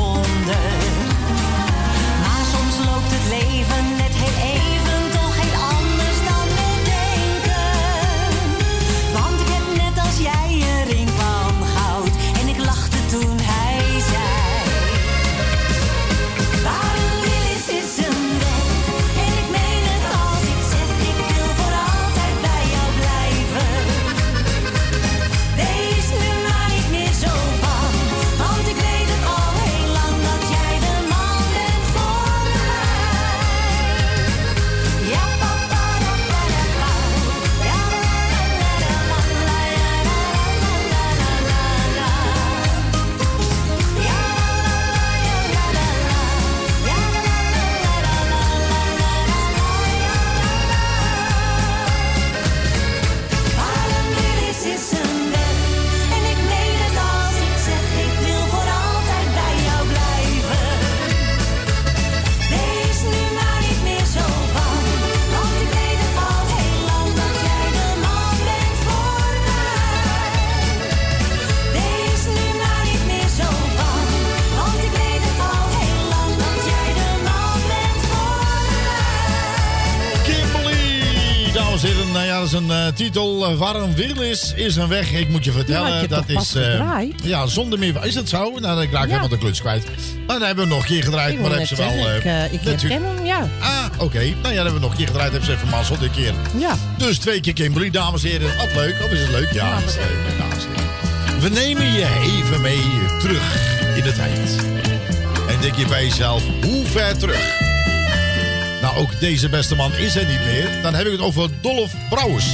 titel. 82.94 83.46
eh, 83.50 83.58
Waarom 83.58 83.94
wil 83.96 84.22
is, 84.22 84.54
is 84.56 84.76
een 84.76 84.88
weg. 84.88 85.12
Ik 85.12 85.30
moet 85.30 85.44
je 85.44 85.52
vertellen, 85.52 86.02
Ja, 86.02 86.08
dat 86.08 86.24
is... 86.30 86.56
eh, 86.56 86.82
ja, 87.24 87.48
zonder 87.48 87.80
meer... 87.80 88.06
Is 88.06 88.14
dat 88.14 88.30
zo? 88.30 88.60
Nou, 88.60 88.82
ik 88.82 88.92
raak 88.92 89.08
helemaal 89.08 89.28
de 89.28 89.38
kluts 89.38 89.60
kwijt. 89.62 89.84
Maar 90.28 90.38
dan 90.40 90.48
hebben 90.48 90.64
we 90.68 90.70
nog 90.74 90.80
een 90.82 90.88
keer 90.88 91.04
gedraaid. 91.04 91.34
Ik 91.34 91.40
maar 91.40 91.50
hebben 91.50 91.68
ze 91.68 91.76
wel... 91.76 91.92
zeggen, 91.92 92.44
ik, 92.46 92.52
ik 92.52 92.60
herken 92.68 93.04
hem, 93.04 93.26
ja. 93.26 93.48
Ah, 93.60 93.86
oké. 93.98 94.18
Nou 94.20 94.30
ja, 94.32 94.42
dan 94.42 94.54
hebben 94.56 94.74
we 94.74 94.80
nog 94.80 94.92
een 94.92 94.98
keer 94.98 95.08
gedraaid. 95.08 95.32
Hebben 95.32 95.50
ze 95.50 95.56
even 95.56 95.70
mazzel 95.70 95.98
dit 95.98 96.12
keer. 96.12 96.34
Ja. 96.58 96.76
Dus 96.98 97.18
twee 97.18 97.42
keer 97.42 97.54
Kimberly, 97.54 97.90
dames 97.90 98.24
en 98.24 98.30
heren. 98.30 98.58
Wat 98.58 98.74
leuk. 98.76 98.96
Of 99.04 99.10
is 99.12 99.20
het 99.20 99.30
leuk? 99.30 99.52
Ja, 99.52 99.76
het 99.80 99.90
is 99.90 99.96
leuk, 99.96 100.38
dames 100.40 100.64
en 100.64 100.70
heren. 100.76 101.42
We 101.42 101.50
nemen 101.50 101.92
je 101.94 102.08
even 102.22 102.62
mee 102.62 102.82
terug 103.20 103.72
in 103.96 104.04
de 104.04 104.14
tijd. 104.14 104.56
En 105.50 105.62
denk 105.62 105.76
je 105.76 105.86
bij 105.88 106.04
jezelf, 106.04 106.44
hoe 106.62 106.86
ver 106.86 107.18
terug? 107.18 107.62
Nou, 108.82 108.98
ook 108.98 109.20
deze 109.20 109.50
beste 109.50 109.76
man 109.76 109.94
is 109.94 110.16
er 110.16 110.26
niet 110.26 110.40
meer. 110.46 110.82
Dan 110.82 110.94
heb 110.96 111.06
ik 111.06 111.12
het 111.12 111.22
over 111.22 111.50
Dolph 111.62 111.92
Brouwers. 112.10 112.46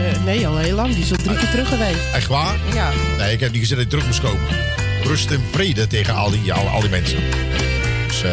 Eh, 0.00 0.24
nee, 0.24 0.46
al 0.46 0.56
heel 0.56 0.74
lang. 0.74 0.94
Die 0.94 1.02
is 1.02 1.10
al 1.10 1.16
drie 1.16 1.36
keer 1.36 1.50
terug 1.50 1.68
geweest. 1.68 2.12
Echt 2.14 2.26
waar? 2.26 2.56
Ja. 2.74 2.90
Nee, 3.18 3.32
ik 3.32 3.40
heb 3.40 3.52
niet 3.52 3.60
gezegd 3.60 3.80
dat 3.80 3.84
ik 3.84 3.88
terug 3.88 4.06
moest 4.06 4.20
komen. 4.20 4.48
Rust 5.02 5.30
en 5.30 5.42
vrede 5.50 5.86
tegen 5.86 6.14
al 6.14 6.30
die, 6.30 6.52
al, 6.52 6.68
al 6.68 6.80
die 6.80 6.90
mensen. 6.90 7.18
Dus 8.06 8.22
eh, 8.22 8.30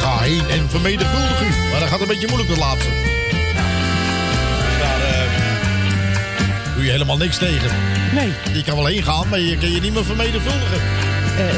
ga 0.00 0.18
heen 0.18 0.48
en 0.50 0.70
vermenigvuldig 0.70 1.42
u. 1.42 1.70
Maar 1.70 1.80
dat 1.80 1.88
gaat 1.88 2.00
een 2.00 2.06
beetje 2.06 2.26
moeilijk 2.26 2.50
het 2.50 2.58
laatste. 2.58 2.88
Dus 2.90 4.78
daar 4.80 5.00
eh, 5.00 6.74
doe 6.74 6.84
je 6.84 6.90
helemaal 6.90 7.16
niks 7.16 7.38
tegen. 7.38 7.70
Nee. 8.12 8.32
Je 8.52 8.62
kan 8.64 8.76
wel 8.76 8.86
heen 8.86 9.02
gaan, 9.02 9.28
maar 9.28 9.40
je 9.40 9.56
kan 9.56 9.70
je 9.70 9.80
niet 9.80 9.92
meer 9.94 10.04
vermenigvuldigen. 10.04 10.80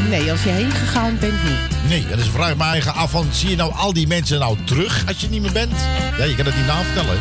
Nee, 0.08 0.30
als 0.30 0.42
je 0.42 0.48
heen 0.48 0.70
gegaan 0.70 1.16
bent, 1.20 1.42
niet. 1.44 1.88
Nee, 1.88 2.06
en 2.10 2.16
dus 2.16 2.28
vraag 2.28 2.50
ik 2.50 2.56
me 2.56 2.64
eigen 2.64 2.94
af 2.94 3.10
van, 3.10 3.26
zie 3.30 3.50
je 3.50 3.56
nou 3.56 3.72
al 3.74 3.92
die 3.92 4.06
mensen 4.06 4.38
nou 4.38 4.56
terug 4.64 5.04
als 5.06 5.20
je 5.20 5.28
niet 5.28 5.42
meer 5.42 5.52
bent? 5.52 5.72
Ja, 6.18 6.24
je 6.24 6.34
kan 6.34 6.46
het 6.46 6.56
niet 6.56 6.66
navertellen. 6.66 7.18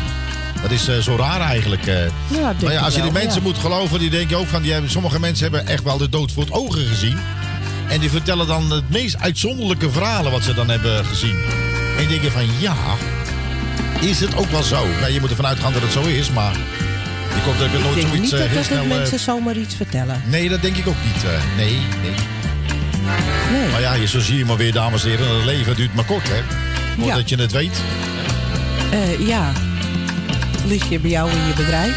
Dat 0.64 0.72
is 0.72 0.88
eh, 0.88 0.98
zo 0.98 1.16
raar 1.16 1.40
eigenlijk. 1.40 1.86
eh. 1.86 1.96
maar 2.62 2.72
ja, 2.72 2.80
als 2.80 2.94
je 2.94 3.02
die 3.02 3.10
wel, 3.12 3.22
mensen 3.22 3.42
ja. 3.42 3.46
moet 3.48 3.58
geloven, 3.58 3.98
die 3.98 4.10
denken 4.10 4.36
ook 4.38 4.46
van, 4.46 4.62
die 4.62 4.72
hebben, 4.72 4.90
sommige 4.90 5.20
mensen 5.20 5.42
hebben 5.52 5.66
echt 5.72 5.82
wel 5.82 5.96
de 5.98 6.08
dood 6.08 6.32
voor 6.32 6.42
het 6.42 6.52
ogen 6.52 6.86
gezien. 6.86 7.18
En 7.88 8.00
die 8.00 8.10
vertellen 8.10 8.46
dan 8.46 8.70
het 8.70 8.90
meest 8.90 9.16
uitzonderlijke 9.20 9.90
verhalen 9.90 10.32
wat 10.32 10.42
ze 10.44 10.54
dan 10.54 10.68
hebben 10.70 11.04
gezien. 11.04 11.36
En 11.96 12.02
je 12.02 12.08
denkt 12.08 12.26
van, 12.32 12.42
ja, 12.58 12.74
is 14.00 14.20
het 14.20 14.36
ook 14.36 14.50
wel 14.50 14.62
zo? 14.62 14.86
Nou, 15.00 15.12
je 15.12 15.20
moet 15.20 15.30
ervan 15.30 15.46
uitgaan 15.46 15.72
dat 15.72 15.82
het 15.82 15.92
zo 15.92 16.00
is, 16.02 16.30
maar 16.30 16.52
je 17.34 17.40
komt 17.44 17.60
er 17.60 17.66
Ik 17.66 17.72
nooit 17.82 17.94
denk 17.94 18.06
zoiets 18.06 18.22
niet 18.22 18.32
eh, 18.32 18.38
dat, 18.38 18.54
dat 18.54 18.64
snel... 18.64 18.84
mensen 18.84 19.18
zomaar 19.18 19.56
iets 19.56 19.74
vertellen. 19.74 20.22
Nee, 20.26 20.48
dat 20.48 20.62
denk 20.62 20.76
ik 20.76 20.86
ook 20.88 20.96
niet. 21.14 21.24
eh. 21.24 21.30
nee, 21.56 21.78
nee. 22.02 23.70
Maar 23.70 23.80
ja, 23.80 23.94
je- 23.94 24.06
zo 24.06 24.20
zie 24.20 24.36
je 24.38 24.44
maar 24.44 24.56
weer, 24.56 24.72
dames 24.72 25.04
en 25.04 25.10
heren. 25.10 25.34
Het 25.36 25.44
leven 25.44 25.76
duurt 25.76 25.94
maar 25.94 26.04
kort, 26.04 26.28
hè. 26.28 26.40
Voordat 26.98 27.28
je 27.28 27.36
het 27.36 27.52
weet. 27.52 27.76
Eh, 28.90 29.26
ja. 29.26 29.52
Lig 30.66 30.88
je 30.88 30.98
bij 31.00 31.10
jou 31.10 31.30
in 31.30 31.46
je 31.46 31.52
bedrijf? 31.56 31.94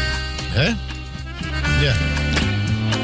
hè? 0.48 0.64
Ja. 1.84 1.92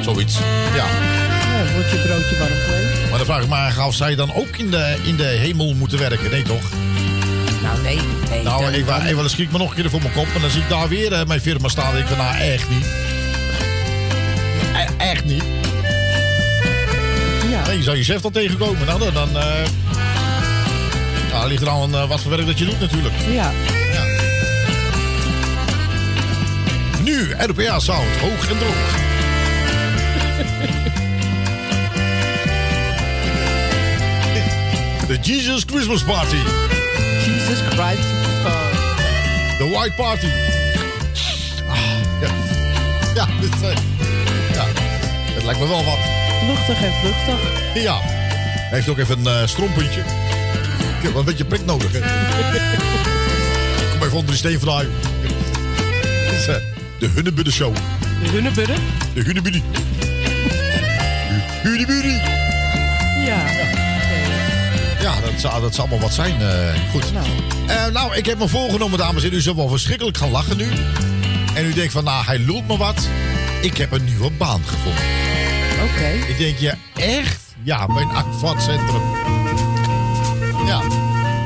Zoiets. 0.02 0.38
Ja. 0.74 0.84
Ja, 0.84 1.72
wordt 1.74 1.90
je 1.90 1.96
broodje 1.96 2.38
warm 2.38 2.52
gelegen. 2.64 3.08
Maar 3.08 3.18
dan 3.18 3.26
vraag 3.26 3.42
ik 3.42 3.48
me 3.48 3.54
af 3.56 3.86
of 3.86 3.94
zij 3.94 4.14
dan 4.14 4.34
ook 4.34 4.56
in 4.56 4.70
de, 4.70 4.96
in 5.02 5.16
de 5.16 5.24
hemel 5.24 5.74
moeten 5.74 5.98
werken. 5.98 6.30
Nee, 6.30 6.42
toch? 6.42 6.62
Nou, 7.62 7.82
nee. 7.82 7.98
nee 8.30 8.42
Nou, 8.42 8.64
dan- 8.64 8.74
ik, 8.74 8.84
wa- 8.84 9.04
wel 9.14 9.22
eens 9.22 9.32
schiet 9.32 9.52
me 9.52 9.58
nog 9.58 9.68
een 9.70 9.74
keer 9.82 9.90
voor 9.90 10.00
mijn 10.02 10.12
kop. 10.14 10.26
En 10.34 10.40
dan 10.40 10.50
zie 10.50 10.62
ik 10.62 10.68
daar 10.68 10.88
weer 10.88 11.12
eh, 11.12 11.26
mijn 11.26 11.40
firma 11.40 11.68
staan. 11.68 11.92
En 11.94 11.98
ik 12.00 12.06
van, 12.06 12.16
nou, 12.16 12.36
echt 12.36 12.68
niet. 12.70 12.86
E- 14.74 15.02
echt 15.04 15.24
niet. 15.24 15.44
Ja. 17.50 17.66
Nee, 17.66 17.76
je 17.76 17.82
zou 17.82 17.96
jezelf 17.96 18.20
dan 18.20 18.32
tegenkomen. 18.32 18.86
Nou, 18.86 18.98
dan... 18.98 19.14
dan 19.14 19.28
eh, 19.42 19.52
nou, 21.32 21.48
ligt 21.48 21.62
er 21.62 21.68
aan 21.68 21.94
eh, 21.94 22.08
wat 22.08 22.20
voor 22.20 22.30
werk 22.30 22.46
dat 22.46 22.58
je 22.58 22.64
doet 22.64 22.80
natuurlijk. 22.80 23.14
Ja. 23.30 23.52
Nu, 27.04 27.34
RPA 27.38 27.78
Sound, 27.78 28.16
hoog 28.16 28.48
en 28.48 28.58
droog. 28.58 28.72
De 35.08 35.18
Jesus 35.20 35.62
Christmas 35.66 36.04
Party. 36.04 36.36
Jesus 37.24 37.58
Christ. 37.68 38.08
De 39.58 39.68
White 39.70 39.92
Party. 39.96 40.26
Ah, 41.68 41.76
ja. 42.20 42.28
Ja, 43.14 43.26
dit, 43.40 43.62
eh, 43.62 43.76
ja, 44.52 44.64
het 45.34 45.44
lijkt 45.44 45.60
me 45.60 45.68
wel 45.68 45.84
wat. 45.84 45.98
Luchtig 46.46 46.82
en 46.82 46.92
vluchtig. 47.00 47.38
Ja. 47.82 48.00
Hij 48.00 48.68
heeft 48.70 48.88
ook 48.88 48.98
even 48.98 49.26
een 49.26 49.48
stroompuntje. 49.48 50.00
Ik 50.00 51.02
heb 51.02 51.10
wel 51.10 51.20
een 51.20 51.24
beetje 51.24 51.44
prik 51.44 51.64
nodig. 51.64 51.92
Hè. 51.92 51.98
Kom 53.92 54.02
even 54.02 54.16
onder 54.18 54.26
die 54.26 54.36
steen 54.36 54.58
eh, 56.48 56.73
de 56.98 57.08
Hunnebudde 57.08 57.52
Show. 57.52 57.74
De 58.22 58.28
Hunnebudde? 58.30 58.74
De 59.14 59.20
Hunnebudde. 59.22 59.60
Hunnebudde. 61.62 62.20
Ja. 63.26 63.42
Ja, 65.00 65.20
dat 65.20 65.32
zou, 65.40 65.60
dat 65.60 65.74
zou 65.74 65.88
allemaal 65.88 66.06
wat 66.08 66.14
zijn. 66.14 66.40
eh, 66.40 66.90
goed. 66.90 67.12
Nou. 67.12 67.92
nou, 67.92 68.16
ik 68.16 68.26
heb 68.26 68.38
me 68.38 68.48
voorgenomen, 68.48 68.98
dames 68.98 69.16
en 69.16 69.22
heren. 69.22 69.38
U 69.38 69.40
zult 69.42 69.56
wel 69.56 69.68
verschrikkelijk 69.68 70.16
gaan 70.16 70.30
lachen 70.30 70.56
nu. 70.56 70.66
En 71.54 71.66
u 71.66 71.72
denkt 71.72 71.92
van, 71.92 72.04
nou, 72.04 72.24
hij 72.24 72.38
lult 72.38 72.66
me 72.68 72.76
wat. 72.76 73.08
Ik 73.60 73.76
heb 73.76 73.92
een 73.92 74.04
nieuwe 74.04 74.30
baan 74.30 74.60
gevonden. 74.66 75.02
Oké. 75.84 76.08
Ik 76.28 76.38
denk, 76.38 76.58
ja, 76.58 76.74
echt? 76.94 77.40
Ja, 77.62 77.86
bij 77.86 78.02
een 78.02 78.10
aquatcentrum. 78.10 79.02
Ja, 80.66 80.80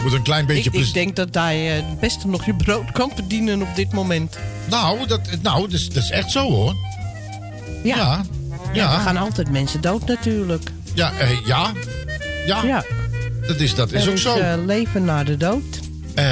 moet 0.02 0.12
een 0.12 0.22
klein 0.22 0.46
beetje... 0.46 0.70
Ik, 0.72 0.86
ik 0.86 0.92
denk 0.94 1.16
dat 1.16 1.34
hij 1.34 1.68
eh, 1.78 1.86
het 1.86 2.00
beste 2.00 2.26
nog 2.26 2.46
je 2.46 2.54
brood 2.54 2.92
kan 2.92 3.10
verdienen 3.14 3.62
op 3.62 3.76
dit 3.76 3.92
moment. 3.92 4.38
Nou, 4.70 5.06
dat, 5.06 5.20
nou 5.42 5.60
dat, 5.62 5.72
is, 5.72 5.88
dat 5.88 6.02
is 6.02 6.10
echt 6.10 6.30
zo, 6.30 6.50
hoor. 6.50 6.74
Ja. 7.82 7.96
Ja. 7.96 8.22
Ja, 8.72 8.94
er 8.94 9.00
gaan 9.00 9.16
altijd 9.16 9.50
mensen 9.50 9.80
dood 9.80 10.06
natuurlijk. 10.06 10.70
Ja, 10.94 11.12
eh, 11.18 11.28
ja. 11.46 11.72
Ja. 12.46 12.62
Ja. 12.62 12.84
Dat 13.46 13.56
is, 13.56 13.74
dat 13.74 13.92
is 13.92 14.04
er 14.04 14.10
ook 14.10 14.18
zo. 14.18 14.36
eh, 14.38 14.54
leven 14.66 15.04
na 15.04 15.24
de 15.24 15.36
dood. 15.36 15.62
Eh, 16.14 16.24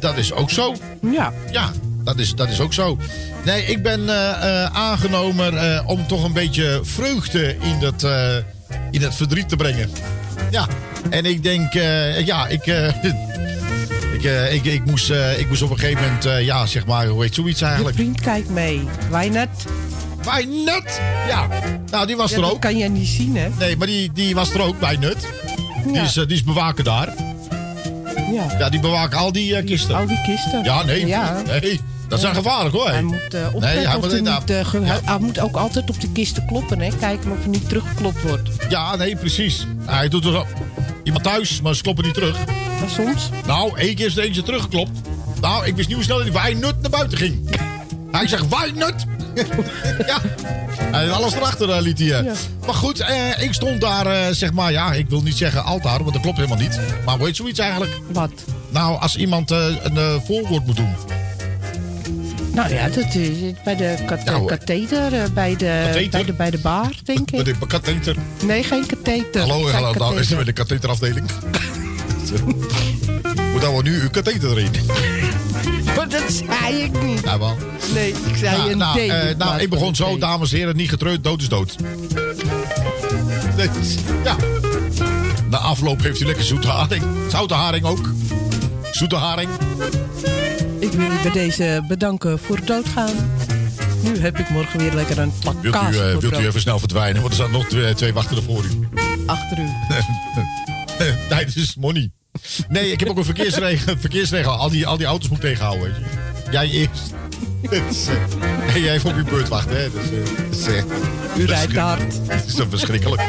dat 0.00 0.16
is 0.16 0.32
ook 0.32 0.50
zo. 0.50 0.74
Ja. 1.12 1.32
Ja, 1.50 1.70
dat 2.04 2.18
is, 2.18 2.34
dat 2.34 2.48
is 2.48 2.60
ook 2.60 2.72
zo. 2.72 2.98
Nee, 3.44 3.64
ik 3.64 3.82
ben 3.82 4.08
eh, 4.08 4.64
aangenomen 4.64 5.86
om 5.86 6.06
toch 6.06 6.24
een 6.24 6.32
beetje 6.32 6.80
vreugde 6.82 7.56
in 7.60 7.80
dat, 7.80 8.02
in 8.90 9.02
het 9.02 9.14
verdriet 9.14 9.48
te 9.48 9.56
brengen. 9.56 9.90
Ja, 10.50 10.66
en 11.10 11.24
ik 11.24 11.42
denk, 11.42 11.72
ja, 12.24 12.46
ik, 12.46 12.64
ik, 14.24 14.30
eh, 14.30 14.52
ik, 14.54 14.64
ik, 14.64 14.84
moest, 14.84 15.10
eh, 15.10 15.38
ik 15.38 15.48
moest 15.48 15.62
op 15.62 15.70
een 15.70 15.78
gegeven 15.78 16.02
moment, 16.02 16.24
eh, 16.24 16.44
ja, 16.44 16.66
zeg 16.66 16.86
maar, 16.86 17.06
hoe 17.06 17.22
heet 17.22 17.34
zoiets 17.34 17.58
Je 17.58 17.64
eigenlijk? 17.64 17.96
vriend 17.96 18.20
kijkt 18.20 18.48
mee. 18.50 18.80
Wijnat. 19.10 19.48
Wijnut? 20.24 21.00
Ja, 21.28 21.48
nou, 21.90 22.06
die 22.06 22.16
was 22.16 22.30
Ja, 22.30 22.36
er 22.36 22.42
dat 22.42 22.50
ook. 22.52 22.60
kan 22.60 22.78
jij 22.78 22.88
niet 22.88 23.08
zien, 23.08 23.36
hè? 23.36 23.48
Nee, 23.58 23.76
maar 23.76 23.86
die, 23.86 24.12
die 24.12 24.34
was 24.34 24.54
er 24.54 24.60
ook, 24.62 24.80
Wijnut. 24.80 25.16
Die, 25.84 25.92
Ja. 25.94 26.02
is, 26.02 26.12
die 26.12 26.26
is 26.26 26.44
bewaken 26.44 26.84
daar. 26.84 27.14
Ja. 28.32 28.56
Ja, 28.58 28.68
die 28.68 28.80
bewaken 28.80 29.18
al 29.18 29.32
die 29.32 29.62
kisten. 29.64 29.94
Al 29.94 30.06
die 30.06 30.20
kisten. 30.26 30.64
Ja, 30.64 30.82
nee. 30.84 31.06
Ja. 31.06 31.42
nee 31.46 31.80
dat 32.08 32.20
zijn 32.20 32.34
gevaarlijk 32.34 32.74
hoor. 32.74 32.88
Hij 32.90 33.02
moet, 33.02 33.14
opletten 33.24 33.60
Nee, 33.60 33.70
hij 33.86 33.98
moet- 33.98 34.12
niet, 34.22 35.04
hij, 35.04 35.18
moet 35.18 35.38
ook 35.40 35.56
altijd 35.56 35.90
op 35.90 36.00
de 36.00 36.12
kisten 36.12 36.46
kloppen, 36.46 36.80
hè? 36.80 36.88
Kijken 37.00 37.30
of 37.30 37.42
er 37.42 37.48
niet 37.48 37.68
teruggeklopt 37.68 38.22
wordt. 38.22 38.48
Ja, 38.68 38.96
nee, 38.96 39.16
precies. 39.16 39.66
Hij 39.86 40.08
doet 40.08 40.24
er. 40.24 40.44
Iemand 41.02 41.24
thuis, 41.24 41.60
maar 41.60 41.74
ze 41.74 41.82
kloppen 41.82 42.04
niet 42.04 42.14
terug. 42.14 42.36
Soms. 42.88 43.28
Nou, 43.46 43.78
één 43.78 43.94
keer 43.94 44.06
is 44.06 44.16
er 44.16 44.24
eentje 44.24 44.42
teruggeklopt. 44.42 44.90
Nou, 45.40 45.66
ik 45.66 45.74
wist 45.76 45.86
niet 45.88 45.96
hoe 45.96 46.04
snel 46.04 46.22
die 46.22 46.32
Wijnut 46.32 46.80
naar 46.80 46.90
buiten 46.90 47.18
ging. 47.18 47.56
Hij 48.12 48.28
zegt, 48.28 48.48
Wijnut! 48.48 48.94
ja. 50.06 50.20
En 50.92 51.10
alles 51.12 51.34
erachter 51.34 51.70
eh, 51.70 51.80
liet 51.82 51.98
hij. 51.98 52.12
eh. 52.12 52.32
Maar 52.66 52.74
goed, 52.74 53.00
eh, 53.00 53.42
ik 53.42 53.52
stond 53.54 53.80
daar, 53.80 54.06
eh, 54.06 54.26
zeg 54.30 54.52
maar, 54.52 54.72
ja, 54.72 54.92
ik 54.92 55.08
wil 55.08 55.22
niet 55.22 55.36
zeggen 55.36 55.64
altaar, 55.64 55.98
want 55.98 56.12
dat 56.12 56.22
klopt 56.22 56.36
helemaal 56.36 56.58
niet. 56.58 56.80
Maar 57.04 57.16
hoe 57.16 57.26
heet 57.26 57.36
zoiets 57.36 57.58
eigenlijk? 57.58 57.92
Wat? 58.12 58.30
Nou, 58.70 59.00
als 59.00 59.16
iemand 59.16 59.50
eh, 59.50 59.66
een 59.82 59.96
eh, 59.96 60.14
voorwoord 60.26 60.66
moet 60.66 60.76
doen. 60.76 60.94
Nou 62.52 62.74
ja, 62.74 62.88
dat 62.88 63.14
is 63.14 63.28
bij 63.64 63.76
de 63.76 63.94
kat- 64.06 64.24
Nou, 64.24 64.46
katheter, 64.46 65.32
bij, 65.32 65.56
de, 65.56 65.82
Katheter? 65.84 66.10
bij, 66.10 66.24
de, 66.24 66.32
bij 66.32 66.50
de 66.50 66.58
bar, 66.58 66.90
denk 67.04 67.30
ik. 67.30 67.44
de 67.44 67.54
katheter. 67.66 68.16
Nee, 68.44 68.62
geen 68.62 68.86
katheter. 68.86 69.40
Hallo, 69.40 69.70
hallo, 69.70 69.92
nou 69.92 70.18
is 70.18 70.26
het 70.26 70.36
bij 70.36 70.44
de 70.44 70.52
katheterafdeling. 70.52 71.26
Moet 73.52 73.60
dan 73.60 73.72
wel 73.72 73.82
nu 73.82 74.00
uw 74.00 74.10
katheter 74.10 74.50
erin? 74.50 74.70
Maar 75.96 76.08
dat 76.08 76.32
zei 76.32 76.82
ik 76.82 77.02
niet. 77.02 77.20
Ja, 77.24 77.38
wel. 77.38 77.56
Nee, 77.94 78.08
ik 78.08 78.36
zei 78.36 78.56
nou, 78.56 78.70
een 78.70 78.78
nou, 78.78 78.98
eh, 78.98 79.36
nou, 79.36 79.60
ik 79.60 79.70
begon 79.70 79.94
zo, 79.94 80.18
dames 80.18 80.52
en 80.52 80.58
heren, 80.58 80.76
niet 80.76 80.88
getreurd, 80.88 81.24
dood 81.24 81.40
is 81.40 81.48
dood. 81.48 81.76
Dus, 83.56 83.94
ja. 84.24 84.36
Na 85.50 85.58
afloop 85.58 86.02
heeft 86.02 86.20
u 86.20 86.24
lekker 86.24 86.44
zoete 86.44 86.68
haring. 86.68 87.04
Zoute 87.28 87.54
haring 87.54 87.84
ook. 87.84 88.10
Zoete 88.90 89.16
haring. 89.16 89.50
Ik 90.78 90.92
wil 90.92 91.10
u 91.10 91.22
bij 91.22 91.32
deze 91.32 91.84
bedanken 91.88 92.38
voor 92.38 92.56
het 92.56 92.66
doodgaan. 92.66 93.14
Nu 94.02 94.18
heb 94.18 94.38
ik 94.38 94.48
morgen 94.48 94.78
weer 94.78 94.92
lekker 94.92 95.18
een 95.18 95.32
plak 95.40 95.62
Wilt 95.62 95.74
u, 95.74 95.78
eh, 95.78 96.16
wilt 96.16 96.40
u 96.40 96.46
even 96.46 96.60
snel 96.60 96.78
verdwijnen? 96.78 97.22
Want 97.22 97.32
er 97.32 97.38
staan 97.40 97.50
nog 97.50 97.66
twee, 97.66 97.94
twee 97.94 98.12
wachten 98.12 98.42
voor 98.42 98.64
u. 98.64 98.88
Achter 99.26 99.58
u. 99.58 99.68
dat 101.28 101.54
is 101.54 101.74
money. 101.74 102.10
Nee, 102.68 102.92
ik 102.92 103.00
heb 103.00 103.08
ook 103.08 103.16
een 103.16 103.24
verkeersregel. 103.24 103.94
verkeersregel. 103.98 104.52
Al, 104.52 104.70
die, 104.70 104.86
al 104.86 104.96
die 104.96 105.06
auto's 105.06 105.28
moet 105.28 105.40
tegenhouden, 105.40 105.82
weet 105.82 105.96
je. 105.96 106.50
Jij 106.50 106.70
eerst. 106.70 107.12
Dus, 107.70 108.06
eh, 108.06 108.74
en 108.74 108.80
jij 108.80 108.94
even 108.94 109.10
op 109.10 109.16
je 109.16 109.22
beurt 109.22 109.48
wachten, 109.48 109.76
hè. 109.76 109.90
Dus, 109.90 110.04
eh, 110.04 110.50
dus, 110.50 110.66
eh, 110.66 110.82
U 111.36 111.44
rijdt 111.44 111.76
hard. 111.76 112.20
Het 112.26 112.46
is 112.46 112.54
dan 112.54 112.70
verschrikkelijk. 112.70 113.22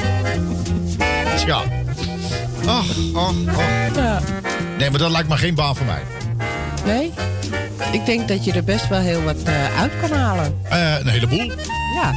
Tja. 1.38 1.64
Ach, 2.66 2.86
ach, 3.14 3.34
ach. 3.48 3.96
Ja. 3.96 4.22
Nee, 4.78 4.90
maar 4.90 5.00
dat 5.00 5.12
lijkt 5.12 5.30
me 5.30 5.38
geen 5.38 5.56
baan 5.56 5.76
voor 5.76 5.86
mij. 5.86 6.02
Nee? 6.86 7.12
Ik 7.92 8.06
denk 8.06 8.28
dat 8.28 8.46
je 8.46 8.52
er 8.52 8.64
best 8.64 8.88
wel 8.88 9.00
heel 9.00 9.24
wat 9.24 9.46
uit 9.78 9.92
kan 10.02 10.12
halen. 10.12 10.60
Een 10.70 11.08
heleboel. 11.08 11.52
Ja. 11.96 12.14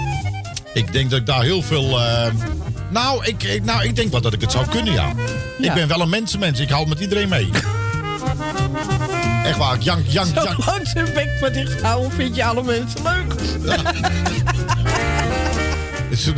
Ik 0.74 0.92
denk 0.92 1.10
dat 1.10 1.20
ik 1.20 1.26
daar 1.26 1.42
heel 1.42 1.62
veel... 1.62 2.00
nou, 2.90 3.24
ik, 3.24 3.42
ik, 3.42 3.64
nou, 3.64 3.84
ik 3.84 3.96
denk 3.96 4.10
wel 4.10 4.20
dat 4.20 4.32
ik 4.32 4.40
het 4.40 4.52
zou 4.52 4.66
kunnen, 4.66 4.92
ja. 4.92 5.12
Ja. 5.58 5.68
Ik 5.68 5.74
ben 5.74 5.88
wel 5.88 6.00
een 6.00 6.08
mensenmens. 6.08 6.60
Ik 6.60 6.68
hou 6.70 6.88
met 6.88 7.00
iedereen 7.00 7.28
mee. 7.28 7.50
Echt 9.44 9.56
waar, 9.58 9.74
ik 9.74 9.82
jank, 9.82 10.06
jank, 10.06 10.34
Zo 10.34 10.42
jank. 10.42 10.66
lang 10.66 10.88
zijn 10.88 11.12
bek 11.14 11.40
maar 11.40 11.52
dicht 11.52 11.82
houden 11.82 12.12
vind 12.12 12.36
je 12.36 12.44
alle 12.44 12.62
mensen 12.62 13.02
leuk. 13.02 13.34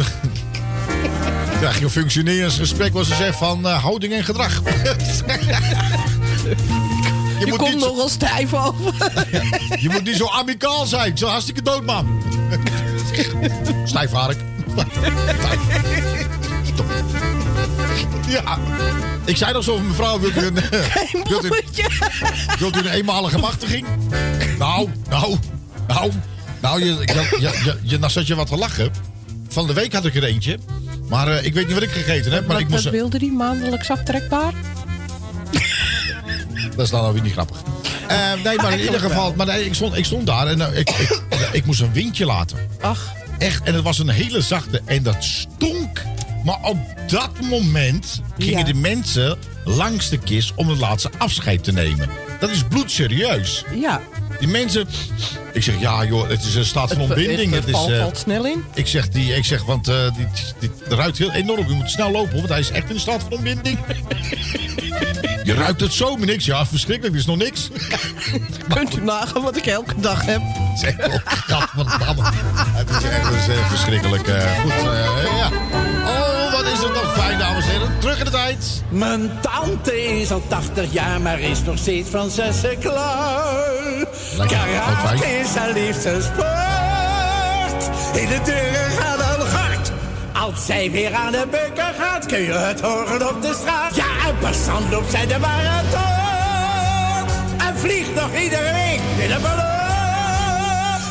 Dan 1.50 1.58
krijg 1.58 1.78
je 1.78 1.84
een 1.84 1.90
functioneringsgesprek 1.90 2.92
waar 2.92 3.04
ze 3.04 3.14
zegt 3.14 3.38
van 3.38 3.66
eh, 3.66 3.82
houding 3.82 4.12
en 4.12 4.24
gedrag. 4.24 4.62
Je, 7.40 7.46
moet 7.46 7.58
komt 7.58 7.80
nogal 7.80 8.08
stijf 8.08 8.54
over. 8.54 8.94
Je 9.82 9.88
moet 9.90 10.04
niet 10.04 10.16
zo 10.16 10.28
amicaal 10.28 10.86
zijn. 10.86 11.18
Zo 11.18 11.26
hartstikke 11.26 11.62
dood, 11.62 11.84
man. 11.84 12.22
Stijf 13.84 14.10
Ja. 18.28 18.58
Ik 19.24 19.36
zei 19.36 19.52
nog 19.52 19.64
zo, 19.64 19.78
mevrouw, 19.78 20.20
wilt 20.20 20.36
u 20.36 20.46
een, 20.46 20.54
wilt 21.30 21.44
u, 21.44 21.50
wilt 22.58 22.76
u 22.76 22.78
een 22.78 22.86
eenmalige 22.86 23.38
machtiging? 23.38 23.86
Nou, 24.58 24.88
nou, 25.08 25.36
nou. 25.86 26.12
Nou, 26.60 26.84
je, 26.84 26.86
je, 26.86 27.36
je, 27.40 27.78
je, 27.82 27.98
nou 27.98 28.12
zat 28.12 28.26
je 28.26 28.34
wat 28.34 28.46
te 28.46 28.56
lachen. 28.56 28.90
Van 29.48 29.66
de 29.66 29.72
week 29.72 29.92
had 29.92 30.04
ik 30.04 30.14
er 30.14 30.24
eentje. 30.24 30.58
Maar 31.08 31.28
eh, 31.28 31.44
ik 31.44 31.54
weet 31.54 31.64
niet 31.66 31.74
wat 31.74 31.82
ik 31.82 31.90
gegeten 31.90 32.32
heb. 32.32 32.46
Maar 32.46 32.52
wat, 32.52 32.60
ik 32.64 32.68
moest... 32.68 32.84
wat 32.84 32.92
wilde 32.92 33.18
die 33.18 33.32
maandelijks 33.32 33.90
aftrekbaar? 33.90 34.52
Dat 36.76 36.84
is 36.84 36.90
dan 36.90 37.00
alweer 37.00 37.22
niet 37.22 37.32
grappig. 37.32 37.62
Eh, 38.08 38.32
nee, 38.44 38.56
maar 38.56 38.72
in 38.72 38.80
ieder 38.80 39.00
geval, 39.00 39.34
maar 39.36 39.46
nee, 39.46 39.64
ik, 39.64 39.74
stond, 39.74 39.96
ik 39.96 40.04
stond 40.04 40.26
daar 40.26 40.46
en 40.46 40.60
eh, 40.60 40.78
ik, 40.78 40.90
ik, 40.90 41.22
ik 41.52 41.64
moest 41.64 41.80
een 41.80 41.92
windje 41.92 42.26
laten. 42.26 42.58
Ach. 42.80 43.12
Echt, 43.38 43.62
en 43.62 43.74
het 43.74 43.82
was 43.82 43.98
een 43.98 44.08
hele 44.08 44.40
zachte 44.40 44.80
en 44.84 45.02
dat 45.02 45.24
stonk. 45.24 46.02
Maar 46.44 46.58
op 46.62 46.78
dat 47.08 47.30
moment 47.40 48.22
gingen 48.38 48.58
Ja. 48.58 48.64
de 48.64 48.74
mensen 48.74 49.38
langs 49.64 50.08
de 50.08 50.18
kist 50.18 50.52
om 50.54 50.68
het 50.68 50.78
laatste 50.78 51.10
afscheid 51.18 51.64
te 51.64 51.72
nemen. 51.72 52.08
Dat 52.40 52.50
is 52.50 52.62
bloedserieus. 52.68 53.64
Ja. 53.74 54.00
Die 54.40 54.48
mensen... 54.48 54.88
Ik 55.52 55.62
zeg, 55.62 55.80
ja 55.80 56.04
joh, 56.04 56.28
het 56.28 56.44
is 56.44 56.54
een 56.54 56.64
staat 56.64 56.88
van 56.92 56.98
Het- 57.00 57.06
ontbinding. 57.10 57.50
het 57.52 57.60
Het 57.60 57.68
is, 57.68 57.74
valt- 57.74 57.90
eh, 57.90 58.00
valt 58.00 58.18
snel 58.18 58.46
in. 58.46 58.64
Ik 58.74 58.86
zeg, 58.86 59.08
die, 59.08 59.34
ik 59.34 59.44
zeg 59.44 59.62
want 59.64 59.88
eh 59.88 59.94
die, 60.16 60.26
die, 60.58 60.70
die 60.88 60.96
ruikt 60.96 61.18
heel 61.18 61.32
enorm. 61.32 61.66
U 61.68 61.74
moet 61.74 61.90
snel 61.90 62.10
lopen, 62.10 62.36
want 62.36 62.48
hij 62.48 62.58
is 62.60 62.70
echt 62.70 62.88
in 62.88 62.94
een 62.94 63.00
staat 63.00 63.22
van 63.22 63.32
ontbinding. 63.32 63.78
Je 65.44 65.54
ruikt 65.54 65.80
het 65.80 65.92
zo. 65.92 66.16
Ik 66.20 66.28
zeg, 66.40 66.44
Ja, 66.44 66.66
verschrikkelijk, 66.66 67.14
er 67.14 67.20
is 67.20 67.26
nog 67.26 67.36
niks. 67.36 67.68
Kunt 68.74 68.96
u 68.96 69.00
nagaan 69.04 69.42
wat 69.42 69.56
ik 69.56 69.66
elke 69.66 69.94
dag 70.00 70.24
heb? 70.26 70.40
Zeg, 70.76 71.06
oh, 71.06 71.14
gadverdamme. 71.24 72.22
Het 72.54 72.90
is 72.90 73.02
echt 73.02 73.24
het 73.28 73.34
is, 73.34 73.48
eh, 73.56 73.68
verschrikkelijk. 73.68 74.22
goed, 74.62 74.72
ja. 74.82 75.50
Oh, 76.04 76.39
wat 76.62 76.72
is 76.72 76.78
het 76.78 76.94
nog 76.94 77.14
fijn, 77.16 77.38
dames 77.38 77.64
en 77.64 77.70
heren. 77.70 77.98
Terug 77.98 78.18
in 78.18 78.24
de 78.24 78.30
tijd. 78.30 78.82
Mijn 78.88 79.30
tante 79.40 80.20
is 80.20 80.30
al 80.30 80.42
80 80.46 80.92
jaar, 80.92 81.20
maar 81.20 81.40
is 81.40 81.62
nog 81.62 81.78
steeds 81.78 82.10
van 82.10 82.30
zessen 82.30 82.78
klaar. 82.78 84.04
Karate 84.36 85.26
is 85.26 85.54
haar 85.54 85.72
liefste 85.72 86.18
sport. 86.20 87.90
In 88.22 88.28
de 88.28 88.40
deuren 88.44 88.90
gaat 88.90 89.38
een 89.38 89.46
hart. 89.46 89.92
Als 90.32 90.66
zij 90.66 90.90
weer 90.90 91.14
aan 91.14 91.32
de 91.32 91.46
beuken 91.50 91.94
gaat, 91.98 92.26
kun 92.26 92.40
je 92.40 92.52
het 92.52 92.80
horen 92.80 93.28
op 93.28 93.42
de 93.42 93.54
straat. 93.60 93.96
Ja, 93.96 94.28
en 94.28 94.38
passant 94.40 94.90
loopt 94.90 95.10
zij 95.10 95.26
de 95.26 95.38
marathon. 95.38 96.00
En 97.58 97.78
vliegt 97.78 98.14
nog 98.14 98.34
iedere 98.42 98.72
week 98.72 99.00
in 99.24 99.30
een 99.30 99.42
ballon. 99.42 99.79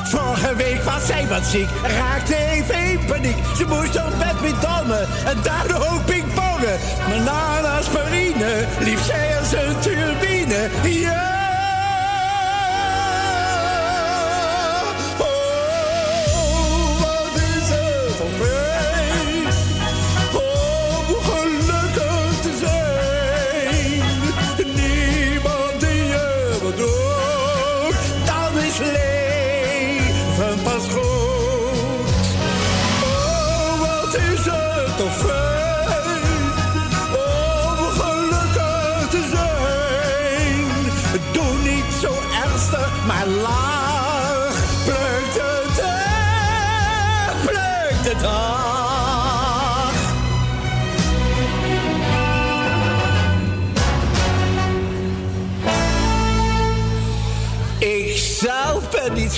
Vorige 0.09 0.55
week 0.55 0.83
was 0.83 1.05
zij 1.05 1.27
wat 1.27 1.45
ziek, 1.45 1.69
raakte 1.83 2.35
even 2.35 2.83
in 2.83 2.99
paniek. 3.07 3.37
Ze 3.57 3.65
moest 3.67 3.95
op 3.95 4.13
badmintonnen 4.19 5.07
en 5.25 5.37
daardoor 5.43 5.87
ook 5.91 6.05
pingpongen. 6.05 6.79
Maar 7.07 7.21
na 7.21 7.57
een 7.57 7.65
aspirine 7.65 8.65
liep 8.79 8.99
zij 8.99 9.37
als 9.39 9.51
een 9.51 9.79
turbine. 9.79 11.28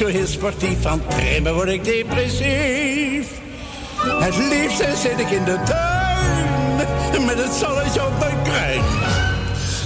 Zo 0.02 0.07
heel 0.07 0.28
sportief. 0.28 0.82
Van 0.82 1.02
trimmen 1.07 1.53
word 1.53 1.69
ik 1.69 1.84
depressief. 1.84 3.28
Het 4.19 4.38
liefst 4.38 5.02
zit 5.02 5.19
ik 5.19 5.30
in 5.30 5.44
de 5.44 5.57
tuin. 5.65 7.26
Met 7.26 7.38
het 7.38 7.53
zonnetje 7.53 8.06
op 8.06 8.19
mijn 8.19 8.41
kruin. 8.44 8.82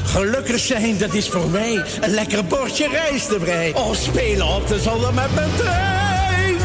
Gelukkig 0.05 0.59
zijn, 0.59 0.97
dat 0.97 1.13
is 1.13 1.29
voor 1.29 1.49
mij 1.49 1.83
een 2.01 2.09
lekker 2.09 2.45
bordje 2.45 2.87
rijst 2.87 3.31
erbij. 3.31 3.73
Of 3.73 3.95
spelen 3.95 4.47
op 4.47 4.67
de 4.67 4.79
zolder 4.79 5.13
met 5.13 5.35
mijn 5.35 5.49
trein. 5.57 6.55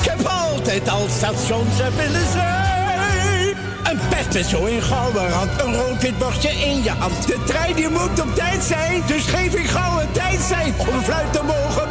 Ik 0.00 0.08
heb 0.08 0.26
altijd 0.26 0.88
al 0.88 1.06
stations 1.16 1.80
en 1.80 1.96
willen 1.96 2.30
zijn. 2.32 3.56
Een 3.84 4.00
pet 4.08 4.34
met 4.34 4.46
zo 4.46 4.64
in 4.64 4.82
gouden 4.82 5.28
rand, 5.28 5.50
een 5.60 5.74
rood-wit 5.74 6.18
bordje 6.18 6.50
in 6.50 6.82
je 6.82 6.90
hand. 6.90 7.26
De 7.26 7.38
trein 7.46 7.74
die 7.74 7.88
moet 7.88 8.20
op 8.20 8.34
tijd 8.34 8.62
zijn, 8.62 9.02
dus 9.06 9.24
geef 9.26 9.54
ik 9.54 9.66
gauw 9.66 10.00
een 10.00 10.12
tijd 10.12 10.40
zijn. 10.40 10.74
Om 10.78 11.02
fluit 11.02 11.32
te 11.32 11.42
mogen 11.42 11.90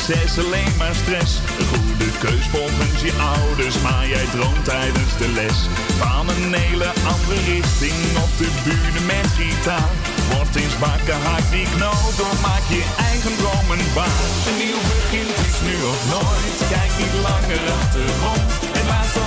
succes, 0.00 0.44
alleen 0.44 0.72
maar 0.78 0.94
stress. 0.94 1.32
Een 1.58 1.66
goede 1.74 2.10
keus 2.18 2.46
volgens 2.54 3.00
je 3.06 3.12
ouders, 3.36 3.80
maar 3.80 4.06
jij 4.08 4.26
droomt 4.34 4.64
tijdens 4.64 5.12
de 5.18 5.28
les. 5.28 5.58
Van 5.98 6.28
een 6.28 6.54
hele 6.54 6.90
andere 7.12 7.40
richting 7.54 7.98
op 8.24 8.32
de 8.40 8.50
bühne 8.64 9.00
met 9.12 9.26
gitaar. 9.38 9.90
Word 10.32 10.54
eens 10.56 10.78
bakken, 10.78 11.20
haak 11.28 11.46
die 11.50 11.68
knoop 11.76 12.12
door, 12.18 12.36
maak 12.48 12.66
je 12.74 12.84
eigen 13.10 13.34
dromen 13.40 13.80
waar. 13.96 14.20
Een 14.48 14.58
nieuw 14.64 14.82
begin 14.92 15.28
is 15.46 15.56
nu 15.66 15.74
of 15.92 16.00
nooit, 16.14 16.58
kijk 16.74 16.92
niet 17.00 17.16
langer 17.26 17.62
achterom. 17.78 18.40
Laatste 18.90 19.19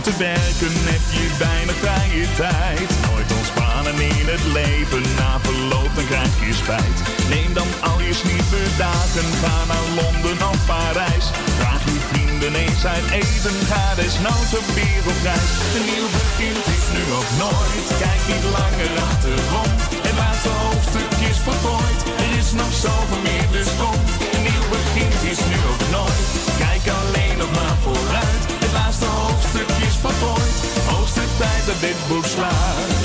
te 0.00 0.16
werken, 0.18 0.74
heb 0.92 1.04
je 1.16 1.26
weinig 1.38 1.76
vrije 1.84 2.26
tijd. 2.36 2.90
Nooit 3.08 3.30
ontspannen 3.38 3.98
in 4.20 4.26
het 4.34 4.44
leven, 4.58 5.04
na 5.20 5.40
verloop 5.40 5.92
dan 5.94 6.06
krijg 6.12 6.34
je 6.46 6.54
spijt. 6.62 6.98
Neem 7.32 7.52
dan 7.60 7.70
al 7.90 7.98
je 8.00 8.14
dagen, 8.78 9.28
ga 9.42 9.56
naar 9.70 9.86
Londen 9.98 10.38
of 10.50 10.60
Parijs. 10.66 11.26
Vraag 11.58 11.82
je 11.84 12.00
vrienden 12.10 12.54
eens 12.62 12.84
uit 12.94 13.08
eten, 13.22 13.56
ga 13.70 13.84
desnoods 14.00 14.52
op 14.60 14.66
wereldreis. 14.78 15.50
Een 15.76 15.86
nieuw 15.92 16.10
begin 16.18 16.56
is 16.76 16.84
nu 16.94 17.02
of 17.20 17.28
nooit, 17.42 17.86
kijk 18.02 18.22
niet 18.30 18.46
langer 18.56 18.90
achterom. 19.08 19.70
Het 20.06 20.16
laatste 20.22 20.52
hoofdstuk 20.62 21.12
is 21.30 21.38
voltooid, 21.46 22.00
er 22.24 22.32
is 22.40 22.50
nog 22.60 22.72
zoveel 22.84 23.22
meer, 23.28 23.48
dus 23.56 23.70
kom. 23.80 24.00
Een 24.34 24.42
nieuw 24.48 24.66
begin 24.76 25.12
is 25.32 25.40
nu 25.50 25.58
dit 31.80 31.96
boek 32.08 32.24
slaat. 32.24 32.95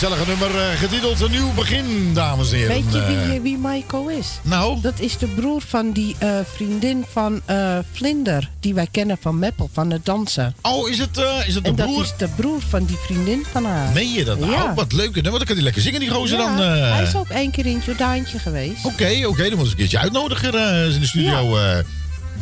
Gezellige 0.00 0.26
nummer, 0.26 0.60
eh, 0.60 0.78
getiteld 0.78 1.20
Een 1.20 1.30
nieuw 1.30 1.52
begin, 1.52 2.14
dames 2.14 2.50
en 2.50 2.56
heren. 2.56 2.74
Weet 2.74 2.92
je 2.92 2.98
Eh, 3.00 3.28
wie, 3.28 3.40
wie 3.40 3.58
Michael 3.58 4.08
is? 4.08 4.26
Nou? 4.42 4.80
Dat 4.80 5.00
is 5.00 5.18
de 5.18 5.26
broer 5.26 5.62
van 5.66 5.92
die 5.92 6.16
eh, 6.18 6.30
vriendin 6.54 7.04
van 7.12 7.40
eh, 7.44 7.78
Vlinder. 7.92 8.50
Die 8.60 8.74
wij 8.74 8.88
kennen 8.90 9.18
van 9.20 9.38
Meppel, 9.38 9.70
van 9.72 9.90
het 9.90 10.04
dansen. 10.04 10.54
Oh, 10.62 10.88
is 10.88 10.98
het, 10.98 11.18
eh, 11.18 11.46
is 11.46 11.54
het 11.54 11.64
de 11.64 11.70
en 11.70 11.76
broer? 11.76 11.94
dat 11.96 12.04
is 12.04 12.12
de 12.16 12.28
broer 12.36 12.60
van 12.68 12.84
die 12.84 12.96
vriendin 12.96 13.44
van 13.52 13.64
haar. 13.64 13.92
Meen 13.92 14.12
je 14.12 14.24
dat 14.24 14.38
nou? 14.38 14.52
Ja. 14.52 14.74
Wat 14.74 14.92
leuk. 14.92 15.14
hè? 15.14 15.20
Want 15.22 15.36
dan 15.36 15.44
kan 15.44 15.54
hij 15.54 15.64
lekker 15.64 15.82
zingen, 15.82 16.00
die 16.00 16.10
gozer 16.10 16.38
Ja, 16.38 16.56
dan. 16.56 16.64
eh. 16.66 16.92
Hij 16.94 17.02
is 17.02 17.14
ook 17.14 17.28
één 17.28 17.50
keer 17.50 17.66
in 17.66 17.82
Jordaantje 17.86 18.38
geweest. 18.38 18.84
Oké, 18.84 19.20
oké, 19.26 19.48
dan 19.48 19.56
moet 19.58 19.64
ik 19.66 19.70
een 19.72 19.76
keertje 19.76 19.98
uitnodigen 19.98 20.54
eh, 20.54 20.94
in 20.94 21.00
de 21.00 21.06
studio. 21.06 21.56
eh 21.58 21.78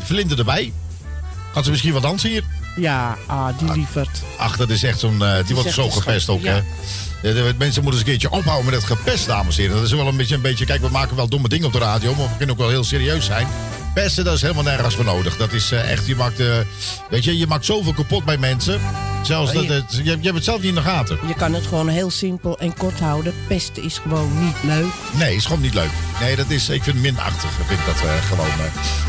Vlinder 0.03 0.39
erbij. 0.39 0.73
Gaat 1.55 1.65
ze 1.65 1.71
misschien 1.71 1.93
wat 1.93 2.03
dansen 2.03 2.31
hier? 2.31 2.45
Ja, 2.77 3.17
ah, 3.27 3.59
die 3.59 3.73
lieverd. 3.73 4.11
Ach, 4.37 4.57
dat 4.57 4.71
is 4.71 4.83
echt 4.83 4.99
zo'n... 4.99 5.23
eh, 5.25 5.47
die 5.47 5.55
wordt 5.55 5.73
zo 5.73 5.91
gepest 5.91 6.29
ook, 6.29 6.43
ja. 6.43 6.53
hè? 6.53 6.61
Mensen 7.23 7.57
moeten 7.59 7.85
eens 7.85 7.99
een 7.99 8.05
keertje 8.05 8.31
ophouden 8.31 8.65
met 8.71 8.75
het 8.75 8.85
gepest, 8.99 9.27
dames 9.27 9.57
en 9.57 9.63
heren. 9.63 9.77
Dat 9.77 9.87
is 9.87 9.93
wel 9.93 10.07
een 10.07 10.17
beetje, 10.17 10.35
een 10.35 10.41
beetje... 10.41 10.65
Kijk, 10.65 10.81
we 10.81 10.89
maken 10.89 11.17
wel 11.17 11.29
domme 11.29 11.49
dingen 11.49 11.67
op 11.67 11.73
de 11.73 11.79
radio, 11.79 12.15
maar 12.15 12.29
we 12.29 12.37
kunnen 12.37 12.55
ook 12.55 12.61
wel 12.61 12.71
heel 12.71 12.85
serieus 12.85 13.25
zijn. 13.25 13.47
Pesten, 13.95 14.25
dat 14.25 14.35
is 14.35 14.43
helemaal 14.43 14.63
nergens 14.63 14.95
voor 14.95 15.05
nodig. 15.05 15.37
Dat 15.37 15.53
is 15.53 15.73
eh, 15.73 15.91
echt... 15.91 16.07
Je 16.07 16.17
maakt, 16.17 16.41
eh, 16.41 16.57
weet 17.11 17.25
je, 17.25 17.39
je 17.39 17.47
maakt 17.47 17.65
zoveel 17.65 17.93
kapot 17.93 18.25
bij 18.25 18.39
mensen. 18.39 18.81
Zelfs, 19.23 19.53
dat, 19.53 19.63
Ja. 19.63 19.69
dat- 19.69 19.85
je, 19.97 20.03
je 20.05 20.11
hebt 20.11 20.35
het 20.35 20.45
zelf 20.45 20.59
niet 20.59 20.69
in 20.69 20.75
de 20.75 20.81
gaten. 20.81 21.19
Je 21.27 21.35
kan 21.35 21.55
het 21.55 21.67
gewoon 21.67 21.89
heel 21.89 22.11
simpel 22.11 22.59
en 22.59 22.75
kort 22.77 23.01
houden. 23.01 23.35
Pesten 23.49 23.83
is 23.83 23.99
gewoon 23.99 24.45
niet 24.45 24.57
leuk. 24.63 24.93
Nee, 25.13 25.35
is 25.37 25.45
gewoon 25.47 25.61
niet 25.61 25.75
leuk. 25.75 25.91
Nee, 26.21 26.37
dat 26.37 26.51
is, 26.51 26.69
ik 26.69 26.83
vind 26.83 26.97
het 26.97 27.05
minachtig. 27.05 27.51
Ik 27.59 27.67
vind 27.67 27.81
dat 27.87 27.95
eh, 28.09 28.25
gewoon... 28.29 28.49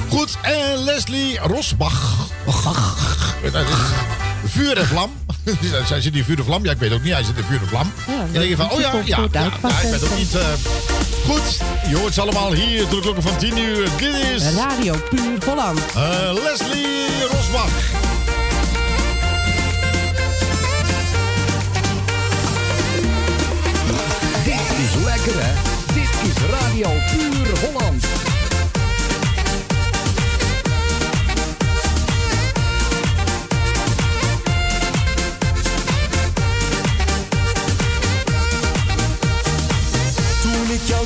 Goed, 0.09 0.37
en 0.41 0.83
Leslie 0.83 1.39
Rosbach. 1.39 2.27
Dat 3.51 3.53
is 3.67 3.69
Vuur 4.45 4.77
en 4.77 4.85
vlam. 4.87 5.11
Zij 5.87 6.01
zit 6.01 6.15
in 6.15 6.23
vuur 6.23 6.37
en 6.37 6.43
vlam? 6.45 6.63
Ja, 6.65 6.71
ik 6.71 6.77
weet 6.77 6.91
ook 6.91 7.03
niet. 7.03 7.13
Hij 7.13 7.23
zit 7.23 7.37
in 7.37 7.43
vuur 7.43 7.59
en 7.61 7.67
vlam. 7.67 7.91
Ja, 8.07 8.13
en 8.13 8.19
dan 8.23 8.31
denk 8.33 8.49
je 8.49 8.55
van, 8.55 8.71
oh 8.71 8.79
ja, 8.79 8.91
ja, 9.05 9.27
ja, 9.31 9.45
ik 9.45 9.89
weet 9.91 10.03
ook 10.03 10.17
niet... 10.17 10.35
eh, 10.35 10.45
goed, 11.27 11.57
je 11.89 11.95
hoort 11.97 12.13
ze 12.13 12.21
allemaal 12.21 12.53
hier 12.53 12.89
de 12.89 12.99
klokken 13.01 13.23
van 13.23 13.37
10 13.37 13.57
uur. 13.57 13.87
Dit 13.97 14.13
is... 14.15 14.43
Radio 14.53 14.95
Puur 15.09 15.37
Holland. 15.45 15.79
eh, 15.95 16.31
Leslie 16.43 17.07
Rosbach. 17.31 17.71
Dit 24.43 24.53
is 24.85 25.03
lekker 25.05 25.43
hè. 25.43 25.51
Dit 25.93 26.31
is 26.31 26.37
Radio 26.51 26.89
Puur 27.11 27.59
Holland. 27.59 28.05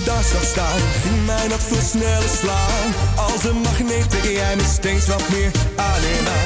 Daar 0.05 0.23
zag 0.23 0.43
staan, 0.43 0.79
ging 1.01 1.25
mij 1.25 1.47
nog 1.47 1.61
veel 1.61 1.81
sneller 1.81 2.29
slaan. 2.41 2.93
Als 3.15 3.43
een 3.43 3.61
magneet 3.61 4.09
trek 4.09 4.23
jij 4.23 4.55
me 4.55 4.63
steeds 4.63 5.07
wat 5.07 5.29
meer 5.29 5.51
aan 5.75 6.03
en 6.15 6.27
aan. 6.27 6.42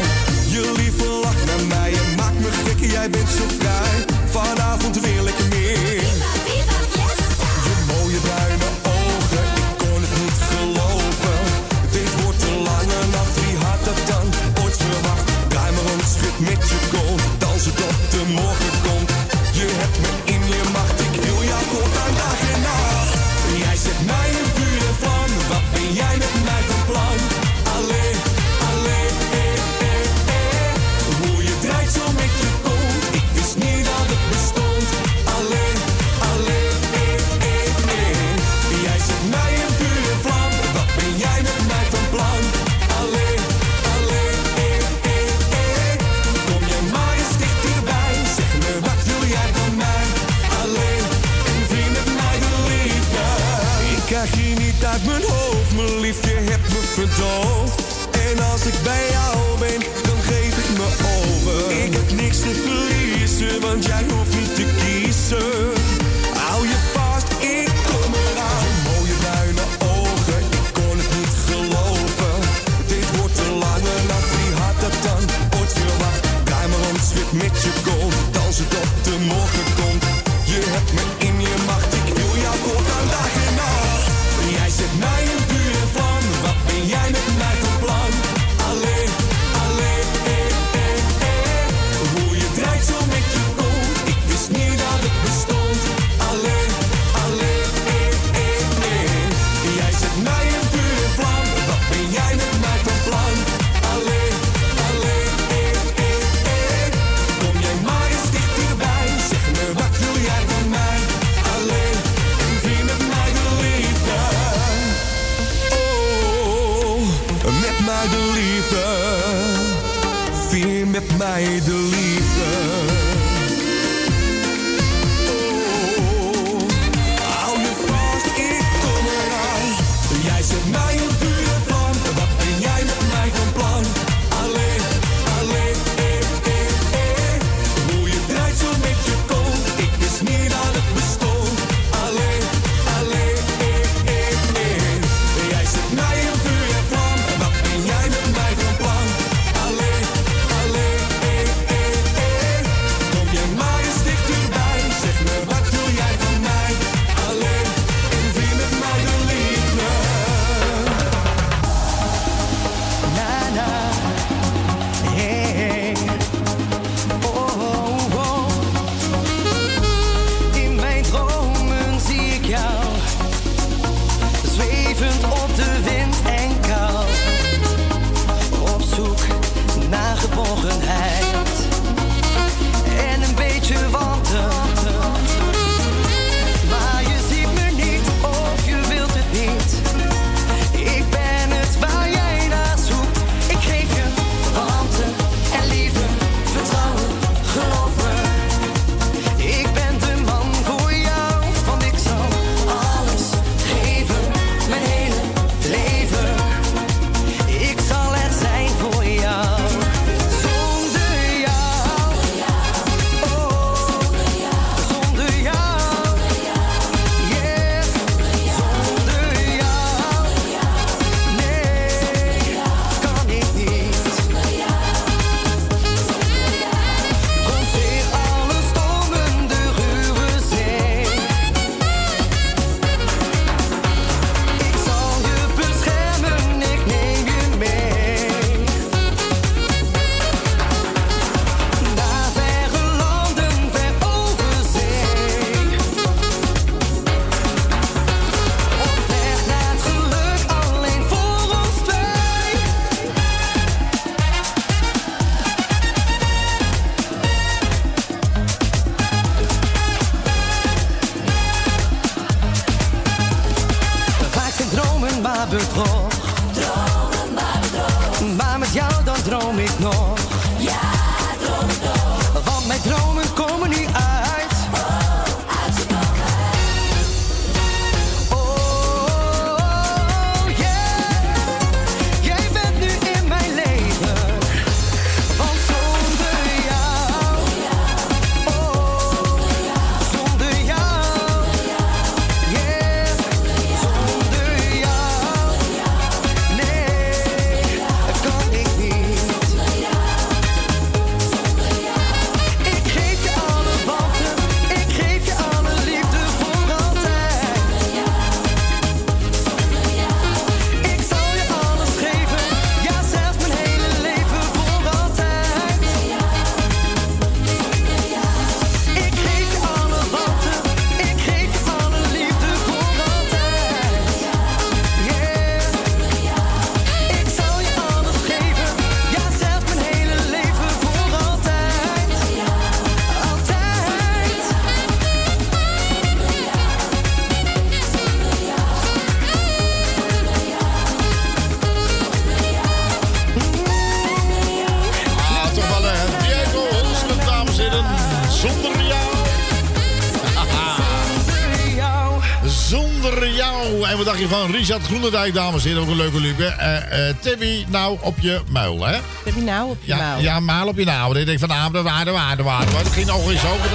van 354.48 354.56
Richard 354.56 354.86
Groenendijk, 354.86 355.34
dames 355.34 355.64
en 355.64 355.68
heren. 355.68 355.84
Ook 355.84 355.90
een 355.90 355.96
leuke 355.96 356.20
luke. 356.20 356.44
Uh, 356.44 356.66
uh, 356.66 357.10
eh, 357.10 357.16
Timmy, 357.20 357.66
nou 357.70 357.98
op 358.02 358.20
je 358.20 358.42
muil, 358.50 358.86
hè? 358.86 358.98
Timmy, 359.24 359.42
nou 359.42 359.70
op 359.70 359.78
je 359.82 359.96
muil. 359.96 360.22
Ja, 360.22 360.40
maar 360.40 360.66
op 360.66 360.78
je 360.78 360.86
naam. 360.86 361.16
Ik 361.16 361.26
denk 361.26 361.40
van, 361.40 361.50
vanavond, 361.50 361.74
de 361.74 361.82
waarde, 361.82 362.12
waarde, 362.12 362.44
waarde. 362.44 362.72
Dat 362.72 362.92
ging 362.92 363.08
nog 363.08 363.32
eens 363.32 363.46
over. 363.46 363.70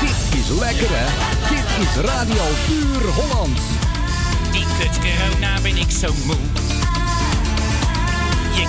Dit 0.00 0.40
is 0.40 0.46
ja, 0.48 0.54
ja. 0.54 0.60
lekker 0.60 0.88
hè? 0.90 1.06
Dit 1.48 1.86
is 1.86 2.10
Radio 2.10 2.44
Puur 2.66 3.10
Holland. 3.10 3.58
Die 4.52 4.66
kut 4.78 4.98
corona 4.98 5.60
ben 5.60 5.76
ik 5.76 5.90
zo 5.90 6.14
moe. 6.24 6.71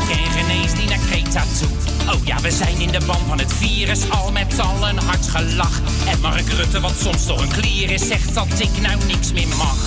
Ker, 0.07 0.43
ineens 0.43 0.73
die 0.73 0.87
naar 0.87 0.99
Kreta 1.09 1.43
toe. 1.59 1.69
Oh 2.13 2.25
ja, 2.25 2.39
we 2.41 2.51
zijn 2.51 2.79
in 2.79 2.91
de 2.91 3.01
ban 3.05 3.19
van 3.27 3.39
het 3.39 3.53
virus, 3.53 4.09
al 4.09 4.31
met 4.31 4.59
al 4.59 4.87
een 4.87 4.99
hard 4.99 5.27
gelach. 5.27 5.81
En 6.07 6.19
Mark 6.19 6.49
Rutte, 6.49 6.79
wat 6.79 6.93
soms 7.01 7.25
toch 7.25 7.41
een 7.41 7.51
klier 7.51 7.91
is, 7.91 8.07
zegt 8.07 8.33
dat 8.33 8.59
ik 8.59 8.81
nou 8.81 8.97
niks 9.07 9.31
meer 9.31 9.47
mag. 9.47 9.77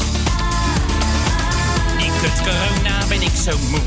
Ik 1.99 2.13
het 2.23 2.39
corona 2.43 3.07
ben 3.09 3.23
ik 3.23 3.37
zo 3.45 3.59
moe. 3.71 3.81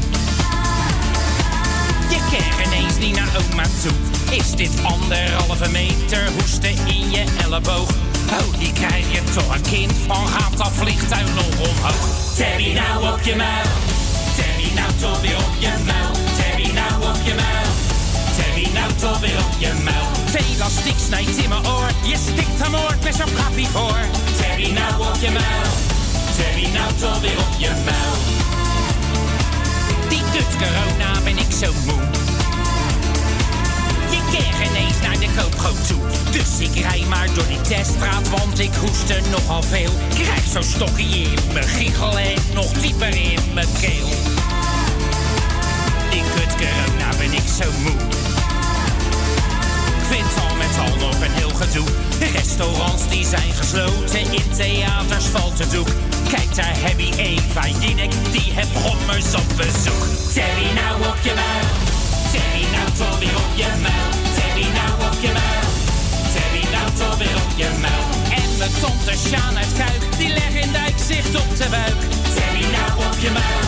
Je 2.10 2.20
kan 2.32 2.66
ineens 2.66 2.98
niet 2.98 3.16
naar 3.16 3.30
oma 3.38 3.64
toe. 3.82 4.38
Is 4.38 4.52
dit 4.52 4.72
anderhalve 4.84 5.70
meter 5.70 6.32
hoesten 6.40 6.88
in 6.88 7.12
je 7.12 7.24
elleboog? 7.44 7.90
Oh, 8.32 8.60
die 8.60 8.74
krijg 8.74 9.12
je 9.12 9.22
toch 9.34 9.56
een 9.56 9.62
kind 9.62 9.94
van, 10.08 10.28
gaat 10.28 10.58
dat 10.58 10.72
vliegtuig 10.72 11.34
nog 11.36 11.70
omhoog? 11.70 12.36
Terry 12.36 12.74
nou 12.74 13.14
op 13.14 13.22
je 13.22 13.36
muil. 13.36 13.79
Terry 14.60 14.74
nou 14.74 15.22
weer 15.22 15.38
op 15.38 15.56
je 15.60 15.72
muil. 15.86 16.12
Terry 16.38 16.72
nou 16.72 17.04
op 17.04 17.20
je 17.24 17.34
muil. 17.34 17.72
Terry 18.38 18.68
nou 18.74 19.20
weer 19.22 19.38
op 19.38 19.54
je 19.60 19.74
muil. 19.84 20.08
Veel 20.26 20.56
elastiek 20.56 21.00
snijdt 21.08 21.38
in 21.38 21.50
mijn 21.50 21.68
oor. 21.68 21.90
Je 22.04 22.18
stikt 22.18 22.64
hem 22.64 22.76
oor, 22.76 22.96
best 23.04 23.18
zo'n 23.18 23.36
happy 23.36 23.66
voor. 23.66 24.00
Terry 24.38 24.72
nou 24.72 25.08
op 25.08 25.18
je 25.22 25.32
muil. 25.32 25.72
Terry 26.38 26.68
nou 26.74 27.22
weer 27.22 27.40
op 27.48 27.56
je 27.58 27.72
muil. 27.86 28.16
Die 30.10 30.24
kut 30.32 30.52
corona 30.62 31.22
ben 31.24 31.38
ik 31.38 31.52
zo 31.62 31.72
moe. 31.86 32.04
Je 34.10 34.22
keer 34.32 34.68
ineens 34.68 35.00
naar 35.02 35.20
de 35.20 35.30
koopgoot 35.38 35.88
toe. 35.88 36.02
Dus 36.32 36.60
ik 36.60 36.76
rij 36.76 37.04
maar 37.10 37.28
door 37.34 37.48
die 37.48 37.62
teststraat, 37.62 38.30
want 38.30 38.60
ik 38.60 38.74
hoest 38.74 39.10
er 39.10 39.22
nogal 39.30 39.64
veel. 39.64 39.92
Krijg 40.10 40.44
zo'n 40.52 40.64
stokje 40.64 41.04
in 41.04 41.40
mijn 41.54 41.68
giegel 41.68 42.18
en 42.18 42.42
nog 42.54 42.72
dieper 42.72 43.16
in 43.16 43.40
mijn 43.54 43.72
keel. 43.82 44.39
Die 46.20 46.28
kut 46.36 46.54
corona 46.62 47.10
ben 47.18 47.34
ik 47.34 47.48
zo 47.60 47.68
moe. 47.84 48.00
Ik 50.00 50.06
vind 50.12 50.32
al 50.44 50.56
met 50.56 50.74
al 50.86 50.96
nog 51.06 51.18
een 51.26 51.36
heel 51.42 51.56
gedoe. 51.62 51.88
Restaurants 52.34 53.08
die 53.10 53.26
zijn 53.26 53.52
gesloten, 53.54 54.20
in 54.20 54.50
theaters 54.58 55.26
valt 55.26 55.60
het 55.60 55.72
doek. 55.72 55.90
Kijk 56.34 56.56
daar 56.56 56.76
heb 56.86 57.00
je 57.00 57.12
Eva 57.18 57.68
Jinek, 57.80 58.12
die 58.32 58.52
heb 58.54 58.68
brommers 58.74 59.34
op 59.42 59.50
bezoek. 59.58 60.04
Terry 60.34 60.70
nou 60.80 60.96
op 61.12 61.20
je 61.28 61.34
muil, 61.42 61.70
Terry 62.32 62.66
nou 62.76 62.88
toch 63.02 63.20
weer 63.20 63.38
op 63.46 63.54
je 63.62 63.70
muil. 63.86 64.12
Terry 64.38 64.68
nou 64.80 64.94
op 65.10 65.18
je 65.26 65.32
muil, 65.40 65.70
Terry 66.34 66.64
nou 66.76 66.88
toch 67.02 67.18
weer 67.22 67.38
op 67.46 67.52
je 67.62 67.70
muil. 67.86 68.06
En 68.42 68.50
mijn 68.58 68.74
tante 68.82 69.14
Sjaan 69.28 69.58
uit 69.58 69.74
Kuik, 69.78 70.02
die 70.18 70.32
legt 70.38 70.58
in 70.66 70.72
dijk 70.72 70.98
zicht 71.10 71.34
op 71.44 71.50
de 71.58 71.68
buik. 71.76 72.00
Terry 72.36 72.66
nou 72.78 72.92
op 73.08 73.18
je 73.26 73.32
muil, 73.40 73.68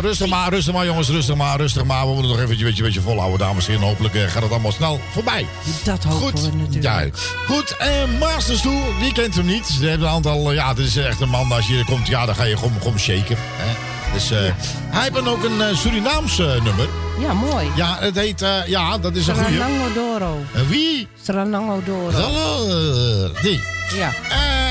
Rustig 0.00 0.28
maar, 0.28 0.50
rustig 0.50 0.74
maar 0.74 0.86
jongens, 0.86 1.08
rustig 1.08 1.36
maar, 1.36 1.56
rustig 1.56 1.84
maar. 1.84 2.06
We 2.06 2.12
moeten 2.12 2.30
nog 2.30 2.40
even 2.40 2.58
een 2.58 2.64
beetje, 2.64 2.82
beetje 2.82 3.00
volhouden, 3.00 3.38
dames 3.38 3.66
en 3.66 3.72
heren. 3.72 3.88
Hopelijk 3.88 4.14
eh, 4.14 4.22
gaat 4.22 4.42
het 4.42 4.50
allemaal 4.50 4.72
snel 4.72 5.00
voorbij. 5.12 5.46
Dat 5.84 6.04
hopen 6.04 6.20
Goed, 6.20 6.40
we 6.40 6.56
natuurlijk. 6.56 7.16
ja. 7.16 7.54
Goed, 7.54 7.76
eh, 7.76 7.88
Masters 8.18 8.62
wie 8.98 9.12
kent 9.12 9.34
hem 9.34 9.46
niet? 9.46 9.66
Ze 9.66 9.86
hebben 9.86 10.08
een 10.08 10.14
aantal, 10.14 10.50
eh, 10.50 10.56
ja, 10.56 10.74
dit 10.74 10.86
is 10.86 10.96
echt 10.96 11.20
een 11.20 11.28
man, 11.28 11.52
als 11.52 11.66
je 11.68 11.78
er 11.78 11.84
komt, 11.84 12.06
ja, 12.06 12.26
dan 12.26 12.34
ga 12.34 12.44
je 12.44 12.56
gewoon, 12.56 12.72
gewoon 12.78 12.98
shaken. 12.98 13.36
Hè? 13.38 13.76
Dus 14.12 14.28
hij 14.28 14.54
heeft 14.90 15.14
dan 15.14 15.28
ook 15.28 15.44
een 15.44 15.76
Surinaams 15.76 16.36
nummer. 16.36 16.88
Ja, 17.20 17.32
mooi. 17.32 17.70
Ja, 17.76 17.96
het 18.00 18.14
heet, 18.14 18.44
ja, 18.66 18.98
dat 18.98 19.16
is 19.16 19.26
een 19.26 19.34
goeie. 19.34 19.54
Stranango 19.54 19.92
Doro. 19.92 20.36
Wie? 20.68 21.08
Stranango 21.22 21.82
Doro. 21.84 22.08
Uh, 22.10 23.42
die. 23.42 23.60
Ja. 23.94 24.12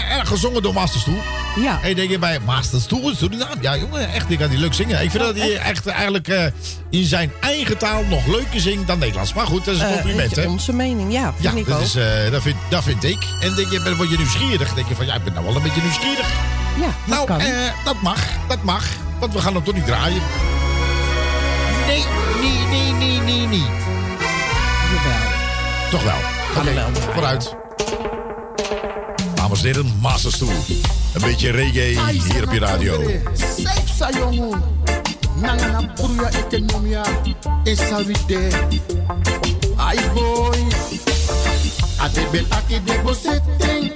En 0.10 0.28
gezongen 0.28 0.62
door 0.62 0.74
Masters. 0.74 1.06
Ja. 1.62 1.80
En 1.84 1.96
denk 1.96 2.10
je 2.10 2.20
bij 2.20 2.40
Masters 2.46 2.86
toe, 2.86 3.16
Suriname. 3.16 3.56
Ja, 3.62 3.78
jongen, 3.78 4.14
echt, 4.14 4.28
die 4.28 4.38
kan 4.38 4.50
die 4.50 4.60
leuk 4.60 4.74
zingen. 4.74 5.04
Ik 5.04 5.12
vind 5.12 5.24
dat 5.24 5.36
hij 5.38 5.58
echt 5.58 5.88
eigenlijk 5.88 6.28
eh, 6.28 6.44
in 6.90 7.04
zijn 7.04 7.32
eigen 7.42 7.78
taal 7.78 8.04
nog 8.10 8.26
leuker 8.28 8.60
zingt 8.60 8.88
dan 8.88 9.00
Nederlands. 9.00 9.34
Maar 9.34 9.46
goed, 9.46 9.66
dat 9.66 9.76
is 9.76 9.82
een 9.82 9.88
Eh, 9.88 9.94
compliment, 9.94 10.36
hè? 10.36 10.46
Onze 10.46 10.74
mening, 10.74 11.12
ja. 11.12 11.34
Vind 11.38 11.54
Ja, 11.54 11.60
ik 11.60 11.66
dat, 11.68 11.76
ook. 11.78 11.82
is, 11.84 11.96
eh, 11.96 12.32
dat, 12.32 12.42
vind, 12.42 12.56
dat 12.70 12.84
vind 12.84 13.04
ik. 13.04 13.18
En 13.42 13.56
denk 13.56 13.72
je, 13.72 13.82
dan 13.82 13.96
word 13.96 14.10
je 14.10 14.18
nieuwsgierig. 14.18 14.66
Dan 14.68 14.76
denk 14.76 14.88
je 14.88 14.96
van, 14.96 15.06
ja, 15.06 15.16
ik 15.16 15.24
ben 15.24 15.34
nou 15.34 15.46
wel 15.46 15.56
een 15.56 15.62
beetje 15.62 15.82
nieuwsgierig. 15.82 16.28
Ja, 16.80 16.86
dat 16.86 17.16
nou, 17.16 17.28
kan. 17.28 17.42
dat 17.84 18.02
mag, 18.02 18.20
dat 18.48 18.64
mag. 18.64 18.84
Want 19.20 19.34
we 19.34 19.40
gaan 19.42 19.54
hem 19.54 19.64
toch 19.64 19.74
niet 19.76 19.86
draaien. 19.86 20.22
Nee, 21.88 22.04
nee, 22.42 22.58
nee, 22.70 22.92
nee, 22.92 23.20
nee, 23.20 23.48
nee. 23.48 23.64
Jawel. 24.96 25.30
Toch 25.92 26.04
wel. 26.04 26.14
Gaan 26.54 26.64
we 26.64 26.70
Oké, 26.70 26.72
draaien. 26.74 27.14
vooruit. 27.14 27.56
Dames 29.50 29.64
en 29.64 29.74
heren, 29.74 29.94
Masters 30.02 30.38
toe. 30.38 30.50
Een 31.14 31.22
beetje 31.22 31.52
reggae 31.52 32.00
hier 32.34 32.44
op 32.44 32.54
je 32.54 32.60
radio. 32.60 33.02
Nangana 35.36 35.82
puruya 35.96 36.30
ekonomia 36.30 37.04
Esavide 37.64 38.48
Ay 39.76 39.98
boy. 40.14 40.58
Ade 41.98 42.28
ben 42.32 42.46
aki 42.50 42.84
de 42.84 43.00
bosetting 43.04 43.94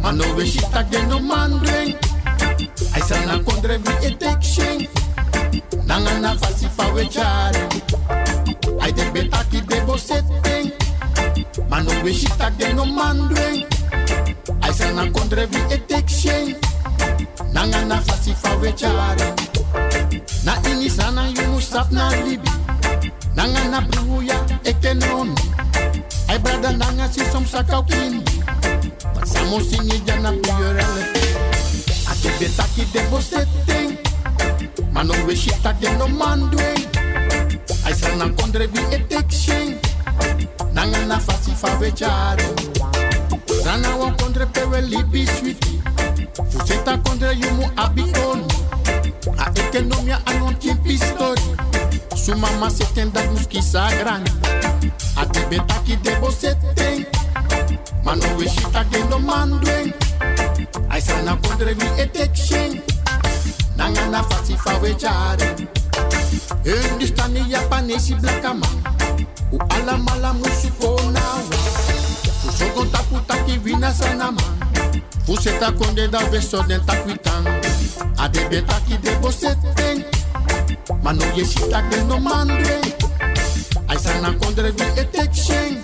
Mano 0.00 0.34
we 0.34 0.46
shita 0.46 0.82
de 0.90 1.06
no 1.06 1.20
mandring 1.20 1.96
Ay 2.92 3.02
sana 3.08 3.38
kondre 3.44 3.80
vi 3.82 4.06
etekshin 4.06 4.88
Nangana 5.86 6.36
fasi 6.38 6.68
fa 6.76 6.92
we 6.92 7.06
chare 7.10 7.66
Ay 8.80 8.92
de 8.92 9.10
no 12.74 12.84
mandring 14.72 14.72
Ay 14.72 14.74
sana 14.74 15.10
kondre 15.12 15.46
vi 15.46 15.58
etekshin 15.74 16.56
Nanga 17.52 17.84
na 17.84 18.00
fasi 18.00 18.34
fa 18.34 18.56
wechare 18.56 19.34
Na 20.44 20.56
ini 20.70 20.88
sana 20.90 21.26
you 21.28 21.42
musap 21.52 21.90
na 21.92 22.10
libi. 22.24 22.50
Nanga 23.36 23.68
na 23.70 23.80
bruya 23.80 24.36
ekonomi 24.64 25.34
Ay 26.28 26.38
brada 26.38 26.72
nanga 26.72 27.08
si 27.12 27.20
som 27.30 27.44
sakau 27.44 27.82
kindi 27.84 28.42
But 29.14 29.26
samo 29.28 29.60
singi 29.60 30.00
jana 30.06 30.32
piyerele 30.32 31.04
Ake 32.10 32.30
betaki 32.40 32.84
de 32.92 33.00
bosetting 33.10 33.98
Mano 34.92 35.14
we 35.26 35.34
shita 35.34 35.72
de 35.80 35.88
no 35.96 36.06
mandwe. 36.08 36.74
Ay 37.84 37.92
sana 37.94 38.28
kondre 38.36 38.66
vi 38.66 38.80
etekshin 38.96 39.78
Nanga 40.72 41.04
na 41.06 41.18
fasi 41.18 41.52
fa 41.54 41.68
wechare 41.80 42.44
Sana 43.62 43.96
wa 43.96 44.10
kondre 44.12 44.46
pewe 44.46 44.80
libi 44.80 45.26
sweetie 45.26 45.80
Fuseta 46.50 46.98
kondre 46.98 47.32
yumu 47.34 47.70
abi 47.76 48.02
onu 48.30 48.46
A 49.38 49.50
ekonomia 49.60 50.20
anon 50.26 50.54
kimpi 50.56 50.98
story 50.98 51.42
Su 52.16 52.34
mama 52.36 52.70
se 52.70 52.84
tenda 52.94 53.20
muski 53.30 53.62
sagrani 53.62 54.30
A 55.16 55.26
te 55.26 55.40
betaki 55.50 55.96
de 56.02 56.10
boseteng 56.20 57.06
Mano 58.04 58.26
we 58.38 58.46
shita 58.48 58.84
de 58.90 59.04
no 59.08 59.18
mandweng 59.18 59.92
Ay 60.90 61.00
sana 61.00 61.36
kondre 61.36 61.74
vi 61.74 61.86
etekshen 62.02 62.80
Nanga 63.76 64.06
na 64.10 64.22
fasi 64.22 64.56
fa 64.56 64.78
we 64.82 64.94
jare 64.94 65.56
Hindustani 66.64 67.40
Japanese 67.50 68.14
black 68.20 68.42
man 68.42 68.62
U 69.52 69.58
ala 69.70 69.98
mala 69.98 70.32
musuko 70.32 70.96
nawa 70.96 71.01
Fusogon 72.62 72.90
tapu 72.90 73.20
taki 73.26 73.58
vina 73.58 73.92
sana 73.92 74.30
man 74.30 74.44
Fuseta 75.26 75.72
konde 75.72 76.08
da 76.08 76.18
beso 76.30 76.62
den 76.68 76.80
takwitang 76.86 77.46
Ade 78.18 78.48
betaki 78.50 78.98
de 79.02 79.10
boseteng 79.20 80.04
Mano 81.02 81.24
ye 81.36 81.44
shita 81.44 81.82
de 81.90 82.04
no 82.04 82.18
mandre. 82.18 82.80
Ay 83.88 83.98
sana 83.98 84.32
kondre 84.38 84.70
vi 84.70 84.84
etekshen 85.00 85.82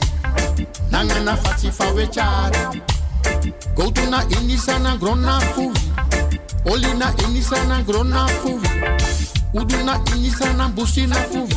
Nanga 0.90 1.20
na 1.20 1.36
fasi 1.36 1.70
fa 1.70 1.92
we 1.94 2.06
chare 2.06 2.80
Go 3.74 3.90
to 3.90 4.10
na 4.10 4.22
ini 4.38 4.56
sana 4.56 4.96
grona 4.96 5.40
fuvi 5.54 5.90
Oli 6.66 6.94
na 6.98 7.12
ini 7.24 7.42
sana 7.42 7.82
grona 7.82 8.28
fuvi 8.28 8.68
Udu 9.54 9.84
na 9.84 9.98
ini 10.14 10.30
sana 10.30 10.68
busi 10.68 11.06
na 11.06 11.16
fuvi 11.16 11.56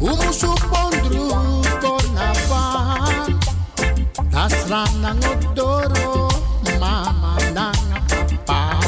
Umu 0.00 0.32
supondru 0.32 1.28
konavan. 1.82 3.36
Nasrana 4.32 5.14
ngodoro. 5.14 6.28
Mama 6.80 7.36
nanga 7.52 8.00
papa. 8.46 8.80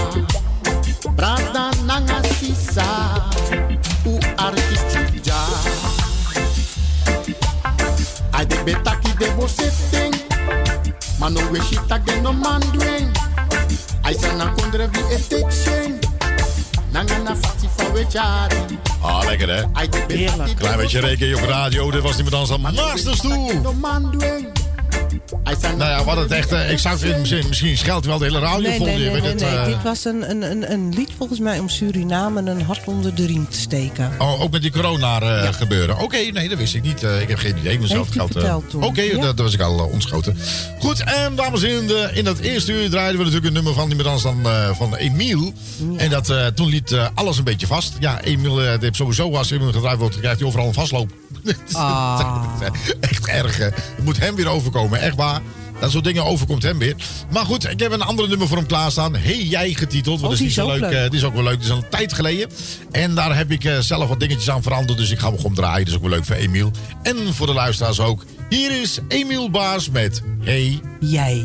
Brada 1.16 1.70
nanga 1.84 2.22
sisa. 2.40 2.88
U 4.08 4.16
artisti 4.40 5.20
ja. 5.22 5.40
Ade 8.32 8.56
betaki 8.64 9.12
de 9.20 9.28
bosetting. 9.36 10.16
Mano 11.20 11.40
we 11.52 11.60
shitak 11.60 12.04
de 12.06 12.20
no 12.20 12.32
man 12.32 12.60
dweng. 12.72 13.12
Aisa 14.04 14.32
na 14.34 14.46
kondre 14.56 14.88
vi 14.88 15.02
etek 15.14 15.46
Ah, 19.00 19.24
lekker 19.24 19.48
hè? 19.48 19.62
Heerlijk. 20.06 20.56
Klein 20.56 20.76
beetje 20.76 21.00
rekenen 21.00 21.36
op 21.38 21.44
radio. 21.48 21.90
Dit 21.90 22.02
was 22.02 22.14
niemand 22.14 22.34
anders 22.34 22.50
dan 22.50 22.60
Masters 22.60 23.20
toe. 23.20 24.61
Nou 25.60 25.90
ja, 25.90 26.04
wat 26.04 26.16
het 26.16 26.30
echt... 26.30 26.52
eh, 26.52 26.70
Ik 26.70 26.78
zou 26.78 26.98
het 27.06 27.18
misschien, 27.18 27.48
misschien 27.48 27.76
scheldt 27.78 28.06
wel 28.06 28.18
de 28.18 28.24
hele 28.24 28.38
radio 28.38 28.68
Nee, 28.68 28.76
vol. 28.76 28.86
nee, 28.86 28.96
nee, 28.98 29.10
nee, 29.10 29.20
het, 29.30 29.40
nee. 29.40 29.50
eh. 29.50 29.64
Dit 29.64 29.82
was 29.82 30.04
een, 30.04 30.30
een, 30.30 30.42
een, 30.50 30.72
een 30.72 30.94
lied 30.94 31.10
volgens 31.16 31.38
mij 31.38 31.58
om 31.58 31.68
Suriname 31.68 32.50
een 32.50 32.62
hart 32.62 32.80
onder 32.86 33.14
de 33.14 33.26
riem 33.26 33.48
te 33.48 33.58
steken. 33.60 34.12
Oh, 34.18 34.40
ook 34.40 34.50
met 34.50 34.62
die 34.62 34.70
corona 34.70 35.20
eh, 35.20 35.52
gebeuren. 35.52 35.98
Oké, 35.98 36.16
nee, 36.16 36.48
dat 36.48 36.58
wist 36.58 36.74
ik 36.74 36.82
niet. 36.82 37.02
Ik 37.02 37.28
heb 37.28 37.38
geen 37.38 37.56
idee. 37.58 37.78
Mezelf 37.78 38.14
Heeft 38.14 38.36
u 38.36 38.40
geld. 38.40 38.74
Oké, 38.74 39.00
Ja. 39.02 39.12
dat, 39.12 39.22
dat 39.22 39.38
was 39.40 39.54
ik 39.54 39.60
al 39.60 39.78
ontschoten. 39.92 40.36
Goed, 40.78 41.04
en 41.04 41.34
dames 41.34 41.62
en 41.62 41.68
heren, 41.68 41.86
de- 41.86 42.10
in 42.14 42.24
dat 42.24 42.38
eerste 42.38 42.72
uur 42.72 42.90
draaiden 42.90 43.18
we 43.18 43.24
natuurlijk 43.24 43.46
een 43.46 43.52
nummer 43.62 43.74
van 43.74 43.86
niemand 43.88 44.08
anders 44.08 44.22
dan 44.44 44.74
van 44.76 44.96
Emiel. 44.96 45.52
En 45.96 46.10
dat, 46.10 46.32
toen 46.54 46.68
liet 46.68 46.96
alles 47.14 47.38
een 47.38 47.44
beetje 47.44 47.66
vast. 47.66 47.92
Ja, 48.00 48.20
Emiel 48.22 48.54
die 48.54 48.64
heeft 48.64 48.96
sowieso 48.96 49.36
als 49.36 49.50
Emiel 49.50 49.72
gedraaid 49.72 49.98
wordt, 49.98 50.18
krijgt 50.20 50.38
hij 50.38 50.48
overal 50.48 50.66
een 50.66 50.74
vastloop. 50.74 51.10
Ah. 51.72 52.44
echt 53.00 53.26
erg. 53.26 53.56
hè. 53.56 53.64
Het 53.64 54.04
moet 54.04 54.18
hem 54.18 54.34
weer 54.34 54.48
overkomen, 54.48 55.00
echt 55.00 55.16
waar. 55.16 55.40
Dat 55.80 55.90
soort 55.90 56.04
dingen 56.04 56.24
overkomt 56.24 56.62
hem 56.62 56.78
weer. 56.78 56.96
Maar 57.30 57.44
goed, 57.44 57.70
ik 57.70 57.80
heb 57.80 57.92
een 57.92 58.02
andere 58.02 58.28
nummer 58.28 58.48
voor 58.48 58.56
hem 58.56 58.66
klaarstaan. 58.66 59.16
Hey 59.16 59.42
jij 59.42 59.72
getiteld. 59.74 60.20
Want 60.20 60.22
Oh, 60.22 60.28
dat 60.30 60.32
is 60.32 60.40
niet 60.40 60.52
zo 60.52 60.66
is 60.66 60.72
ook 60.74 60.80
leuk. 60.80 60.90
leuk. 60.90 61.10
eh, 61.10 61.18
is 61.18 61.24
ook 61.24 61.34
wel 61.34 61.42
leuk. 61.42 61.54
Die 61.56 61.64
is 61.64 61.70
al 61.70 61.76
een 61.76 61.88
tijd 61.88 62.12
geleden. 62.12 62.50
En 62.90 63.14
daar 63.14 63.36
heb 63.36 63.50
ik 63.50 63.64
eh, 63.64 63.78
zelf 63.78 64.08
wat 64.08 64.20
dingetjes 64.20 64.50
aan 64.50 64.62
veranderd. 64.62 64.98
Dus 64.98 65.10
ik 65.10 65.18
ga 65.18 65.26
hem 65.28 65.36
gewoon 65.36 65.54
draaien. 65.54 65.78
Dat 65.78 65.88
is 65.88 65.94
ook 65.94 66.00
wel 66.02 66.10
leuk 66.10 66.24
voor 66.24 66.36
Emiel. 66.36 66.70
En 67.02 67.34
voor 67.34 67.46
de 67.46 67.52
luisteraars 67.54 68.00
ook. 68.00 68.24
Hier 68.48 68.80
is 68.82 68.98
Emiel 69.08 69.50
Baars 69.50 69.90
met 69.90 70.22
Hey 70.42 70.80
Jij. 71.00 71.44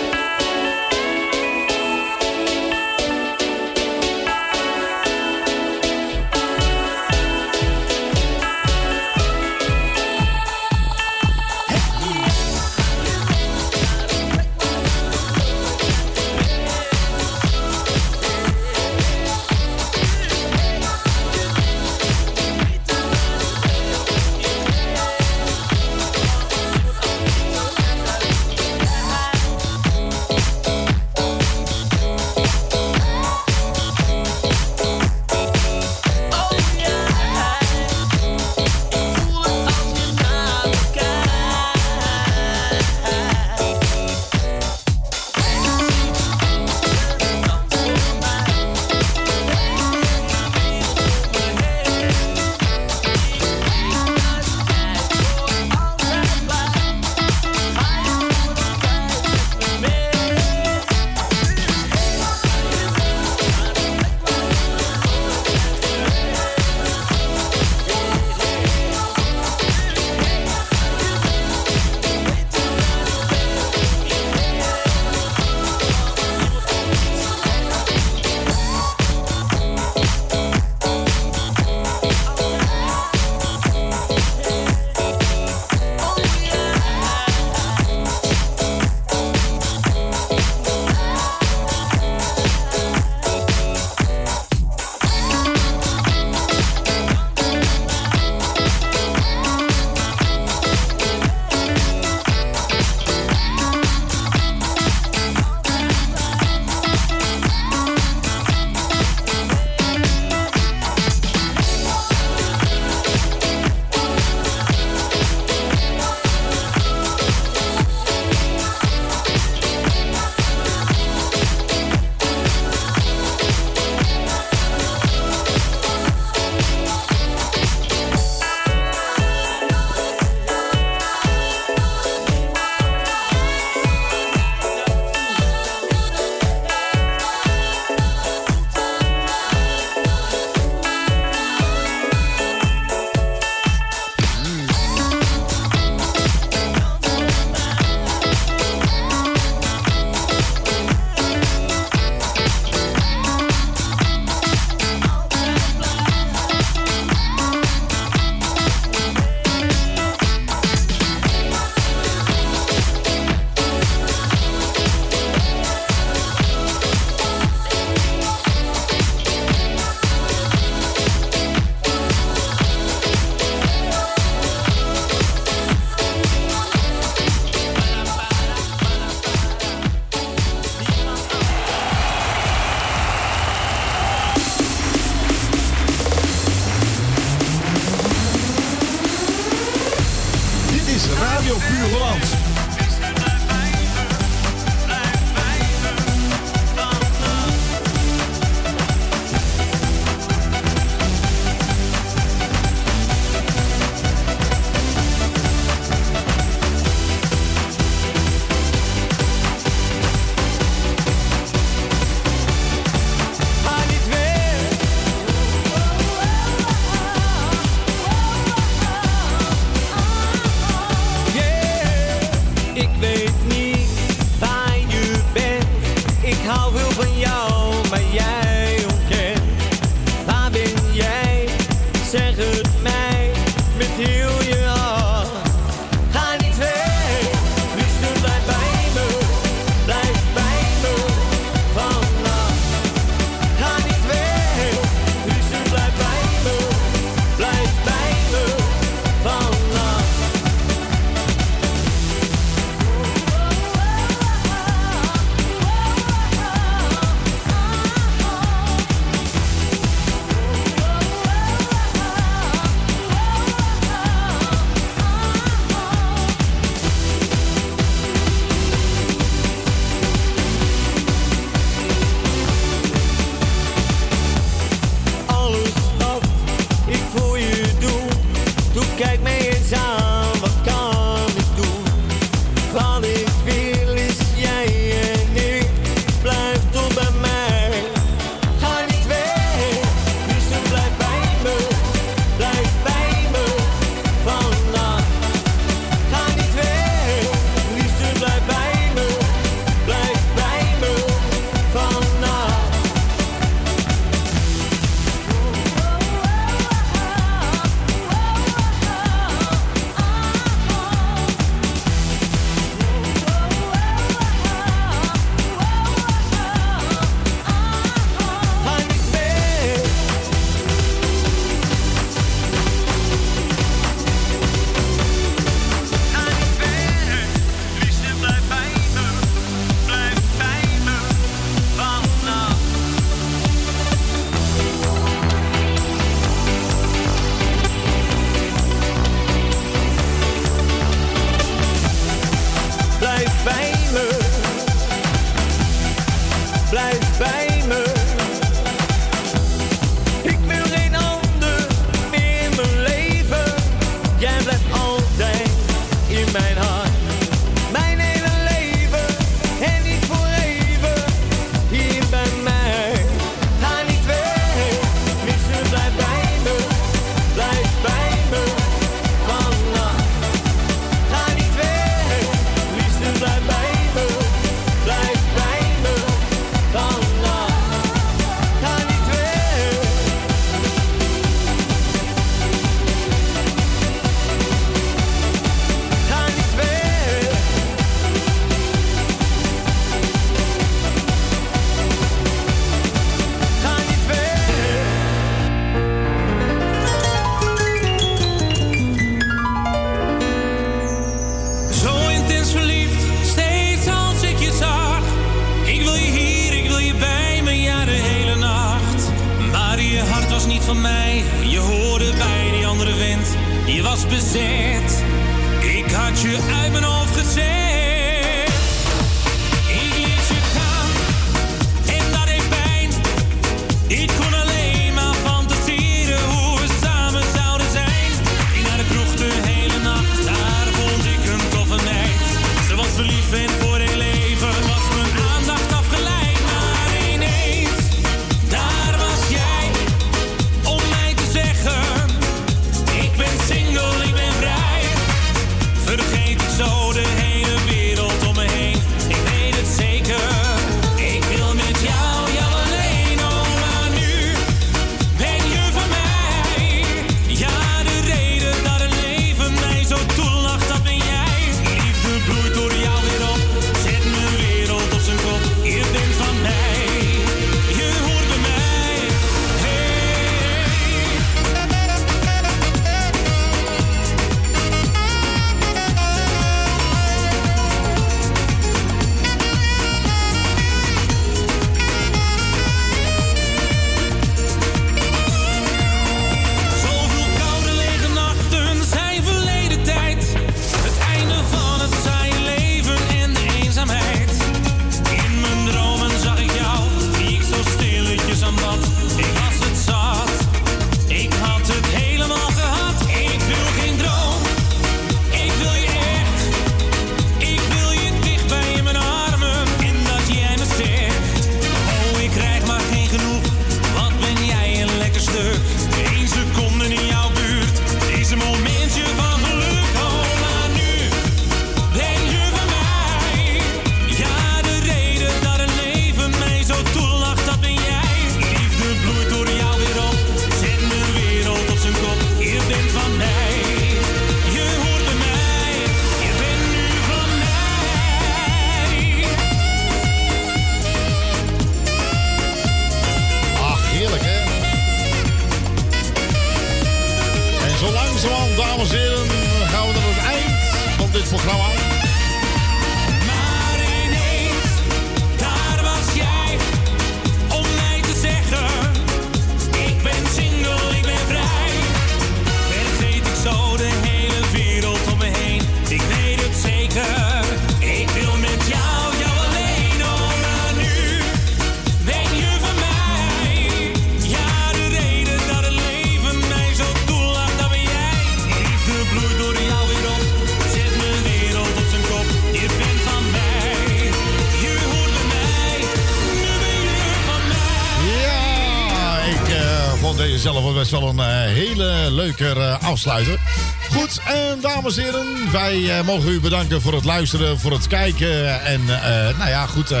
Goed, 593.92 594.20
en 594.26 594.58
dames 594.60 594.96
en 594.96 595.02
heren, 595.04 595.52
wij 595.52 595.98
eh, 595.98 596.04
mogen 596.04 596.28
u 596.28 596.40
bedanken 596.40 596.80
voor 596.82 596.94
het 596.94 597.04
luisteren, 597.04 597.58
voor 597.60 597.72
het 597.72 597.86
kijken. 597.86 598.64
En 598.64 598.80
eh, 598.80 599.38
nou 599.38 599.48
ja, 599.50 599.66
goed, 599.66 599.90
eh, 599.90 600.00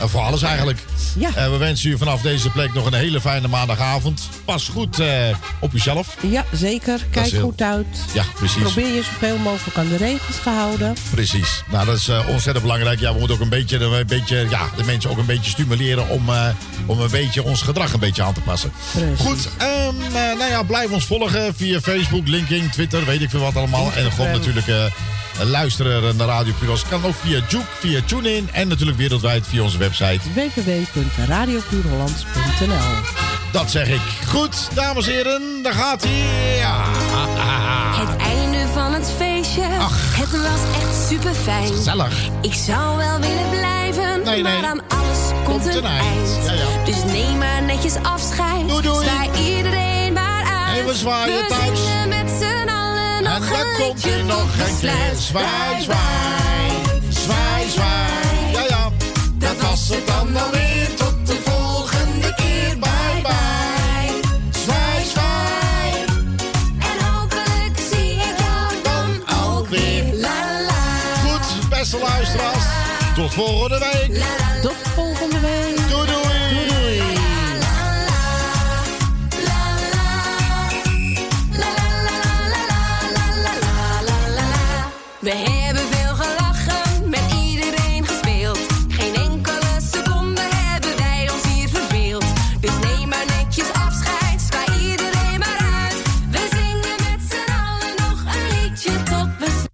voor 0.00 0.20
alles 0.20 0.42
eigenlijk. 0.42 0.78
Ja. 1.18 1.50
We 1.50 1.56
wensen 1.56 1.90
u 1.90 1.98
vanaf 1.98 2.20
deze 2.20 2.50
plek 2.50 2.74
nog 2.74 2.86
een 2.86 2.94
hele 2.94 3.20
fijne 3.20 3.48
maandagavond. 3.48 4.28
Pas 4.44 4.68
goed 4.68 5.02
op 5.60 5.72
uzelf. 5.74 6.16
Ja, 6.20 6.44
zeker. 6.52 7.00
Kijk 7.10 7.30
heel- 7.30 7.40
goed 7.42 7.62
uit. 7.62 7.86
Ja, 8.12 8.24
precies. 8.34 8.62
Probeer 8.62 8.94
je 8.94 9.02
zoveel 9.02 9.36
mogelijk 9.36 9.76
aan 9.78 9.88
de 9.88 9.96
regels 9.96 10.36
te 10.42 10.50
houden. 10.50 10.94
Precies. 11.10 11.62
Nou, 11.70 11.86
dat 11.86 11.96
is 11.96 12.08
ontzettend 12.08 12.62
belangrijk. 12.62 13.00
Ja, 13.00 13.12
we 13.12 13.18
moeten 13.18 13.36
ook 13.36 13.42
een 13.42 13.48
beetje, 13.48 13.78
een 13.78 14.06
beetje 14.06 14.46
ja, 14.50 14.68
de 14.76 14.84
mensen 14.84 15.10
ook 15.10 15.18
een 15.18 15.26
beetje 15.26 15.50
stimuleren 15.50 16.08
om, 16.08 16.24
om 16.86 17.00
een 17.00 17.10
beetje 17.10 17.42
ons 17.42 17.62
gedrag 17.62 17.92
een 17.92 18.00
beetje 18.00 18.22
aan 18.22 18.34
te 18.34 18.40
passen. 18.40 18.72
Precies. 18.92 19.20
Goed, 19.26 19.48
ehm, 19.58 19.94
eh, 20.14 20.38
nou 20.38 20.50
ja, 20.50 20.62
blijf 20.62 20.90
ons 20.90 21.04
volgen 21.04 21.54
via 21.56 21.80
Facebook, 21.80 22.28
LinkedIn, 22.28 22.70
Twitter, 22.70 23.04
weet 23.04 23.20
ik 23.22 23.30
veel 23.30 23.40
wat 23.40 23.56
allemaal. 23.56 23.92
En 23.94 24.12
gewoon 24.12 24.30
natuurlijk 24.30 24.66
eh, 24.66 24.84
luisteren 25.40 26.16
naar 26.16 26.26
Radio 26.26 26.52
Puros. 26.58 26.84
Kan 26.88 27.04
ook 27.04 27.14
via 27.14 27.40
Juke, 27.48 27.64
via 27.78 28.00
TuneIn 28.06 28.48
en 28.52 28.68
natuurlijk 28.68 28.98
wereldwijd 28.98 29.46
via 29.48 29.62
onze 29.62 29.78
website. 29.78 30.20
www.radiopuurhollands.nl 30.34 33.00
Dat 33.52 33.70
zeg 33.70 33.88
ik. 33.88 34.00
Goed, 34.28 34.68
dames 34.74 35.06
en 35.06 35.12
heren, 35.12 35.42
daar 35.62 35.72
gaat 35.74 36.02
hij. 36.04 36.56
Ja. 36.58 36.84
Het 38.06 38.16
einde 38.16 38.66
van 38.74 38.92
het 38.94 39.12
feestje. 39.16 39.62
Het 39.62 40.30
was 40.30 40.80
echt 40.82 41.08
super 41.08 41.34
fijn. 41.34 41.66
Gezellig. 41.66 42.14
Ik 42.40 42.54
zou 42.54 42.96
wel 42.96 43.20
willen 43.20 43.48
blijven, 43.50 44.22
Nee, 44.24 44.42
nee. 44.42 44.52
maar 44.60 44.64
aan 44.70 44.80
komt, 45.52 45.74
een, 45.74 45.84
eind. 45.84 46.28
Ja, 46.46 46.52
ja. 46.52 46.84
Dus 46.84 47.04
neem 47.04 47.38
maar 47.38 47.62
netjes 47.62 47.94
afscheid. 48.02 48.68
Doei, 48.68 48.82
doei. 48.82 49.04
Zwaai 49.08 49.30
iedereen 49.56 50.12
maar 50.12 50.44
uit. 50.44 50.78
En 50.78 50.86
we 50.86 50.94
zwaaien 50.94 51.46
thuis. 51.48 51.78
zingen 51.84 52.08
met 52.08 52.30
z'n 52.38 52.68
allen 52.68 53.16
En 53.16 53.22
nog 53.22 53.32
dan 53.32 53.42
een 53.60 53.74
komt 53.76 53.94
liedje 53.94 54.10
er 54.12 54.24
nog 54.24 54.38
tot 54.50 54.68
een 54.68 54.78
keer. 54.80 54.90
besluit. 54.90 55.18
Zwaai, 55.18 55.82
zwaai. 55.82 56.70
Zwaai, 57.08 57.68
zwaai. 57.70 58.52
Ja, 58.52 58.62
ja. 58.68 58.90
Dat 59.34 59.56
was 59.70 59.88
het 59.88 60.06
dan 60.06 60.36
alweer. 60.36 60.94
Tot 60.96 61.26
de 61.26 61.36
volgende 61.44 62.34
keer. 62.34 62.78
Bye, 62.78 63.22
bye. 63.22 64.20
Zwaai, 64.64 65.04
zwaai. 65.12 66.04
En 66.78 67.06
hopelijk 67.06 67.78
zie 67.92 68.12
ik 68.12 68.34
jou 68.38 68.72
dan 68.82 69.36
ook 69.44 69.68
weer. 69.68 70.04
La 70.14 70.60
la. 70.66 71.30
Goed, 71.30 71.68
beste 71.68 71.98
luisteraars. 71.98 72.64
Tot 73.14 73.34
volgende 73.34 73.78
week. 73.78 74.22
Tot 74.62 74.74
volgende 74.94 75.40
week. 75.40 75.61